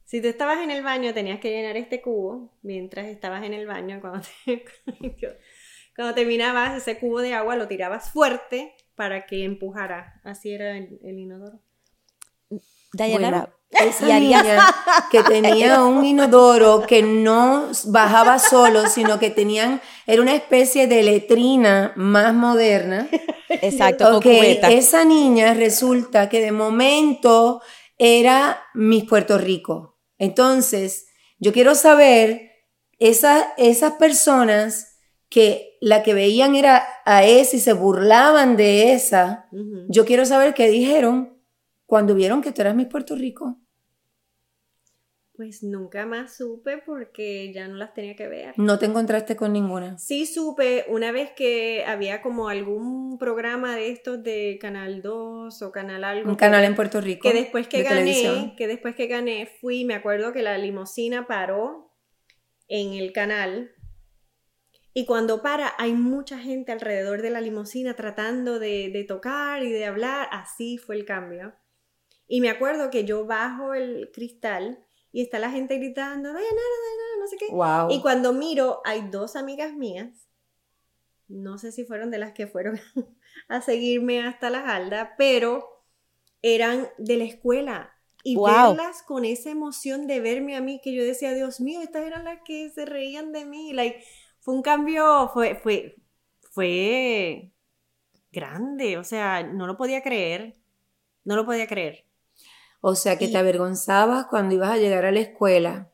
si 0.05 0.22
tú 0.22 0.28
estabas 0.28 0.62
en 0.62 0.70
el 0.70 0.82
baño 0.82 1.12
tenías 1.12 1.39
que 1.41 1.51
llenar 1.51 1.76
este 1.76 2.01
cubo 2.01 2.57
mientras 2.62 3.09
estabas 3.09 3.45
en 3.45 3.53
el 3.53 3.66
baño, 3.66 4.01
cuando, 4.01 4.20
te- 4.47 4.64
cuando 5.97 6.14
terminabas 6.14 6.76
ese 6.76 6.99
cubo 6.99 7.20
de 7.20 7.34
agua 7.34 7.57
lo 7.57 7.68
tirabas 7.68 8.11
fuerte 8.12 8.72
para 8.95 9.26
que 9.26 9.45
empujara, 9.45 10.20
así 10.24 10.53
era 10.53 10.76
el, 10.78 10.99
el 11.03 11.18
inodoro. 11.18 11.61
Dayanara, 12.93 13.55
esa 13.70 14.18
niña 14.18 14.74
que 15.11 15.22
tenía 15.22 15.82
un 15.82 16.05
inodoro 16.05 16.82
que 16.86 17.03
no 17.03 17.68
bajaba 17.86 18.39
solo, 18.39 18.89
sino 18.89 19.18
que 19.18 19.30
tenían, 19.30 19.80
era 20.07 20.22
una 20.22 20.34
especie 20.34 20.86
de 20.86 21.03
letrina 21.03 21.93
más 21.97 22.34
moderna. 22.34 23.09
Exacto, 23.49 24.16
okay, 24.16 24.61
esa 24.70 25.05
niña 25.05 25.55
resulta 25.55 26.28
que 26.28 26.41
de 26.41 26.53
momento 26.53 27.61
era 27.99 28.62
Miss 28.74 29.05
Puerto 29.05 29.39
Rico. 29.39 29.99
Entonces, 30.18 31.07
yo 31.39 31.53
quiero 31.53 31.74
saber, 31.74 32.49
esa, 32.99 33.53
esas 33.57 33.93
personas 33.93 34.97
que 35.28 35.76
la 35.80 36.03
que 36.03 36.14
veían 36.14 36.57
era 36.57 36.84
a 37.05 37.22
esa 37.24 37.57
y 37.57 37.61
se 37.61 37.72
burlaban 37.72 38.57
de 38.57 38.93
esa, 38.93 39.47
yo 39.89 40.05
quiero 40.05 40.24
saber 40.24 40.55
qué 40.55 40.68
dijeron 40.68 41.38
cuando 41.89 42.14
vieron 42.14 42.43
que 42.43 42.53
tú 42.53 42.61
eras 42.61 42.76
Miss 42.76 42.86
Puerto 42.86 43.16
Rico? 43.16 43.59
Pues 45.32 45.62
nunca 45.62 46.05
más 46.05 46.36
supe 46.36 46.82
porque 46.84 47.51
ya 47.55 47.66
no 47.66 47.76
las 47.76 47.95
tenía 47.95 48.14
que 48.14 48.28
ver. 48.28 48.53
¿No 48.59 48.78
te 48.78 48.84
encontraste 48.84 49.36
con 49.36 49.55
ninguna? 49.55 49.97
Sí 49.97 50.26
supe 50.26 50.84
una 50.89 51.12
vez 51.12 51.30
que 51.30 51.84
había 51.86 52.20
como 52.20 52.51
algún 52.51 53.16
programa 53.16 53.74
de 53.74 53.91
estos 53.91 54.22
de 54.22 54.59
Canal 54.61 55.01
2 55.01 55.62
o 55.62 55.72
Canal 55.72 56.05
algo. 56.05 56.28
Un 56.28 56.36
canal 56.36 56.62
en 56.64 56.74
Puerto 56.74 57.01
Rico. 57.01 57.26
Que 57.26 57.34
después 57.34 57.68
que 57.68 57.82
gané, 57.82 58.55
que 58.59 58.66
después 58.66 58.95
que 58.95 59.07
gané 59.07 59.47
fui, 59.47 59.86
me 59.86 59.95
acuerdo 59.95 60.34
que 60.34 60.43
la 60.43 60.59
limusina 60.59 61.26
paró 61.26 61.91
en 62.66 62.93
el 62.93 63.12
canal 63.14 63.72
y 64.93 65.07
cuando 65.07 65.41
para, 65.41 65.72
hay 65.78 65.93
mucha 65.93 66.39
gente 66.39 66.72
alrededor 66.72 67.22
de 67.22 67.30
la 67.30 67.41
limusina 67.41 67.95
tratando 67.95 68.59
de, 68.59 68.91
de, 68.93 69.05
tocar 69.05 69.62
y 69.62 69.70
de 69.70 69.86
hablar. 69.86 70.28
Así 70.32 70.76
fue 70.76 70.97
el 70.97 71.07
cambio. 71.07 71.55
Y 72.29 72.43
me 72.43 72.51
acuerdo 72.51 72.91
que 72.91 73.05
yo 73.05 73.24
bajo 73.24 73.74
el 73.74 74.11
cristal 74.12 74.85
y 75.11 75.22
está 75.22 75.39
la 75.39 75.51
gente 75.51 75.79
gritando, 75.79 76.33
nada, 76.33 76.45
no 77.18 77.26
sé 77.26 77.37
qué. 77.39 77.47
Y 77.91 78.03
cuando 78.03 78.35
miro, 78.35 78.83
hay 78.85 79.09
dos 79.11 79.35
amigas 79.35 79.72
mías. 79.72 80.29
No 81.26 81.59
sé 81.59 81.72
si 81.72 81.85
fueron 81.85 82.11
de 82.11 82.18
las 82.18 82.33
que 82.33 82.47
fueron 82.47 82.79
a 83.49 83.62
seguirme 83.62 84.20
hasta 84.20 84.51
la 84.51 84.62
jalda, 84.62 85.14
pero 85.16 85.85
eran 86.43 86.89
de 86.99 87.16
la 87.16 87.24
escuela. 87.24 87.95
Y 88.24 88.37
verlas 88.37 89.03
con 89.03 89.24
esa 89.24 89.51
emoción 89.51 90.07
de 90.07 90.20
verme 90.20 90.57
a 90.57 90.61
mí, 90.61 90.81
que 90.83 90.93
yo 90.93 91.03
decía, 91.03 91.33
Dios 91.33 91.61
mío, 91.61 91.81
estas 91.81 92.05
eran 92.05 92.24
las 92.24 92.41
que 92.45 92.68
se 92.70 92.85
reían 92.85 93.33
de 93.33 93.47
mí. 93.47 93.72
Like, 93.72 94.05
fue 94.41 94.55
un 94.55 94.62
cambio, 94.62 95.31
fue, 95.33 95.55
fue, 95.55 95.97
fue 96.51 97.53
grande, 98.31 98.99
o 98.99 99.05
sea, 99.05 99.43
no 99.43 99.66
lo 99.66 99.76
podía 99.79 100.03
creer. 100.03 100.59
No 101.24 101.37
lo 101.37 101.47
podía 101.47 101.66
creer. 101.66 102.08
O 102.81 102.95
sea 102.95 103.18
que 103.18 103.29
te 103.29 103.39
avergonzabas 103.39 104.26
cuando 104.26 104.55
ibas 104.55 104.70
a 104.70 104.76
llegar 104.76 105.05
a 105.05 105.12
la 105.12 105.20
escuela. 105.20 105.91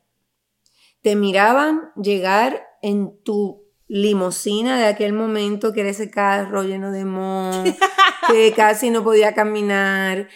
Te 1.01 1.15
miraban 1.15 1.91
llegar 1.95 2.63
en 2.81 3.17
tu 3.23 3.63
limosina 3.87 4.79
de 4.79 4.85
aquel 4.85 5.13
momento, 5.13 5.73
que 5.73 5.81
era 5.81 5.89
ese 5.89 6.09
carro 6.09 6.63
lleno 6.63 6.91
de 6.91 7.05
moho, 7.05 7.63
que 8.27 8.53
casi 8.55 8.89
no 8.89 9.03
podía 9.03 9.33
caminar. 9.33 10.29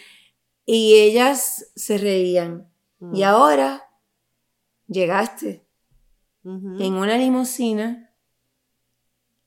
Y 0.65 0.95
ellas 0.95 1.71
se 1.75 1.97
reían. 1.97 2.67
Y 3.13 3.21
mm. 3.21 3.23
ahora 3.23 3.89
llegaste 4.87 5.65
en 6.43 6.93
una 6.93 7.17
limosina 7.17 8.09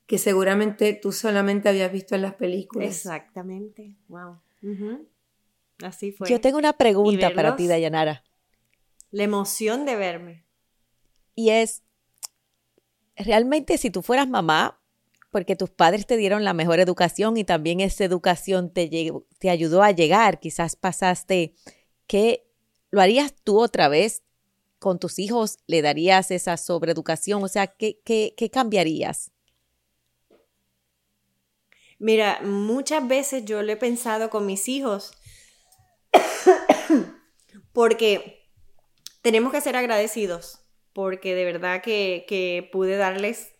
que 0.06 0.18
seguramente 0.18 0.92
tú 1.00 1.10
solamente 1.10 1.68
habías 1.68 1.90
visto 1.90 2.14
en 2.14 2.22
las 2.22 2.34
películas. 2.34 2.88
Exactamente. 2.88 3.96
Wow. 4.08 4.38
Así 5.82 6.12
fue. 6.12 6.28
Yo 6.28 6.40
tengo 6.40 6.58
una 6.58 6.72
pregunta 6.72 7.32
para 7.34 7.56
ti, 7.56 7.66
Dayanara. 7.66 8.24
La 9.10 9.24
emoción 9.24 9.84
de 9.84 9.96
verme. 9.96 10.46
Y 11.34 11.50
es, 11.50 11.82
realmente 13.16 13.78
si 13.78 13.90
tú 13.90 14.02
fueras 14.02 14.28
mamá, 14.28 14.80
porque 15.30 15.56
tus 15.56 15.70
padres 15.70 16.06
te 16.06 16.16
dieron 16.16 16.44
la 16.44 16.52
mejor 16.52 16.78
educación 16.78 17.36
y 17.36 17.44
también 17.44 17.80
esa 17.80 18.04
educación 18.04 18.70
te, 18.70 18.90
te 19.38 19.50
ayudó 19.50 19.82
a 19.82 19.90
llegar, 19.90 20.40
quizás 20.40 20.76
pasaste, 20.76 21.54
¿qué 22.06 22.46
lo 22.90 23.00
harías 23.00 23.34
tú 23.42 23.58
otra 23.58 23.88
vez 23.88 24.22
con 24.78 24.98
tus 24.98 25.18
hijos? 25.18 25.58
¿Le 25.66 25.80
darías 25.80 26.30
esa 26.30 26.58
sobreeducación? 26.58 27.42
O 27.42 27.48
sea, 27.48 27.66
¿qué, 27.66 27.98
qué, 28.04 28.34
qué 28.36 28.50
cambiarías? 28.50 29.32
Mira, 31.98 32.40
muchas 32.42 33.06
veces 33.06 33.44
yo 33.44 33.62
lo 33.62 33.72
he 33.72 33.76
pensado 33.76 34.28
con 34.28 34.44
mis 34.44 34.68
hijos 34.68 35.12
porque 37.72 38.48
tenemos 39.22 39.52
que 39.52 39.60
ser 39.60 39.76
agradecidos, 39.76 40.64
porque 40.92 41.34
de 41.34 41.44
verdad 41.44 41.82
que, 41.82 42.68
pude 42.72 42.96
darles 42.96 43.54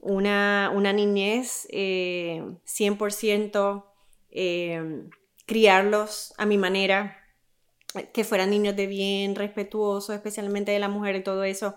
una, 0.00 0.70
niñez 0.92 1.66
100%, 1.70 3.84
eh, 4.30 4.30
eh, 4.30 5.08
criarlos 5.46 6.34
a 6.36 6.46
mi 6.46 6.58
manera, 6.58 7.16
que 8.12 8.24
fueran 8.24 8.50
niños 8.50 8.76
de 8.76 8.86
bien, 8.86 9.34
respetuosos, 9.34 10.14
especialmente 10.14 10.72
de 10.72 10.78
la 10.78 10.88
mujer 10.88 11.16
y 11.16 11.22
todo 11.22 11.44
eso. 11.44 11.76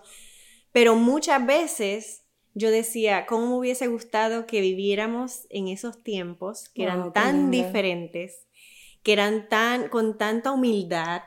Pero 0.72 0.94
muchas 0.94 1.44
veces 1.44 2.22
yo 2.54 2.70
decía, 2.70 3.24
¿cómo 3.26 3.46
me 3.46 3.56
hubiese 3.56 3.86
gustado 3.86 4.46
que 4.46 4.60
viviéramos 4.60 5.46
en 5.48 5.68
esos 5.68 6.02
tiempos 6.02 6.68
que 6.68 6.84
eran 6.84 7.12
tan 7.12 7.50
diferentes? 7.50 8.46
Que 9.02 9.12
eran 9.12 9.48
tan, 9.48 9.88
con 9.88 10.16
tanta 10.16 10.52
humildad, 10.52 11.22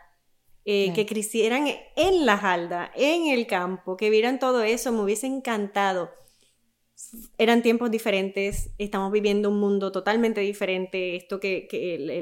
eh, 0.67 0.93
que 0.93 1.05
crecieran 1.05 1.67
en 1.95 2.25
la 2.25 2.37
jalda, 2.37 2.91
en 2.95 3.27
el 3.27 3.45
campo, 3.45 3.97
que 3.97 4.09
vieran 4.09 4.39
todo 4.39 4.63
eso, 4.63 4.91
me 4.91 5.01
hubiese 5.01 5.27
encantado. 5.27 6.11
Eran 7.37 7.61
tiempos 7.61 7.91
diferentes, 7.91 8.71
estamos 8.79 9.11
viviendo 9.11 9.49
un 9.49 9.59
mundo 9.59 9.91
totalmente 9.91 10.41
diferente, 10.41 11.15
esto 11.15 11.39
que, 11.39 11.67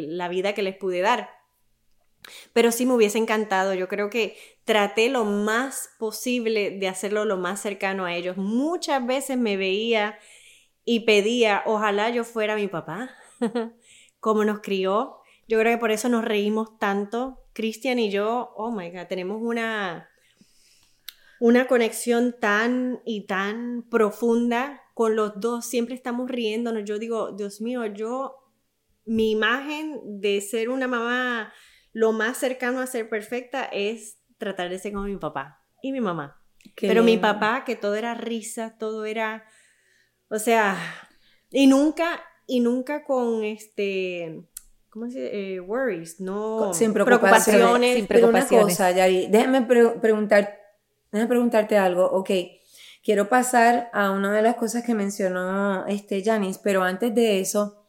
la 0.10 0.28
vida 0.28 0.54
que 0.54 0.62
les 0.62 0.76
pude 0.76 1.00
dar. 1.00 1.30
Pero 2.52 2.74
sí 2.74 2.86
me 2.86 2.96
hubiese 2.96 3.18
encantado, 3.18 3.76
yo 3.76 3.88
creo 3.88 4.10
que 4.10 4.36
traté 4.66 5.08
lo 5.08 5.24
más 5.24 5.92
posible 5.98 6.72
de 6.72 6.88
hacerlo 6.90 7.24
lo 7.24 7.38
más 7.38 7.62
cercano 7.62 8.04
a 8.04 8.14
ellos. 8.14 8.36
Muchas 8.36 9.06
veces 9.06 9.38
me 9.38 9.56
veía 9.56 10.20
y 10.84 11.02
pedía, 11.02 11.64
ojalá 11.66 12.10
yo 12.10 12.26
fuera 12.26 12.58
mi 12.58 12.68
papá, 12.68 13.10
como 14.20 14.44
nos 14.44 14.60
crió, 14.60 15.23
yo 15.48 15.60
creo 15.60 15.76
que 15.76 15.80
por 15.80 15.92
eso 15.92 16.10
nos 16.10 16.24
reímos 16.24 16.78
tanto. 16.80 17.40
Cristian 17.54 18.00
y 18.00 18.10
yo, 18.10 18.54
oh 18.56 18.72
my 18.72 18.90
God, 18.90 19.08
tenemos 19.08 19.42
una, 19.42 20.10
una 21.40 21.68
conexión 21.68 22.36
tan 22.40 23.02
y 23.06 23.26
tan 23.26 23.84
profunda 23.90 24.82
con 24.94 25.16
los 25.16 25.40
dos. 25.40 25.66
Siempre 25.66 25.96
estamos 25.96 26.30
riéndonos. 26.30 26.84
Yo 26.86 27.00
digo, 27.00 27.32
Dios 27.32 27.62
mío, 27.62 27.86
yo, 27.86 28.36
mi 29.06 29.32
imagen 29.32 30.00
de 30.22 30.42
ser 30.42 30.70
una 30.70 30.88
mamá 30.88 31.54
lo 31.92 32.12
más 32.12 32.38
cercano 32.38 32.80
a 32.80 32.88
ser 32.88 33.08
perfecta 33.08 33.66
es 33.66 34.18
tratar 34.38 34.70
de 34.70 34.80
ser 34.80 34.94
como 34.94 35.06
mi 35.06 35.18
papá 35.18 35.64
y 35.82 35.92
mi 35.92 36.02
mamá. 36.02 36.42
Pero 36.80 37.04
mi 37.04 37.18
papá, 37.18 37.64
que 37.66 37.76
todo 37.76 37.96
era 37.96 38.16
risa, 38.16 38.78
todo 38.78 39.06
era, 39.06 39.46
o 40.30 40.40
sea, 40.40 40.78
y 41.52 41.68
nunca, 41.68 42.24
y 42.48 42.62
nunca 42.62 43.04
con 43.04 43.44
este, 43.44 44.44
¿cómo 44.94 45.10
se 45.10 45.22
dice? 45.22 45.56
Eh, 45.56 45.60
worries, 45.60 46.20
no 46.20 46.72
sin 46.72 46.94
preocupaciones. 46.94 47.96
Sin 47.96 48.06
preocupaciones. 48.06 48.06
Pero 48.08 48.28
una 48.28 48.46
cosa, 48.46 48.92
Yari, 48.92 49.26
déjame 49.28 49.64
preguntar, 49.64 50.60
déjame 51.12 51.28
preguntarte 51.28 51.78
algo. 51.78 52.06
Ok, 52.06 52.30
quiero 53.04 53.28
pasar 53.28 53.90
a 53.92 54.12
una 54.12 54.32
de 54.32 54.44
las 54.44 54.56
cosas 54.56 54.84
que 54.84 54.94
mencionó 54.94 55.88
este 55.88 56.24
Janice, 56.24 56.60
pero 56.64 56.84
antes 56.84 57.14
de 57.16 57.40
eso, 57.40 57.88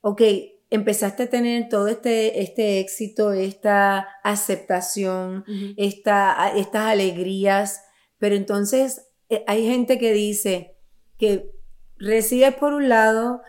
ok, 0.00 0.22
empezaste 0.70 1.24
a 1.24 1.30
tener 1.30 1.68
todo 1.68 1.86
este, 1.86 2.42
este 2.42 2.80
éxito, 2.80 3.30
esta 3.30 4.08
aceptación, 4.24 5.44
esta, 5.76 6.52
estas 6.56 6.82
alegrías, 6.86 7.80
pero 8.18 8.34
entonces 8.34 9.06
eh, 9.28 9.44
hay 9.46 9.68
gente 9.68 10.00
que 10.00 10.12
dice 10.12 10.76
que 11.16 11.52
recibes 11.96 12.54
por 12.56 12.72
un 12.72 12.88
lado 12.88 13.40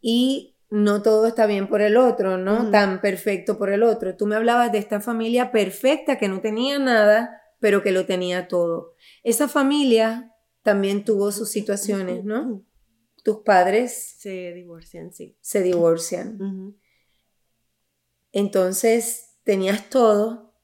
y 0.00 0.56
no 0.70 1.02
todo 1.02 1.26
está 1.26 1.46
bien 1.46 1.68
por 1.68 1.80
el 1.80 1.96
otro, 1.96 2.36
¿no? 2.36 2.70
Tan 2.70 3.00
perfecto 3.00 3.58
por 3.58 3.70
el 3.70 3.82
otro. 3.82 4.16
Tú 4.16 4.26
me 4.26 4.36
hablabas 4.36 4.70
de 4.70 4.78
esta 4.78 5.00
familia 5.00 5.50
perfecta 5.50 6.18
que 6.18 6.28
no 6.28 6.40
tenía 6.40 6.78
nada, 6.78 7.40
pero 7.58 7.82
que 7.82 7.92
lo 7.92 8.04
tenía 8.06 8.48
todo. 8.48 8.94
Esa 9.22 9.48
familia 9.48 10.34
también 10.62 11.04
tuvo 11.04 11.32
sus 11.32 11.50
situaciones, 11.50 12.24
¿no? 12.24 12.62
Tus 13.24 13.38
padres 13.38 14.16
se 14.18 14.52
divorcian, 14.52 15.12
sí. 15.12 15.36
Se 15.40 15.62
divorcian. 15.62 16.76
Entonces, 18.32 19.36
tenías 19.44 19.88
todo. 19.88 20.54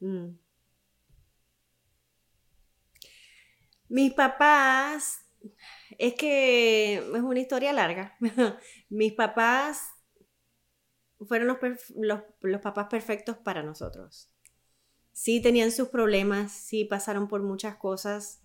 Mm. 0.00 0.30
Mis 3.88 4.12
papás 4.14 5.21
es 6.02 6.14
que 6.14 6.94
es 6.94 7.22
una 7.22 7.38
historia 7.38 7.72
larga. 7.72 8.18
Mis 8.88 9.12
papás 9.12 9.92
fueron 11.20 11.46
los, 11.46 11.58
los, 12.40 12.60
papás 12.60 12.88
perfectos 12.90 13.36
para 13.36 13.62
nosotros. 13.62 14.28
Sí 15.12 15.40
tenían 15.40 15.70
sus 15.70 15.90
problemas, 15.90 16.50
sí 16.50 16.84
pasaron 16.84 17.28
por 17.28 17.44
muchas 17.44 17.76
cosas, 17.76 18.42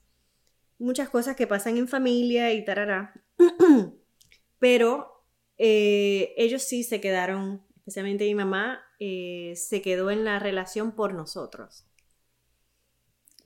muchas 0.78 1.10
cosas 1.10 1.36
que 1.36 1.47
pasan 1.47 1.78
en 1.78 1.88
familia 1.88 2.53
y 2.53 2.64
tarará. 2.64 3.26
Pero 4.60 5.26
eh, 5.58 6.36
ellos 6.38 6.62
sí 6.62 6.84
se 6.84 7.01
quedaron, 7.01 7.66
especialmente 7.78 8.26
mi 8.26 8.36
mamá, 8.36 8.84
eh, 8.99 9.53
se 9.55 9.82
quedó 9.82 10.12
en 10.12 10.26
la 10.26 10.38
relación 10.38 10.91
por 10.91 11.16
nosotros. 11.16 11.87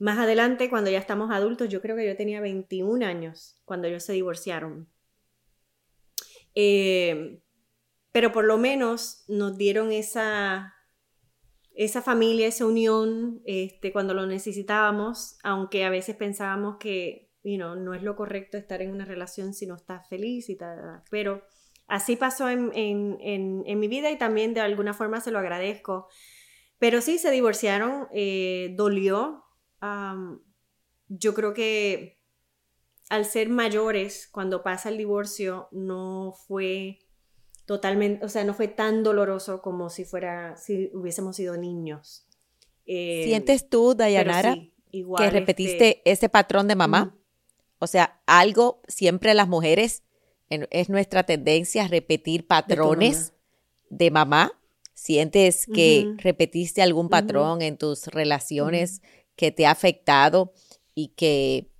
Más 0.02 0.18
adelante, 0.18 0.68
cuando 0.68 0.90
ya 0.90 0.98
estamos 0.98 1.30
adultos, 1.30 1.68
yo 1.68 1.80
creo 1.80 1.94
que 1.94 2.04
yo 2.04 2.16
tenía 2.16 2.40
21 2.40 3.06
años 3.06 3.54
cuando 3.64 3.86
ellos 3.86 4.02
se 4.02 4.12
divorciaron. 4.12 4.88
Eh, 6.56 7.40
pero 8.10 8.32
por 8.32 8.44
lo 8.44 8.58
menos 8.58 9.22
nos 9.28 9.56
dieron 9.56 9.92
esa, 9.92 10.74
esa 11.76 12.02
familia, 12.02 12.48
esa 12.48 12.66
unión 12.66 13.42
este, 13.44 13.92
cuando 13.92 14.12
lo 14.12 14.26
necesitábamos, 14.26 15.38
aunque 15.44 15.84
a 15.84 15.90
veces 15.90 16.16
pensábamos 16.16 16.78
que 16.78 17.30
no 17.44 17.94
es 17.94 18.02
lo 18.02 18.16
correcto 18.16 18.58
estar 18.58 18.82
en 18.82 18.90
una 18.90 19.04
relación 19.04 19.54
si 19.54 19.66
no 19.66 19.76
estás 19.76 20.08
feliz 20.08 20.48
y 20.48 20.56
tal. 20.56 21.04
Pero 21.12 21.44
así 21.86 22.16
pasó 22.16 22.50
en, 22.50 22.72
mi 23.64 23.86
vida 23.86 24.10
y 24.10 24.18
también 24.18 24.52
de 24.52 24.62
alguna 24.62 24.94
forma 24.94 25.20
se 25.20 25.30
lo 25.30 25.38
agradezco. 25.38 26.08
Pero 26.80 27.00
sí, 27.02 27.18
se 27.18 27.30
divorciaron, 27.30 28.08
eh, 28.12 28.74
dolió, 28.76 29.41
yo 31.08 31.34
creo 31.34 31.54
que 31.54 32.18
al 33.08 33.24
ser 33.24 33.48
mayores, 33.48 34.28
cuando 34.30 34.62
pasa 34.62 34.88
el 34.88 34.96
divorcio, 34.96 35.68
no 35.70 36.34
fue 36.46 37.00
totalmente, 37.66 38.24
o 38.24 38.28
sea, 38.28 38.44
no 38.44 38.54
fue 38.54 38.68
tan 38.68 39.02
doloroso 39.02 39.60
como 39.60 39.90
si 39.90 40.04
fuera, 40.04 40.56
si 40.56 40.90
hubiésemos 40.94 41.36
sido 41.36 41.56
niños. 41.56 42.26
Eh, 42.86 43.22
¿Sientes 43.26 43.68
tú, 43.68 43.94
Dayanara, 43.94 44.56
que 44.90 45.30
repetiste 45.30 45.98
este 45.98 46.10
ese 46.10 46.28
patrón 46.28 46.68
de 46.68 46.74
mamá? 46.74 47.14
O 47.78 47.86
sea, 47.86 48.20
algo, 48.26 48.80
siempre 48.88 49.34
las 49.34 49.48
mujeres, 49.48 50.02
es 50.48 50.88
nuestra 50.88 51.24
tendencia 51.24 51.84
a 51.84 51.88
repetir 51.88 52.46
patrones 52.46 53.32
de, 53.90 54.10
mamá. 54.10 54.52
¿Sientes 54.94 55.66
que 55.66 56.14
repetiste 56.18 56.82
algún 56.82 57.08
patrón 57.08 57.62
en 57.62 57.76
tus 57.78 58.06
relaciones 58.06 59.02
que 59.36 59.50
te 59.50 59.66
ha 59.66 59.70
afectado 59.70 60.52
y 60.94 61.08
que 61.08 61.70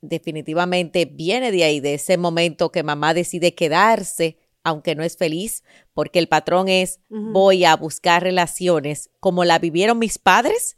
definitivamente 0.00 1.04
viene 1.04 1.52
de 1.52 1.64
ahí, 1.64 1.80
de 1.80 1.94
ese 1.94 2.16
momento 2.16 2.72
que 2.72 2.82
mamá 2.82 3.14
decide 3.14 3.54
quedarse, 3.54 4.38
aunque 4.62 4.94
no 4.94 5.02
es 5.02 5.16
feliz, 5.16 5.62
porque 5.94 6.18
el 6.18 6.28
patrón 6.28 6.68
es 6.68 7.00
voy 7.08 7.64
a 7.64 7.76
buscar 7.76 8.22
relaciones 8.22 9.10
como 9.20 9.44
la 9.44 9.58
vivieron 9.58 9.98
mis 9.98 10.18
padres 10.18 10.76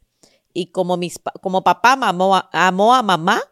y 0.52 0.66
como, 0.66 0.96
mis, 0.96 1.18
como 1.40 1.64
papá 1.64 1.98
amó 2.00 2.34
a, 2.92 3.02
mamá, 3.02 3.42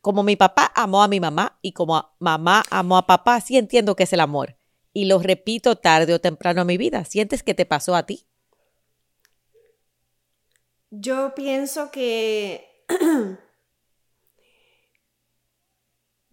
como 0.00 0.22
mi 0.22 0.36
papá 0.36 0.72
amó 0.74 1.02
a 1.02 1.08
mi 1.08 1.20
mamá 1.20 1.58
y 1.62 1.72
como 1.72 2.10
mamá 2.18 2.64
amó 2.70 2.96
a 2.96 3.06
papá, 3.06 3.40
sí 3.40 3.56
entiendo 3.56 3.96
que 3.96 4.04
es 4.04 4.12
el 4.12 4.20
amor. 4.20 4.56
Y 4.92 5.04
lo 5.04 5.18
repito 5.18 5.76
tarde 5.76 6.14
o 6.14 6.20
temprano 6.20 6.62
en 6.62 6.66
mi 6.68 6.78
vida. 6.78 7.04
¿Sientes 7.04 7.42
que 7.42 7.52
te 7.52 7.66
pasó 7.66 7.94
a 7.94 8.06
ti? 8.06 8.26
Yo 10.98 11.34
pienso 11.34 11.90
que 11.90 12.84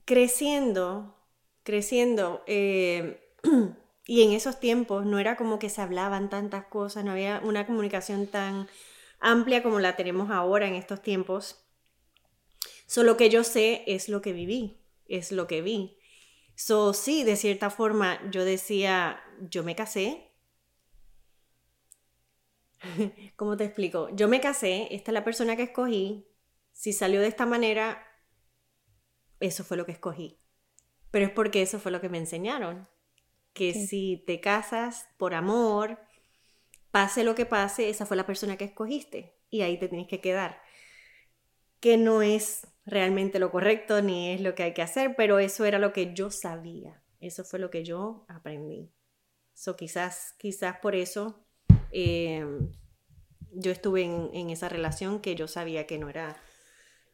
creciendo, 0.05 1.17
creciendo, 1.63 2.43
eh, 2.47 3.19
y 4.05 4.21
en 4.23 4.31
esos 4.31 4.61
tiempos 4.61 5.05
no 5.05 5.19
era 5.19 5.35
como 5.35 5.59
que 5.59 5.69
se 5.69 5.81
hablaban 5.81 6.29
tantas 6.29 6.65
cosas, 6.67 7.03
no 7.03 7.11
había 7.11 7.41
una 7.43 7.65
comunicación 7.65 8.27
tan 8.27 8.69
amplia 9.19 9.63
como 9.63 9.81
la 9.81 9.97
tenemos 9.97 10.31
ahora 10.31 10.65
en 10.65 10.75
estos 10.75 11.01
tiempos. 11.01 11.65
Solo 12.87 13.17
que 13.17 13.29
yo 13.29 13.43
sé 13.43 13.83
es 13.85 14.07
lo 14.07 14.21
que 14.21 14.31
viví, 14.31 14.77
es 15.07 15.33
lo 15.33 15.45
que 15.45 15.61
vi. 15.61 15.97
So, 16.55 16.93
sí, 16.93 17.25
de 17.25 17.35
cierta 17.35 17.69
forma 17.69 18.21
yo 18.31 18.45
decía, 18.45 19.21
yo 19.41 19.63
me 19.63 19.75
casé, 19.75 20.31
¿Cómo 23.35 23.57
te 23.57 23.65
explico? 23.65 24.09
Yo 24.13 24.27
me 24.27 24.41
casé, 24.41 24.87
esta 24.91 25.11
es 25.11 25.13
la 25.13 25.23
persona 25.23 25.55
que 25.55 25.63
escogí. 25.63 26.27
Si 26.71 26.93
salió 26.93 27.21
de 27.21 27.27
esta 27.27 27.45
manera, 27.45 28.05
eso 29.39 29.63
fue 29.63 29.77
lo 29.77 29.85
que 29.85 29.91
escogí. 29.93 30.39
Pero 31.11 31.25
es 31.25 31.31
porque 31.31 31.61
eso 31.61 31.79
fue 31.79 31.91
lo 31.91 32.01
que 32.01 32.09
me 32.09 32.17
enseñaron. 32.17 32.87
Que 33.53 33.73
si 33.73 34.23
te 34.25 34.41
casas 34.41 35.07
por 35.17 35.35
amor, 35.35 35.99
pase 36.89 37.23
lo 37.23 37.35
que 37.35 37.45
pase, 37.45 37.89
esa 37.89 38.05
fue 38.05 38.17
la 38.17 38.25
persona 38.25 38.57
que 38.57 38.65
escogiste. 38.65 39.37
Y 39.49 39.61
ahí 39.61 39.77
te 39.77 39.87
tienes 39.87 40.07
que 40.07 40.21
quedar. 40.21 40.61
Que 41.79 41.97
no 41.97 42.21
es 42.21 42.67
realmente 42.85 43.39
lo 43.39 43.51
correcto 43.51 44.01
ni 44.01 44.31
es 44.31 44.41
lo 44.41 44.55
que 44.55 44.63
hay 44.63 44.73
que 44.73 44.81
hacer, 44.81 45.15
pero 45.15 45.39
eso 45.39 45.65
era 45.65 45.77
lo 45.77 45.93
que 45.93 46.13
yo 46.13 46.31
sabía. 46.31 47.03
Eso 47.19 47.43
fue 47.43 47.59
lo 47.59 47.69
que 47.69 47.83
yo 47.83 48.25
aprendí. 48.27 48.91
So, 49.53 49.75
quizás, 49.75 50.33
quizás 50.39 50.79
por 50.79 50.95
eso 50.95 51.42
Em, 51.93 52.71
yo 53.51 53.71
estuve 53.71 54.01
en, 54.01 54.49
esa 54.49 54.67
relación 54.67 55.19
que 55.19 55.35
yo 55.35 55.47
sabía 55.47 55.85
que 55.85 55.99
no 55.99 56.09
era 56.09 56.35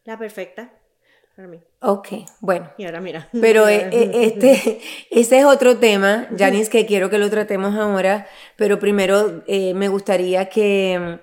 la 0.04 0.18
perfecta 0.18 0.72
para 1.36 1.48
mí. 1.48 1.58
Ok, 1.82 2.08
bueno. 2.40 2.72
Y 2.78 2.86
ahora 2.86 3.00
mira. 3.02 3.28
Pero 3.40 3.68
eh, 3.68 3.90
eh, 3.92 4.10
este, 4.14 4.80
ese 5.10 5.38
es 5.38 5.44
otro 5.44 5.76
tema, 5.76 6.28
Janice, 6.36 6.70
que 6.70 6.86
quiero 6.86 7.10
que 7.10 7.18
lo 7.18 7.28
tratemos 7.28 7.74
ahora, 7.76 8.26
pero 8.56 8.78
primero 8.78 9.42
eh, 9.46 9.74
me 9.74 9.88
gustaría 9.88 10.48
que, 10.48 11.20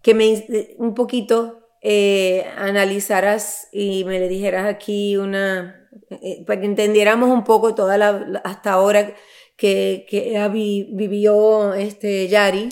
que 0.00 0.14
me 0.14 0.46
un 0.78 0.94
poquito 0.94 1.60
analizaras 2.56 3.68
y 3.70 4.04
me 4.04 4.18
le 4.18 4.28
dijeras 4.28 4.66
aquí 4.66 5.18
una, 5.18 5.86
para 6.46 6.58
que 6.58 6.66
entendiéramos 6.66 7.28
un 7.28 7.44
poco 7.44 7.74
toda 7.74 7.98
la, 7.98 8.40
hasta 8.42 8.72
ahora 8.72 9.14
que, 9.56 10.06
que 10.08 10.48
vivió 10.92 11.74
este 11.74 12.26
Yari 12.28 12.70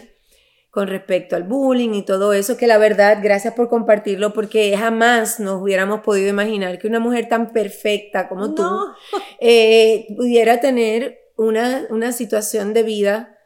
con 0.72 0.88
respecto 0.88 1.36
al 1.36 1.42
bullying 1.42 1.92
y 1.92 2.02
todo 2.02 2.32
eso, 2.32 2.56
que 2.56 2.66
la 2.66 2.78
verdad, 2.78 3.18
gracias 3.22 3.52
por 3.52 3.68
compartirlo, 3.68 4.32
porque 4.32 4.74
jamás 4.74 5.38
nos 5.38 5.60
hubiéramos 5.60 6.00
podido 6.00 6.30
imaginar 6.30 6.78
que 6.78 6.88
una 6.88 6.98
mujer 6.98 7.28
tan 7.28 7.52
perfecta 7.52 8.26
como 8.26 8.54
tú 8.54 8.64
eh, 9.38 10.06
pudiera 10.16 10.60
tener 10.60 11.18
una, 11.36 11.86
una, 11.90 12.12
situación 12.12 12.72
de 12.72 12.84
vida 12.84 13.38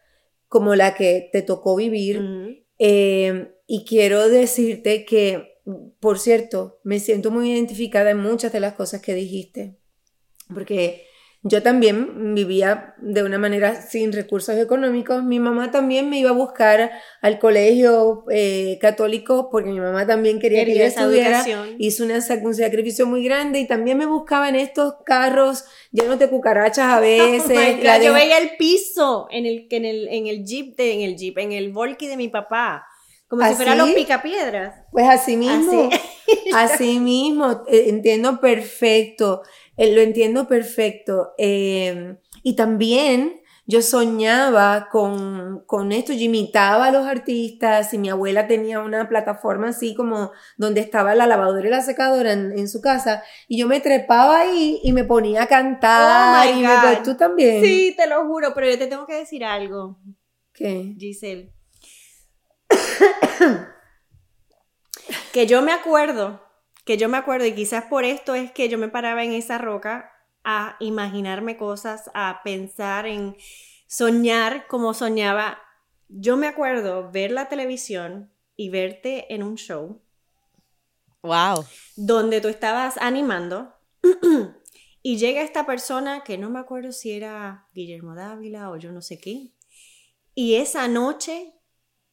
como 0.46 0.76
la 0.76 0.94
que 0.94 1.28
te 1.32 1.42
tocó 1.42 1.74
vivir. 1.74 2.64
Eh, 2.78 3.52
y 3.66 3.84
quiero 3.84 4.28
decirte 4.28 5.04
que, 5.04 5.58
por 5.98 6.20
cierto, 6.20 6.78
me 6.84 7.00
siento 7.00 7.32
muy 7.32 7.50
identificada 7.50 8.10
en 8.10 8.18
muchas 8.18 8.52
de 8.52 8.60
las 8.60 8.74
cosas 8.74 9.02
que 9.02 9.14
dijiste, 9.14 9.80
porque 10.54 11.08
yo 11.48 11.62
también 11.62 12.34
vivía 12.34 12.94
de 12.98 13.22
una 13.22 13.38
manera 13.38 13.80
sin 13.80 14.12
recursos 14.12 14.56
económicos. 14.56 15.22
Mi 15.22 15.38
mamá 15.38 15.70
también 15.70 16.10
me 16.10 16.18
iba 16.18 16.30
a 16.30 16.32
buscar 16.32 16.90
al 17.20 17.38
colegio 17.38 18.24
eh, 18.30 18.78
católico 18.80 19.48
porque 19.50 19.70
mi 19.70 19.78
mamá 19.78 20.06
también 20.06 20.40
quería, 20.40 20.64
que 20.64 20.76
yo 20.76 20.84
estudiara. 20.84 21.44
Hizo 21.78 22.04
una, 22.04 22.18
un 22.42 22.54
sacrificio 22.54 23.06
muy 23.06 23.22
grande 23.24 23.60
y 23.60 23.66
también 23.66 23.98
me 23.98 24.06
buscaba 24.06 24.48
en 24.48 24.56
estos 24.56 24.94
carros 25.04 25.64
llenos 25.92 26.18
de 26.18 26.28
cucarachas 26.28 26.92
a 26.92 27.00
veces. 27.00 27.80
Yo 28.02 28.12
veía 28.12 28.38
el 28.38 28.56
piso 28.56 29.28
en 29.30 29.46
el, 29.46 29.66
en 29.70 29.84
el, 29.84 30.08
en 30.08 30.26
el 30.26 30.44
jeep, 30.44 30.76
de, 30.76 30.94
en 30.94 31.00
el 31.02 31.16
jeep, 31.16 31.38
en 31.38 31.52
el 31.52 31.70
volky 31.70 32.08
de 32.08 32.16
mi 32.16 32.28
papá. 32.28 32.86
Como 33.28 33.46
si 33.46 33.54
fueran 33.54 33.78
los 33.78 33.90
picapiedras. 33.90 34.84
Pues 34.92 35.08
así 35.08 35.36
mismo. 35.36 35.88
Así, 35.90 36.50
así 36.54 37.00
mismo. 37.00 37.64
Eh, 37.68 37.86
entiendo 37.88 38.40
perfecto. 38.40 39.42
Eh, 39.76 39.94
lo 39.94 40.00
entiendo 40.00 40.46
perfecto. 40.46 41.34
Em, 41.36 42.18
y 42.42 42.54
también 42.54 43.42
yo 43.66 43.82
soñaba 43.82 44.88
con, 44.90 45.64
con, 45.66 45.90
esto, 45.90 46.12
yo 46.12 46.20
imitaba 46.20 46.86
a 46.86 46.92
los 46.92 47.04
artistas 47.04 47.92
y 47.92 47.98
mi 47.98 48.08
abuela 48.08 48.46
tenía 48.46 48.78
una 48.78 49.08
plataforma 49.08 49.70
así 49.70 49.92
como 49.96 50.30
donde 50.56 50.80
estaba 50.80 51.16
la 51.16 51.26
lavadora 51.26 51.66
y 51.66 51.70
la 51.70 51.82
secadora 51.82 52.32
en, 52.32 52.68
su 52.68 52.80
casa 52.80 53.24
y 53.48 53.58
yo 53.58 53.66
me 53.66 53.80
trepaba 53.80 54.38
ahí 54.38 54.78
y 54.84 54.92
me 54.92 55.02
ponía 55.02 55.42
a 55.42 55.46
cantar. 55.48 56.46
Oh 56.46 56.92
y 56.92 57.02
tú 57.02 57.16
también. 57.16 57.64
Sí, 57.64 57.92
te 57.96 58.06
lo 58.06 58.24
juro, 58.26 58.52
pero 58.54 58.70
yo 58.70 58.78
te 58.78 58.86
tengo 58.86 59.04
que 59.04 59.14
decir 59.14 59.44
algo. 59.44 59.98
¿Qué? 60.52 60.94
Giselle. 60.96 61.55
que 65.32 65.46
yo 65.46 65.62
me 65.62 65.72
acuerdo 65.72 66.46
que 66.86 66.96
yo 66.96 67.08
me 67.08 67.18
acuerdo, 67.18 67.44
y 67.44 67.52
quizás 67.52 67.84
por 67.86 68.04
esto 68.04 68.36
es 68.36 68.52
que 68.52 68.68
yo 68.68 68.78
me 68.78 68.88
paraba 68.88 69.24
en 69.24 69.32
esa 69.32 69.58
roca 69.58 70.12
a 70.44 70.76
imaginarme 70.78 71.56
cosas, 71.56 72.12
a 72.14 72.42
pensar 72.44 73.06
en 73.06 73.36
soñar 73.88 74.68
como 74.68 74.94
soñaba. 74.94 75.58
Yo 76.08 76.36
me 76.36 76.46
acuerdo 76.46 77.10
ver 77.10 77.32
la 77.32 77.48
televisión 77.48 78.32
y 78.54 78.70
verte 78.70 79.34
en 79.34 79.42
un 79.42 79.56
show. 79.56 80.00
Wow. 81.22 81.66
Donde 81.96 82.40
tú 82.40 82.46
estabas 82.46 82.96
animando 82.98 83.74
Y 85.02 85.18
llega 85.18 85.42
esta 85.42 85.66
persona 85.66 86.22
que 86.22 86.38
no 86.38 86.50
me 86.50 86.60
acuerdo 86.60 86.92
si 86.92 87.12
era 87.12 87.68
Guillermo 87.74 88.14
Dávila 88.14 88.70
o 88.70 88.76
yo 88.76 88.92
no 88.92 89.02
sé 89.02 89.18
qué. 89.18 89.52
Y 90.36 90.54
esa 90.54 90.86
noche 90.86 91.55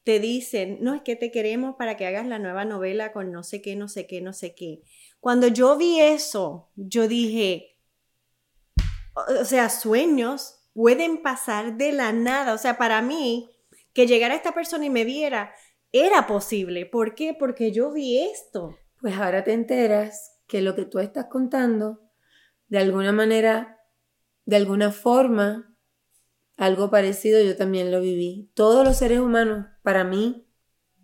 te 0.03 0.19
dicen, 0.19 0.79
no 0.81 0.93
es 0.93 1.01
que 1.01 1.15
te 1.15 1.31
queremos 1.31 1.75
para 1.77 1.95
que 1.95 2.05
hagas 2.05 2.27
la 2.27 2.39
nueva 2.39 2.65
novela 2.65 3.13
con 3.13 3.31
no 3.31 3.43
sé 3.43 3.61
qué, 3.61 3.75
no 3.75 3.87
sé 3.87 4.05
qué, 4.05 4.21
no 4.21 4.33
sé 4.33 4.53
qué. 4.53 4.81
Cuando 5.19 5.47
yo 5.47 5.77
vi 5.77 6.01
eso, 6.01 6.71
yo 6.75 7.07
dije, 7.07 7.77
o 9.15 9.45
sea, 9.45 9.69
sueños 9.69 10.59
pueden 10.73 11.21
pasar 11.21 11.77
de 11.77 11.91
la 11.93 12.11
nada. 12.11 12.53
O 12.53 12.57
sea, 12.57 12.77
para 12.77 13.01
mí, 13.01 13.49
que 13.93 14.07
llegara 14.07 14.35
esta 14.35 14.53
persona 14.53 14.85
y 14.85 14.89
me 14.89 15.05
viera, 15.05 15.53
era 15.91 16.27
posible. 16.27 16.85
¿Por 16.85 17.15
qué? 17.15 17.33
Porque 17.33 17.71
yo 17.71 17.91
vi 17.93 18.19
esto. 18.19 18.75
Pues 18.99 19.15
ahora 19.15 19.43
te 19.43 19.53
enteras 19.53 20.39
que 20.47 20.61
lo 20.61 20.75
que 20.75 20.85
tú 20.85 20.99
estás 20.99 21.25
contando, 21.25 22.01
de 22.67 22.79
alguna 22.79 23.11
manera, 23.11 23.79
de 24.45 24.55
alguna 24.55 24.91
forma, 24.91 25.77
algo 26.57 26.89
parecido 26.89 27.41
yo 27.41 27.55
también 27.55 27.91
lo 27.91 28.01
viví. 28.01 28.51
Todos 28.53 28.85
los 28.85 28.97
seres 28.97 29.19
humanos, 29.19 29.67
para 29.83 30.03
mí, 30.03 30.47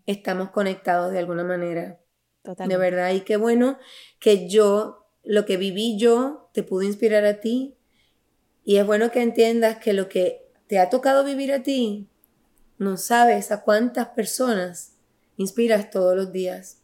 estamos 0.05 0.49
conectados 0.49 1.11
de 1.11 1.19
alguna 1.19 1.43
manera. 1.43 1.99
Totalmente. 2.41 2.73
De 2.73 2.79
verdad, 2.79 3.13
y 3.13 3.21
qué 3.21 3.37
bueno 3.37 3.77
que 4.19 4.49
yo, 4.49 5.05
lo 5.23 5.45
que 5.45 5.57
viví 5.57 5.97
yo, 5.99 6.49
te 6.53 6.63
pudo 6.63 6.83
inspirar 6.83 7.25
a 7.25 7.39
ti. 7.39 7.75
Y 8.63 8.77
es 8.77 8.85
bueno 8.85 9.11
que 9.11 9.21
entiendas 9.21 9.77
que 9.77 9.93
lo 9.93 10.09
que 10.09 10.49
te 10.67 10.79
ha 10.79 10.89
tocado 10.89 11.23
vivir 11.23 11.51
a 11.51 11.61
ti, 11.61 12.07
no 12.77 12.97
sabes 12.97 13.51
a 13.51 13.63
cuántas 13.63 14.07
personas 14.09 14.95
inspiras 15.37 15.89
todos 15.89 16.15
los 16.15 16.31
días. 16.31 16.81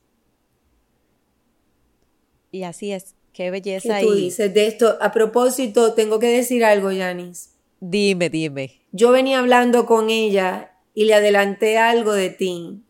Y 2.51 2.63
así 2.63 2.91
es, 2.91 3.15
qué 3.33 3.51
belleza. 3.51 3.99
¿Qué 3.99 4.05
tú 4.05 4.13
dices 4.13 4.53
de 4.53 4.67
esto? 4.67 4.97
A 5.01 5.11
propósito, 5.11 5.93
tengo 5.93 6.19
que 6.19 6.27
decir 6.27 6.63
algo, 6.63 6.91
Yanis. 6.91 7.51
Dime, 7.79 8.29
dime. 8.29 8.81
Yo 8.91 9.11
venía 9.11 9.39
hablando 9.39 9.85
con 9.85 10.09
ella 10.09 10.74
y 10.95 11.05
le 11.05 11.13
adelanté 11.13 11.77
algo 11.77 12.13
de 12.13 12.31
ti. 12.31 12.81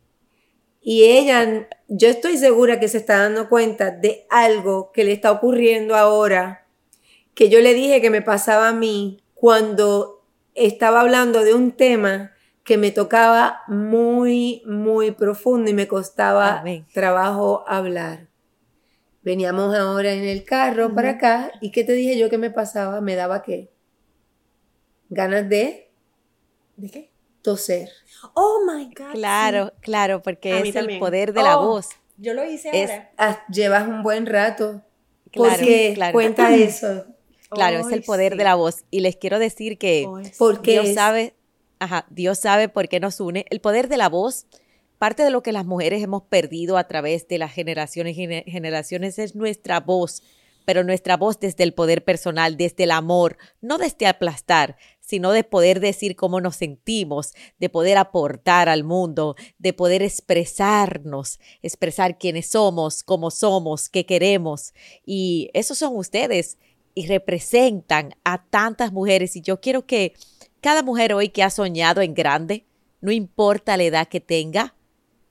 Y 0.80 1.06
ella, 1.06 1.68
yo 1.88 2.08
estoy 2.08 2.38
segura 2.38 2.80
que 2.80 2.88
se 2.88 2.99
está 2.99 3.18
dando 3.18 3.49
cuenta 3.49 3.89
de 3.89 4.26
algo 4.30 4.91
que 4.93 5.03
le 5.03 5.12
está 5.12 5.32
ocurriendo 5.32 5.95
ahora, 5.95 6.68
que 7.34 7.49
yo 7.49 7.60
le 7.60 7.74
dije 7.74 8.01
que 8.01 8.12
me 8.12 8.22
pasaba 8.22 8.70
a 8.70 8.74
mí 8.74 9.24
cuando 9.34 10.24
estaba 10.53 11.01
hablando 11.01 11.43
de 11.43 11.56
un 11.56 11.72
tema 11.72 12.32
que 12.64 12.78
me 12.78 12.91
tocaba 12.91 13.62
muy, 13.68 14.62
muy 14.66 15.12
profundo 15.12 15.70
y 15.70 15.74
me 15.74 15.88
costaba 15.88 16.64
trabajo 16.93 17.64
hablar. 17.68 18.28
Veníamos 19.24 19.76
ahora 19.76 20.14
en 20.14 20.24
el 20.24 20.43
carro 20.43 20.93
para 20.93 21.12
acá 21.12 21.51
y 21.62 21.72
¿qué 21.72 21.84
te 21.84 21.93
dije 21.93 22.18
yo 22.18 22.30
que 22.30 22.38
me 22.38 22.51
pasaba? 22.51 23.01
¿Me 23.01 23.16
daba 23.16 23.41
qué? 23.41 23.72
Ganas 25.10 25.49
de... 25.49 25.91
¿De 26.78 26.89
qué? 26.91 27.14
Toser. 27.45 27.89
Oh 28.33 28.65
my 28.65 28.85
God. 28.85 29.13
Claro, 29.13 29.71
claro, 29.79 30.23
porque 30.23 30.59
es 30.59 30.75
el 30.75 30.97
poder 30.97 31.31
de 31.31 31.43
la 31.43 31.59
oh, 31.59 31.67
voz. 31.67 31.89
Yo 32.17 32.33
lo 32.33 32.43
hice 32.43 32.69
ahora. 32.69 33.11
Ah, 33.19 33.45
llevas 33.49 33.87
un 33.87 34.01
buen 34.01 34.25
rato. 34.25 34.81
Claro, 35.31 35.55
porque 35.55 35.95
cuenta 36.11 36.55
eso. 36.55 37.05
Claro, 37.51 37.87
es 37.87 37.93
el 37.93 38.01
poder 38.01 38.35
de 38.35 38.43
la 38.43 38.55
voz. 38.55 38.83
Y 38.89 39.01
les 39.01 39.15
quiero 39.15 39.37
decir 39.37 39.77
que 39.77 40.07
porque 40.39 40.71
Dios 40.71 40.95
sabe, 40.95 41.35
ajá, 41.77 42.07
Dios 42.09 42.39
sabe 42.39 42.67
por 42.67 42.87
qué 42.87 42.99
nos 42.99 43.19
une. 43.19 43.45
El 43.51 43.61
poder 43.61 43.89
de 43.89 43.97
la 43.97 44.09
voz, 44.09 44.47
parte 44.97 45.21
de 45.21 45.29
lo 45.29 45.43
que 45.43 45.51
las 45.51 45.65
mujeres 45.65 46.01
hemos 46.01 46.23
perdido 46.23 46.77
a 46.77 46.87
través 46.87 47.27
de 47.27 47.37
las 47.37 47.53
generaciones 47.53 48.17
y 48.17 48.27
generaciones 48.49 49.19
es 49.19 49.35
nuestra 49.35 49.79
voz 49.81 50.23
pero 50.65 50.83
nuestra 50.83 51.15
voz 51.15 51.39
desde 51.39 51.63
el 51.63 51.73
poder 51.73 52.03
personal, 52.03 52.57
desde 52.57 52.83
el 52.83 52.91
amor, 52.91 53.37
no 53.61 53.77
desde 53.77 54.07
aplastar, 54.07 54.77
sino 55.06 55.32
de 55.32 55.43
poder 55.43 55.80
decir 55.80 56.16
cómo 56.16 56.41
nos 56.41 56.56
sentimos, 56.56 57.34
de 57.60 57.70
poder 57.70 57.97
aportar 57.97 58.70
al 58.70 58.84
mundo, 58.84 59.36
de 59.60 59.74
poder 59.74 60.01
expresarnos, 60.01 61.39
expresar 61.62 62.18
quiénes 62.18 62.49
somos, 62.49 63.03
cómo 63.03 63.30
somos, 63.30 63.88
qué 63.88 64.06
queremos. 64.06 64.74
Y 65.06 65.51
esos 65.53 65.78
son 65.78 65.95
ustedes 65.95 66.58
y 66.95 67.06
representan 67.08 68.16
a 68.24 68.43
tantas 68.45 68.91
mujeres. 68.91 69.36
Y 69.36 69.41
yo 69.41 69.62
quiero 69.62 69.86
que 69.86 70.14
cada 70.60 70.82
mujer 70.82 71.14
hoy 71.14 71.30
que 71.30 71.43
ha 71.43 71.51
soñado 71.51 72.01
en 72.01 72.16
grande, 72.16 72.66
no 73.01 73.12
importa 73.12 73.78
la 73.78 73.84
edad 73.84 74.08
que 74.08 74.22
tenga, 74.22 74.76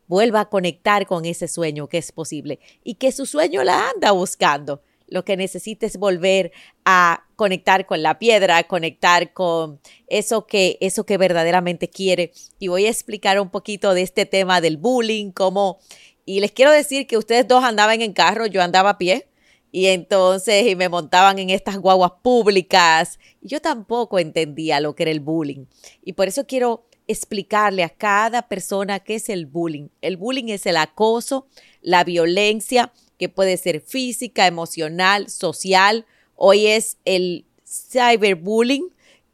vuelva 0.07 0.41
a 0.41 0.49
conectar 0.49 1.07
con 1.07 1.25
ese 1.25 1.49
sueño 1.49 1.89
que 1.89 1.99
es 1.99 2.13
posible 2.13 2.61
y 2.85 2.95
que 2.95 3.11
su 3.11 3.27
sueño 3.27 3.65
la 3.65 3.91
anda 3.91 4.13
buscando 4.13 4.83
lo 5.09 5.25
que 5.25 5.37
necesites 5.37 5.97
volver 5.97 6.53
a 6.85 7.24
conectar 7.37 7.87
con 7.87 8.03
la 8.03 8.19
piedra, 8.19 8.63
conectar 8.65 9.33
con 9.33 9.81
eso 10.07 10.47
que, 10.47 10.79
eso 10.81 11.05
que 11.05 11.19
verdaderamente 11.19 11.89
quiere. 11.89 12.33
Y 12.59 12.69
voy 12.69 12.87
a 12.87 12.91
explicar 12.91 13.41
un 13.41 13.51
poquito 13.51 13.95
de 13.95 14.03
este 14.03 14.27
tema 14.27 14.61
del 14.61 14.77
bullying, 14.77 15.31
cómo, 15.31 15.79
y 16.27 16.41
les 16.41 16.53
quiero 16.53 16.71
decir 16.71 17.07
que 17.07 17.19
ustedes 17.19 17.47
dos 17.47 17.65
andaban 17.65 18.01
en 18.01 18.13
carro, 18.13 18.47
yo 18.47 18.63
andaba 18.63 18.91
a 18.91 18.99
pie. 18.99 19.29
Y 19.71 19.87
entonces 19.87 20.67
y 20.67 20.77
me 20.77 20.89
montaban 20.89 21.39
en 21.39 21.51
estas 21.51 21.79
guaguas 21.79 22.13
públicas. 22.23 23.19
Yo 23.43 23.61
tampoco 23.61 24.19
entendía 24.19 24.81
lo 24.81 24.95
que 24.95 25.03
era 25.03 25.13
el 25.13 25.21
bullying. 25.21 25.67
Y 26.05 26.13
por 26.13 26.29
eso 26.29 26.47
quiero 26.47 26.87
explicarle 27.07 27.83
a 27.83 27.89
cada 27.91 28.43
persona 28.49 29.01
qué 29.01 29.17
es 29.17 29.29
el 29.29 29.47
bullying. 29.47 29.89
El 30.01 30.17
bullying 30.17 30.49
es 30.49 30.65
el 30.67 30.77
acoso, 30.77 31.49
la 31.83 32.05
violencia, 32.05 32.93
que 33.19 33.29
puede 33.29 33.57
ser 33.57 33.81
física, 33.81 34.47
emocional, 34.47 35.29
social. 35.29 36.07
Hoy 36.37 36.67
es 36.67 36.99
el 37.05 37.47
cyberbullying 37.67 38.89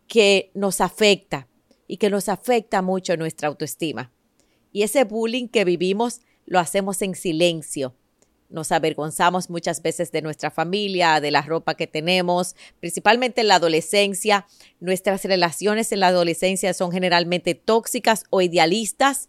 que 0.07 0.51
nos 0.55 0.81
afecta 0.81 1.49
y 1.87 1.97
que 1.97 2.11
nos 2.11 2.29
afecta 2.29 2.83
mucho 2.83 3.17
nuestra 3.17 3.49
autoestima. 3.49 4.13
Y 4.73 4.83
ese 4.83 5.05
bullying 5.05 5.49
que 5.49 5.65
vivimos 5.65 6.21
lo 6.47 6.59
hacemos 6.59 7.03
en 7.03 7.15
silencio. 7.15 7.95
Nos 8.49 8.73
avergonzamos 8.73 9.49
muchas 9.49 9.81
veces 9.81 10.11
de 10.11 10.23
nuestra 10.23 10.51
familia, 10.51 11.21
de 11.21 11.31
la 11.31 11.43
ropa 11.43 11.77
que 11.77 11.87
tenemos, 11.87 12.57
principalmente 12.81 13.43
en 13.43 13.49
la 13.49 13.57
adolescencia. 13.57 14.47
Nuestras 14.81 15.25
relaciones 15.25 15.93
en 15.93 16.01
la 16.01 16.09
adolescencia 16.09 16.75
son 16.75 16.91
generalmente 16.91 17.55
tóxicas 17.55 18.25
o 18.31 18.43
idealistas 18.43 19.29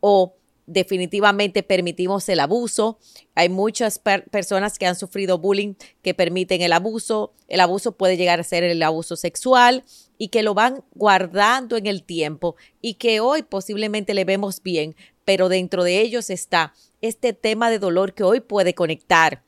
o 0.00 0.34
definitivamente 0.66 1.62
permitimos 1.62 2.28
el 2.28 2.40
abuso. 2.40 2.98
Hay 3.34 3.48
muchas 3.48 4.00
personas 4.30 4.78
que 4.78 4.86
han 4.86 4.96
sufrido 4.96 5.38
bullying 5.38 5.74
que 6.02 6.14
permiten 6.14 6.60
el 6.62 6.72
abuso. 6.72 7.34
El 7.48 7.60
abuso 7.60 7.92
puede 7.92 8.16
llegar 8.16 8.40
a 8.40 8.44
ser 8.44 8.64
el 8.64 8.82
abuso 8.82 9.16
sexual 9.16 9.84
y 10.18 10.28
que 10.28 10.42
lo 10.42 10.54
van 10.54 10.84
guardando 10.94 11.76
en 11.76 11.86
el 11.86 12.02
tiempo 12.02 12.56
y 12.80 12.94
que 12.94 13.20
hoy 13.20 13.42
posiblemente 13.42 14.14
le 14.14 14.24
vemos 14.24 14.62
bien, 14.62 14.96
pero 15.24 15.48
dentro 15.48 15.84
de 15.84 16.00
ellos 16.00 16.30
está 16.30 16.74
este 17.00 17.32
tema 17.32 17.70
de 17.70 17.78
dolor 17.78 18.14
que 18.14 18.24
hoy 18.24 18.40
puede 18.40 18.74
conectar 18.74 19.44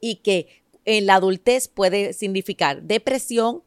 y 0.00 0.16
que 0.16 0.62
en 0.84 1.06
la 1.06 1.16
adultez 1.16 1.68
puede 1.68 2.12
significar 2.12 2.82
depresión, 2.82 3.62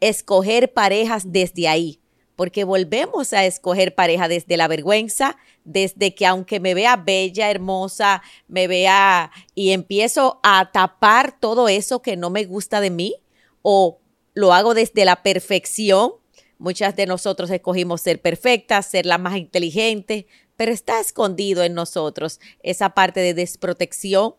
escoger 0.00 0.72
parejas 0.72 1.32
desde 1.32 1.68
ahí 1.68 2.00
porque 2.36 2.64
volvemos 2.64 3.32
a 3.32 3.46
escoger 3.46 3.94
pareja 3.94 4.28
desde 4.28 4.58
la 4.58 4.68
vergüenza, 4.68 5.36
desde 5.64 6.14
que 6.14 6.26
aunque 6.26 6.60
me 6.60 6.74
vea 6.74 6.96
bella, 6.96 7.50
hermosa, 7.50 8.22
me 8.46 8.68
vea 8.68 9.32
y 9.54 9.70
empiezo 9.70 10.38
a 10.42 10.70
tapar 10.70 11.40
todo 11.40 11.68
eso 11.68 12.02
que 12.02 12.16
no 12.16 12.30
me 12.30 12.44
gusta 12.44 12.80
de 12.80 12.90
mí, 12.90 13.16
o 13.62 13.98
lo 14.34 14.52
hago 14.52 14.74
desde 14.74 15.04
la 15.06 15.22
perfección. 15.22 16.12
Muchas 16.58 16.94
de 16.94 17.06
nosotros 17.06 17.50
escogimos 17.50 18.02
ser 18.02 18.20
perfectas, 18.20 18.86
ser 18.86 19.06
la 19.06 19.18
más 19.18 19.36
inteligente, 19.38 20.26
pero 20.56 20.72
está 20.72 21.00
escondido 21.00 21.64
en 21.64 21.74
nosotros 21.74 22.38
esa 22.62 22.90
parte 22.90 23.20
de 23.20 23.34
desprotección. 23.34 24.34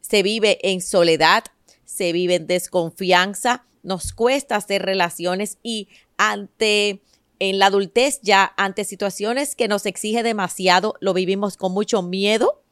Se 0.00 0.22
vive 0.22 0.58
en 0.62 0.80
soledad, 0.80 1.44
se 1.84 2.12
vive 2.12 2.36
en 2.36 2.46
desconfianza, 2.46 3.66
nos 3.82 4.12
cuesta 4.12 4.56
hacer 4.56 4.82
relaciones 4.82 5.58
y 5.62 5.88
ante 6.16 7.02
en 7.38 7.58
la 7.58 7.66
adultez 7.66 8.20
ya 8.22 8.52
ante 8.56 8.84
situaciones 8.84 9.56
que 9.56 9.68
nos 9.68 9.86
exige 9.86 10.22
demasiado, 10.22 10.94
lo 11.00 11.14
vivimos 11.14 11.56
con 11.56 11.72
mucho 11.72 12.02
miedo, 12.02 12.62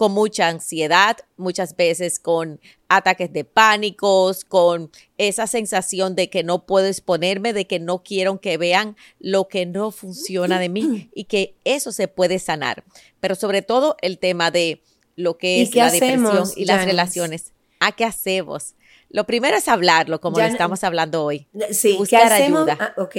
con 0.00 0.12
mucha 0.12 0.48
ansiedad, 0.48 1.18
muchas 1.36 1.76
veces 1.76 2.18
con 2.18 2.58
ataques 2.88 3.34
de 3.34 3.44
pánicos, 3.44 4.46
con 4.46 4.90
esa 5.18 5.46
sensación 5.46 6.14
de 6.14 6.30
que 6.30 6.42
no 6.42 6.64
puedo 6.64 6.86
exponerme, 6.86 7.52
de 7.52 7.66
que 7.66 7.78
no 7.78 8.02
quiero 8.02 8.40
que 8.40 8.56
vean 8.56 8.96
lo 9.18 9.48
que 9.48 9.66
no 9.66 9.90
funciona 9.90 10.58
de 10.58 10.70
mí 10.70 11.10
y 11.14 11.24
que 11.24 11.54
eso 11.64 11.92
se 11.92 12.08
puede 12.08 12.38
sanar. 12.38 12.82
Pero 13.20 13.34
sobre 13.34 13.60
todo 13.60 13.96
el 14.00 14.18
tema 14.18 14.50
de 14.50 14.82
lo 15.16 15.36
que 15.36 15.60
es 15.60 15.74
la 15.74 15.90
depresión 15.90 16.48
y 16.56 16.64
las 16.64 16.86
relaciones. 16.86 17.52
¿A 17.78 17.92
qué 17.92 18.06
hacemos? 18.06 18.76
Lo 19.10 19.26
primero 19.26 19.56
es 19.56 19.68
hablarlo, 19.68 20.20
como 20.20 20.38
lo 20.38 20.44
estamos 20.44 20.82
hablando 20.82 21.24
hoy. 21.24 21.46
Sí, 21.72 21.96
buscar 21.98 22.32
ayuda. 22.32 22.78
Ah, 22.80 22.94
ok. 22.96 23.16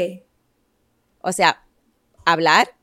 O 1.24 1.32
sea, 1.32 1.66
hablar, 2.26 2.76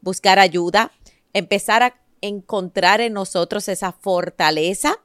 buscar 0.00 0.38
ayuda, 0.38 0.92
empezar 1.32 1.82
a 1.82 2.02
encontrar 2.20 3.00
en 3.00 3.12
nosotros 3.12 3.68
esa 3.68 3.92
fortaleza 3.92 4.96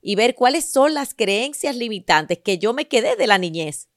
y 0.00 0.14
ver 0.14 0.34
cuáles 0.34 0.70
son 0.70 0.94
las 0.94 1.14
creencias 1.14 1.76
limitantes 1.76 2.38
que 2.38 2.58
yo 2.58 2.72
me 2.72 2.88
quedé 2.88 3.16
de 3.16 3.26
la 3.26 3.38
niñez. 3.38 3.88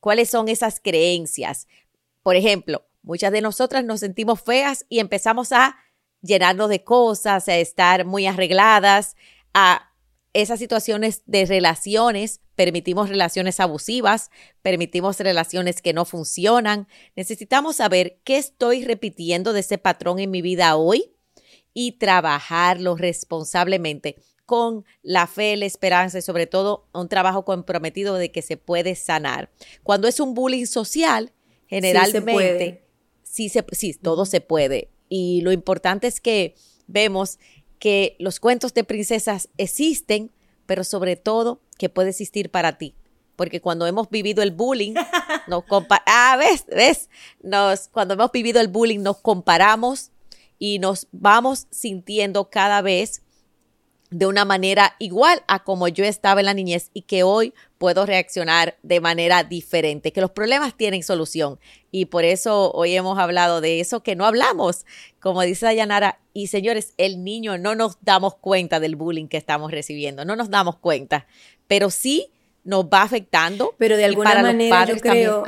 ¿Cuáles 0.00 0.30
son 0.30 0.48
esas 0.48 0.80
creencias? 0.80 1.66
Por 2.22 2.36
ejemplo, 2.36 2.86
muchas 3.02 3.32
de 3.32 3.40
nosotras 3.40 3.84
nos 3.84 4.00
sentimos 4.00 4.40
feas 4.40 4.86
y 4.88 5.00
empezamos 5.00 5.52
a 5.52 5.76
llenarnos 6.22 6.68
de 6.68 6.84
cosas, 6.84 7.48
a 7.48 7.56
estar 7.56 8.04
muy 8.04 8.26
arregladas, 8.26 9.16
a 9.54 9.92
esas 10.32 10.58
situaciones 10.58 11.22
de 11.26 11.46
relaciones, 11.46 12.40
permitimos 12.56 13.08
relaciones 13.08 13.60
abusivas, 13.60 14.30
permitimos 14.62 15.20
relaciones 15.20 15.82
que 15.82 15.92
no 15.92 16.04
funcionan. 16.04 16.88
Necesitamos 17.14 17.76
saber 17.76 18.18
qué 18.24 18.38
estoy 18.38 18.84
repitiendo 18.84 19.52
de 19.52 19.60
ese 19.60 19.78
patrón 19.78 20.18
en 20.18 20.30
mi 20.30 20.42
vida 20.42 20.74
hoy 20.76 21.12
y 21.72 21.92
trabajarlo 21.92 22.96
responsablemente 22.96 24.16
con 24.46 24.84
la 25.02 25.26
fe, 25.26 25.56
la 25.56 25.66
esperanza 25.66 26.18
y 26.18 26.22
sobre 26.22 26.46
todo 26.46 26.88
un 26.94 27.08
trabajo 27.08 27.44
comprometido 27.44 28.14
de 28.14 28.32
que 28.32 28.42
se 28.42 28.56
puede 28.56 28.94
sanar. 28.94 29.50
Cuando 29.82 30.08
es 30.08 30.18
un 30.18 30.34
bullying 30.34 30.66
social, 30.66 31.32
generalmente 31.66 32.82
sí, 33.22 33.48
se, 33.48 33.64
sí 33.72 33.94
todo 33.94 34.24
se 34.24 34.40
puede. 34.40 34.88
Y 35.08 35.40
lo 35.42 35.52
importante 35.52 36.06
es 36.06 36.20
que 36.20 36.54
vemos 36.86 37.38
que 37.78 38.16
los 38.18 38.40
cuentos 38.40 38.72
de 38.72 38.84
princesas 38.84 39.48
existen, 39.58 40.30
pero 40.66 40.84
sobre 40.84 41.16
todo 41.16 41.60
que 41.78 41.88
puede 41.88 42.10
existir 42.10 42.50
para 42.50 42.78
ti. 42.78 42.94
Porque 43.36 43.60
cuando 43.60 43.86
hemos 43.86 44.08
vivido 44.10 44.42
el 44.42 44.50
bullying, 44.50 44.94
nos 45.46 45.64
ah, 46.06 46.36
ves, 46.38 46.64
ves, 46.66 47.08
nos, 47.42 47.88
cuando 47.88 48.14
hemos 48.14 48.32
vivido 48.32 48.60
el 48.60 48.68
bullying 48.68 49.00
nos 49.00 49.18
comparamos 49.18 50.10
y 50.58 50.78
nos 50.78 51.06
vamos 51.12 51.66
sintiendo 51.70 52.50
cada 52.50 52.82
vez 52.82 53.22
de 54.10 54.26
una 54.26 54.44
manera 54.44 54.94
igual 54.98 55.42
a 55.48 55.64
como 55.64 55.88
yo 55.88 56.04
estaba 56.04 56.40
en 56.40 56.46
la 56.46 56.54
niñez 56.54 56.90
y 56.94 57.02
que 57.02 57.22
hoy 57.22 57.52
puedo 57.78 58.06
reaccionar 58.06 58.76
de 58.82 59.00
manera 59.00 59.42
diferente, 59.42 60.12
que 60.12 60.20
los 60.20 60.30
problemas 60.30 60.76
tienen 60.76 61.02
solución. 61.02 61.58
Y 61.90 62.06
por 62.06 62.24
eso 62.24 62.70
hoy 62.72 62.94
hemos 62.94 63.18
hablado 63.18 63.60
de 63.60 63.80
eso 63.80 64.02
que 64.02 64.16
no 64.16 64.24
hablamos, 64.24 64.86
como 65.20 65.42
dice 65.42 65.66
Dayanara. 65.66 66.20
Y 66.32 66.46
señores, 66.46 66.94
el 66.98 67.24
niño 67.24 67.58
no 67.58 67.74
nos 67.74 67.98
damos 68.02 68.36
cuenta 68.36 68.80
del 68.80 68.96
bullying 68.96 69.26
que 69.26 69.36
estamos 69.36 69.70
recibiendo, 69.70 70.24
no 70.24 70.36
nos 70.36 70.50
damos 70.50 70.76
cuenta, 70.76 71.26
pero 71.66 71.90
sí 71.90 72.30
nos 72.64 72.84
va 72.84 73.02
afectando. 73.02 73.74
Pero 73.78 73.96
de 73.96 74.04
alguna 74.04 74.40
manera 74.42 74.86
yo 74.86 74.96
creo... 74.98 75.44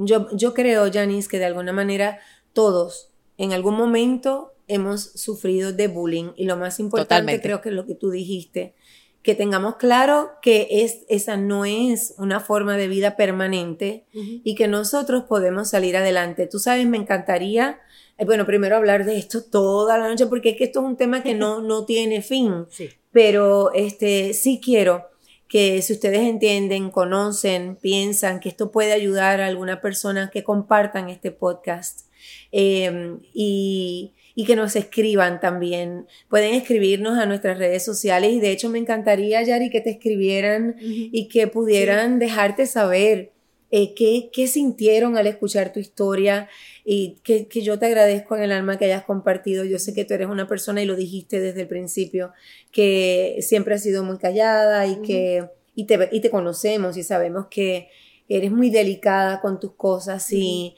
Yo, 0.00 0.28
yo 0.30 0.54
creo, 0.54 0.92
Janice, 0.92 1.28
que 1.28 1.40
de 1.40 1.46
alguna 1.46 1.72
manera 1.72 2.20
todos 2.52 3.10
en 3.36 3.52
algún 3.52 3.74
momento 3.74 4.52
hemos 4.68 5.02
sufrido 5.02 5.72
de 5.72 5.88
bullying. 5.88 6.32
Y 6.36 6.44
lo 6.44 6.56
más 6.56 6.78
importante 6.78 7.40
creo 7.40 7.60
que 7.60 7.70
es 7.70 7.74
lo 7.74 7.86
que 7.86 7.94
tú 7.94 8.10
dijiste, 8.10 8.74
que 9.22 9.34
tengamos 9.34 9.76
claro 9.76 10.30
que 10.40 10.68
es, 10.70 11.00
esa 11.08 11.36
no 11.36 11.64
es 11.64 12.14
una 12.18 12.40
forma 12.40 12.76
de 12.76 12.88
vida 12.88 13.16
permanente 13.16 14.06
y 14.12 14.54
que 14.54 14.68
nosotros 14.68 15.24
podemos 15.24 15.68
salir 15.70 15.96
adelante. 15.96 16.46
Tú 16.46 16.58
sabes, 16.58 16.86
me 16.86 16.96
encantaría, 16.96 17.80
eh, 18.16 18.24
bueno, 18.24 18.46
primero 18.46 18.76
hablar 18.76 19.04
de 19.04 19.18
esto 19.18 19.42
toda 19.42 19.98
la 19.98 20.08
noche 20.08 20.26
porque 20.26 20.50
es 20.50 20.56
que 20.56 20.64
esto 20.64 20.80
es 20.80 20.86
un 20.86 20.96
tema 20.96 21.22
que 21.22 21.34
no, 21.34 21.60
no 21.62 21.84
tiene 21.84 22.22
fin, 22.22 22.66
pero 23.12 23.72
este, 23.74 24.34
sí 24.34 24.60
quiero 24.64 25.08
que 25.48 25.80
si 25.82 25.94
ustedes 25.94 26.20
entienden, 26.20 26.90
conocen, 26.90 27.76
piensan 27.76 28.38
que 28.38 28.50
esto 28.50 28.70
puede 28.70 28.92
ayudar 28.92 29.40
a 29.40 29.46
alguna 29.46 29.80
persona, 29.80 30.30
que 30.30 30.44
compartan 30.44 31.08
este 31.08 31.30
podcast. 31.30 32.06
Eh, 32.52 33.16
y, 33.32 34.14
y 34.38 34.44
que 34.44 34.54
nos 34.54 34.76
escriban 34.76 35.40
también. 35.40 36.06
Pueden 36.28 36.54
escribirnos 36.54 37.18
a 37.18 37.26
nuestras 37.26 37.58
redes 37.58 37.84
sociales 37.84 38.30
y 38.32 38.38
de 38.38 38.52
hecho 38.52 38.68
me 38.68 38.78
encantaría, 38.78 39.42
Yari, 39.42 39.68
que 39.68 39.80
te 39.80 39.90
escribieran 39.90 40.76
y 40.78 41.26
que 41.26 41.48
pudieran 41.48 42.20
dejarte 42.20 42.66
saber 42.66 43.32
eh, 43.72 43.94
qué, 43.96 44.30
qué, 44.32 44.46
sintieron 44.46 45.16
al 45.16 45.26
escuchar 45.26 45.72
tu 45.72 45.80
historia 45.80 46.48
y 46.84 47.16
que, 47.24 47.48
que, 47.48 47.62
yo 47.62 47.80
te 47.80 47.86
agradezco 47.86 48.36
en 48.36 48.44
el 48.44 48.52
alma 48.52 48.78
que 48.78 48.84
hayas 48.84 49.02
compartido. 49.02 49.64
Yo 49.64 49.80
sé 49.80 49.92
que 49.92 50.04
tú 50.04 50.14
eres 50.14 50.28
una 50.28 50.46
persona 50.46 50.80
y 50.80 50.86
lo 50.86 50.94
dijiste 50.94 51.40
desde 51.40 51.62
el 51.62 51.66
principio, 51.66 52.32
que 52.70 53.38
siempre 53.40 53.74
has 53.74 53.82
sido 53.82 54.04
muy 54.04 54.18
callada 54.18 54.86
y 54.86 55.02
que 55.02 55.46
y 55.74 55.86
te, 55.86 56.08
y 56.12 56.20
te 56.20 56.30
conocemos 56.30 56.96
y 56.96 57.02
sabemos 57.02 57.48
que 57.50 57.88
eres 58.28 58.52
muy 58.52 58.70
delicada 58.70 59.40
con 59.40 59.58
tus 59.58 59.72
cosas 59.72 60.32
y 60.32 60.76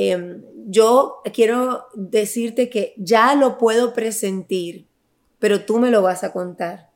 Em, 0.00 0.44
yo 0.68 1.22
quiero 1.34 1.86
decirte 1.92 2.70
que 2.70 2.94
ya 2.98 3.34
lo 3.34 3.58
puedo 3.58 3.94
presentir, 3.94 4.86
pero 5.40 5.64
tú 5.64 5.80
me 5.80 5.90
lo 5.90 6.02
vas 6.02 6.22
a 6.22 6.30
contar. 6.30 6.90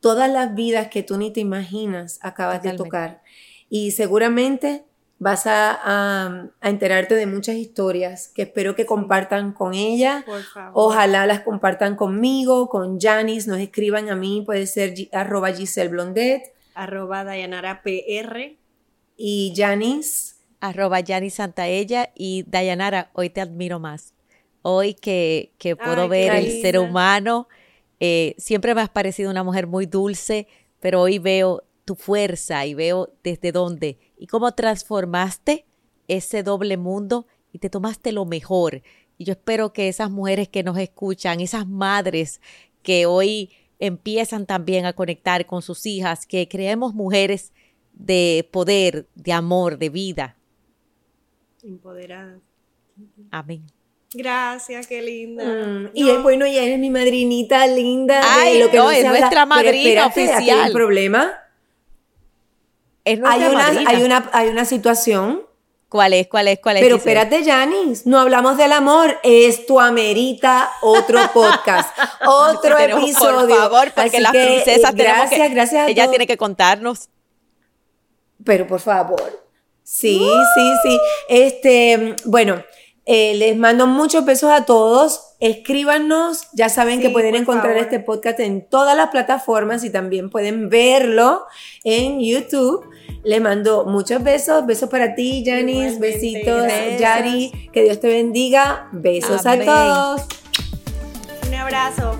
Todas 0.00 0.30
las 0.30 0.54
vidas 0.54 0.88
que 0.88 1.02
tú 1.02 1.18
ni 1.18 1.30
te 1.30 1.40
imaginas 1.40 2.18
acabas 2.22 2.62
de 2.62 2.72
tocar. 2.72 3.20
Y 3.68 3.90
seguramente 3.90 4.86
vas 5.18 5.42
a, 5.44 6.48
enterarte 6.62 7.14
de 7.14 7.26
muchas 7.26 7.56
historias 7.56 8.28
que 8.28 8.42
espero 8.42 8.74
que 8.74 8.86
compartan 8.86 9.52
con 9.52 9.74
ella. 9.74 10.24
Ojalá 10.72 11.26
las 11.26 11.40
compartan 11.40 11.94
conmigo, 11.94 12.70
con 12.70 12.98
Janice, 12.98 13.50
nos 13.50 13.58
escriban 13.58 14.08
a 14.08 14.16
mí, 14.16 14.42
puede 14.46 14.66
ser 14.66 14.94
arroba 15.12 15.52
Giselle 15.52 15.90
Blondet. 15.90 16.54
Arroba 16.74 17.22
Dayanara 17.22 17.82
PR. 17.82 18.56
Y 19.18 19.52
Janice 19.54 20.35
arroba 20.60 21.00
Yani 21.00 21.30
Santaella 21.30 22.10
y 22.14 22.44
Dayanara, 22.46 23.10
hoy 23.12 23.30
te 23.30 23.40
admiro 23.40 23.78
más. 23.78 24.14
Hoy 24.62 24.94
que, 24.94 25.52
que 25.58 25.76
puedo 25.76 26.08
ver 26.08 26.34
el 26.34 26.60
ser 26.60 26.78
humano, 26.78 27.48
eh, 28.00 28.34
siempre 28.36 28.74
me 28.74 28.80
has 28.80 28.90
parecido 28.90 29.30
una 29.30 29.44
mujer 29.44 29.66
muy 29.66 29.86
dulce, 29.86 30.48
pero 30.80 31.00
hoy 31.02 31.18
veo 31.18 31.62
tu 31.84 31.94
fuerza 31.94 32.66
y 32.66 32.74
veo 32.74 33.12
desde 33.22 33.52
dónde 33.52 33.98
y 34.18 34.26
cómo 34.26 34.52
transformaste 34.52 35.66
ese 36.08 36.42
doble 36.42 36.76
mundo 36.76 37.26
y 37.52 37.58
te 37.58 37.70
tomaste 37.70 38.12
lo 38.12 38.24
mejor. 38.24 38.82
Y 39.18 39.24
yo 39.24 39.32
espero 39.32 39.72
que 39.72 39.88
esas 39.88 40.10
mujeres 40.10 40.48
que 40.48 40.62
nos 40.62 40.76
escuchan, 40.78 41.40
esas 41.40 41.66
madres 41.66 42.40
que 42.82 43.06
hoy 43.06 43.50
empiezan 43.78 44.46
también 44.46 44.84
a 44.84 44.92
conectar 44.92 45.46
con 45.46 45.62
sus 45.62 45.86
hijas, 45.86 46.26
que 46.26 46.48
creemos 46.48 46.94
mujeres 46.94 47.52
de 47.92 48.48
poder, 48.52 49.08
de 49.14 49.32
amor, 49.32 49.78
de 49.78 49.88
vida, 49.88 50.35
Empoderada. 51.66 52.38
Amén. 53.30 53.66
Gracias, 54.14 54.86
qué 54.86 55.02
linda. 55.02 55.44
Mm, 55.44 55.90
y 55.92 56.10
es 56.10 56.22
bueno, 56.22 56.44
ella 56.44 56.62
es 56.62 56.78
mi 56.78 56.90
madrinita 56.90 57.66
linda. 57.66 58.20
Ay, 58.22 58.60
lo 58.60 58.70
que 58.70 58.76
no, 58.76 58.90
es 58.90 59.04
nuestra 59.04 59.46
madrina 59.46 60.06
oficial. 60.06 60.60
¿Hay 60.60 60.66
un 60.68 60.72
problema? 60.72 61.34
Es 63.04 63.20
hay 63.24 63.42
una, 63.42 63.66
hay 63.68 64.02
una, 64.02 64.30
hay 64.32 64.48
una 64.48 64.64
situación. 64.64 65.42
¿Cuál 65.88 66.12
es? 66.14 66.28
¿Cuál 66.28 66.48
es? 66.48 66.58
¿Cuál 66.60 66.78
es? 66.78 66.82
Pero 66.82 66.96
espérate, 66.96 67.44
Janice, 67.44 68.08
no 68.08 68.18
hablamos 68.18 68.56
del 68.56 68.72
amor. 68.72 69.18
Esto 69.22 69.80
amerita 69.80 70.70
otro 70.82 71.20
podcast, 71.34 71.96
otro 72.26 72.78
episodio. 72.78 73.48
Por 73.48 73.58
favor, 73.58 73.92
porque 73.94 74.20
las 74.20 74.32
princesas 74.32 74.94
gracias, 74.94 75.30
tenemos 75.30 75.48
que, 75.48 75.54
gracias 75.54 75.88
ella 75.88 76.08
tiene 76.10 76.26
que 76.26 76.36
contarnos. 76.36 77.08
Pero 78.44 78.66
por 78.66 78.80
favor. 78.80 79.45
Sí, 79.86 80.18
sí, 80.56 80.72
sí. 80.82 81.00
Este, 81.28 82.16
bueno, 82.24 82.60
eh, 83.04 83.34
les 83.36 83.56
mando 83.56 83.86
muchos 83.86 84.24
besos 84.24 84.50
a 84.50 84.64
todos. 84.64 85.36
Escríbanos. 85.38 86.48
Ya 86.52 86.68
saben 86.68 87.00
que 87.00 87.08
pueden 87.08 87.36
encontrar 87.36 87.76
este 87.76 88.00
podcast 88.00 88.40
en 88.40 88.68
todas 88.68 88.96
las 88.96 89.10
plataformas 89.10 89.84
y 89.84 89.90
también 89.90 90.28
pueden 90.28 90.68
verlo 90.70 91.46
en 91.84 92.20
YouTube. 92.20 92.84
Les 93.22 93.40
mando 93.40 93.84
muchos 93.84 94.24
besos. 94.24 94.66
Besos 94.66 94.90
para 94.90 95.14
ti, 95.14 95.44
Janice. 95.46 96.00
Besitos, 96.00 96.66
Yari. 96.98 97.70
Que 97.72 97.84
Dios 97.84 98.00
te 98.00 98.08
bendiga. 98.08 98.88
Besos 98.90 99.46
a 99.46 99.56
todos. 99.56 100.22
Un 101.46 101.54
abrazo. 101.54 102.18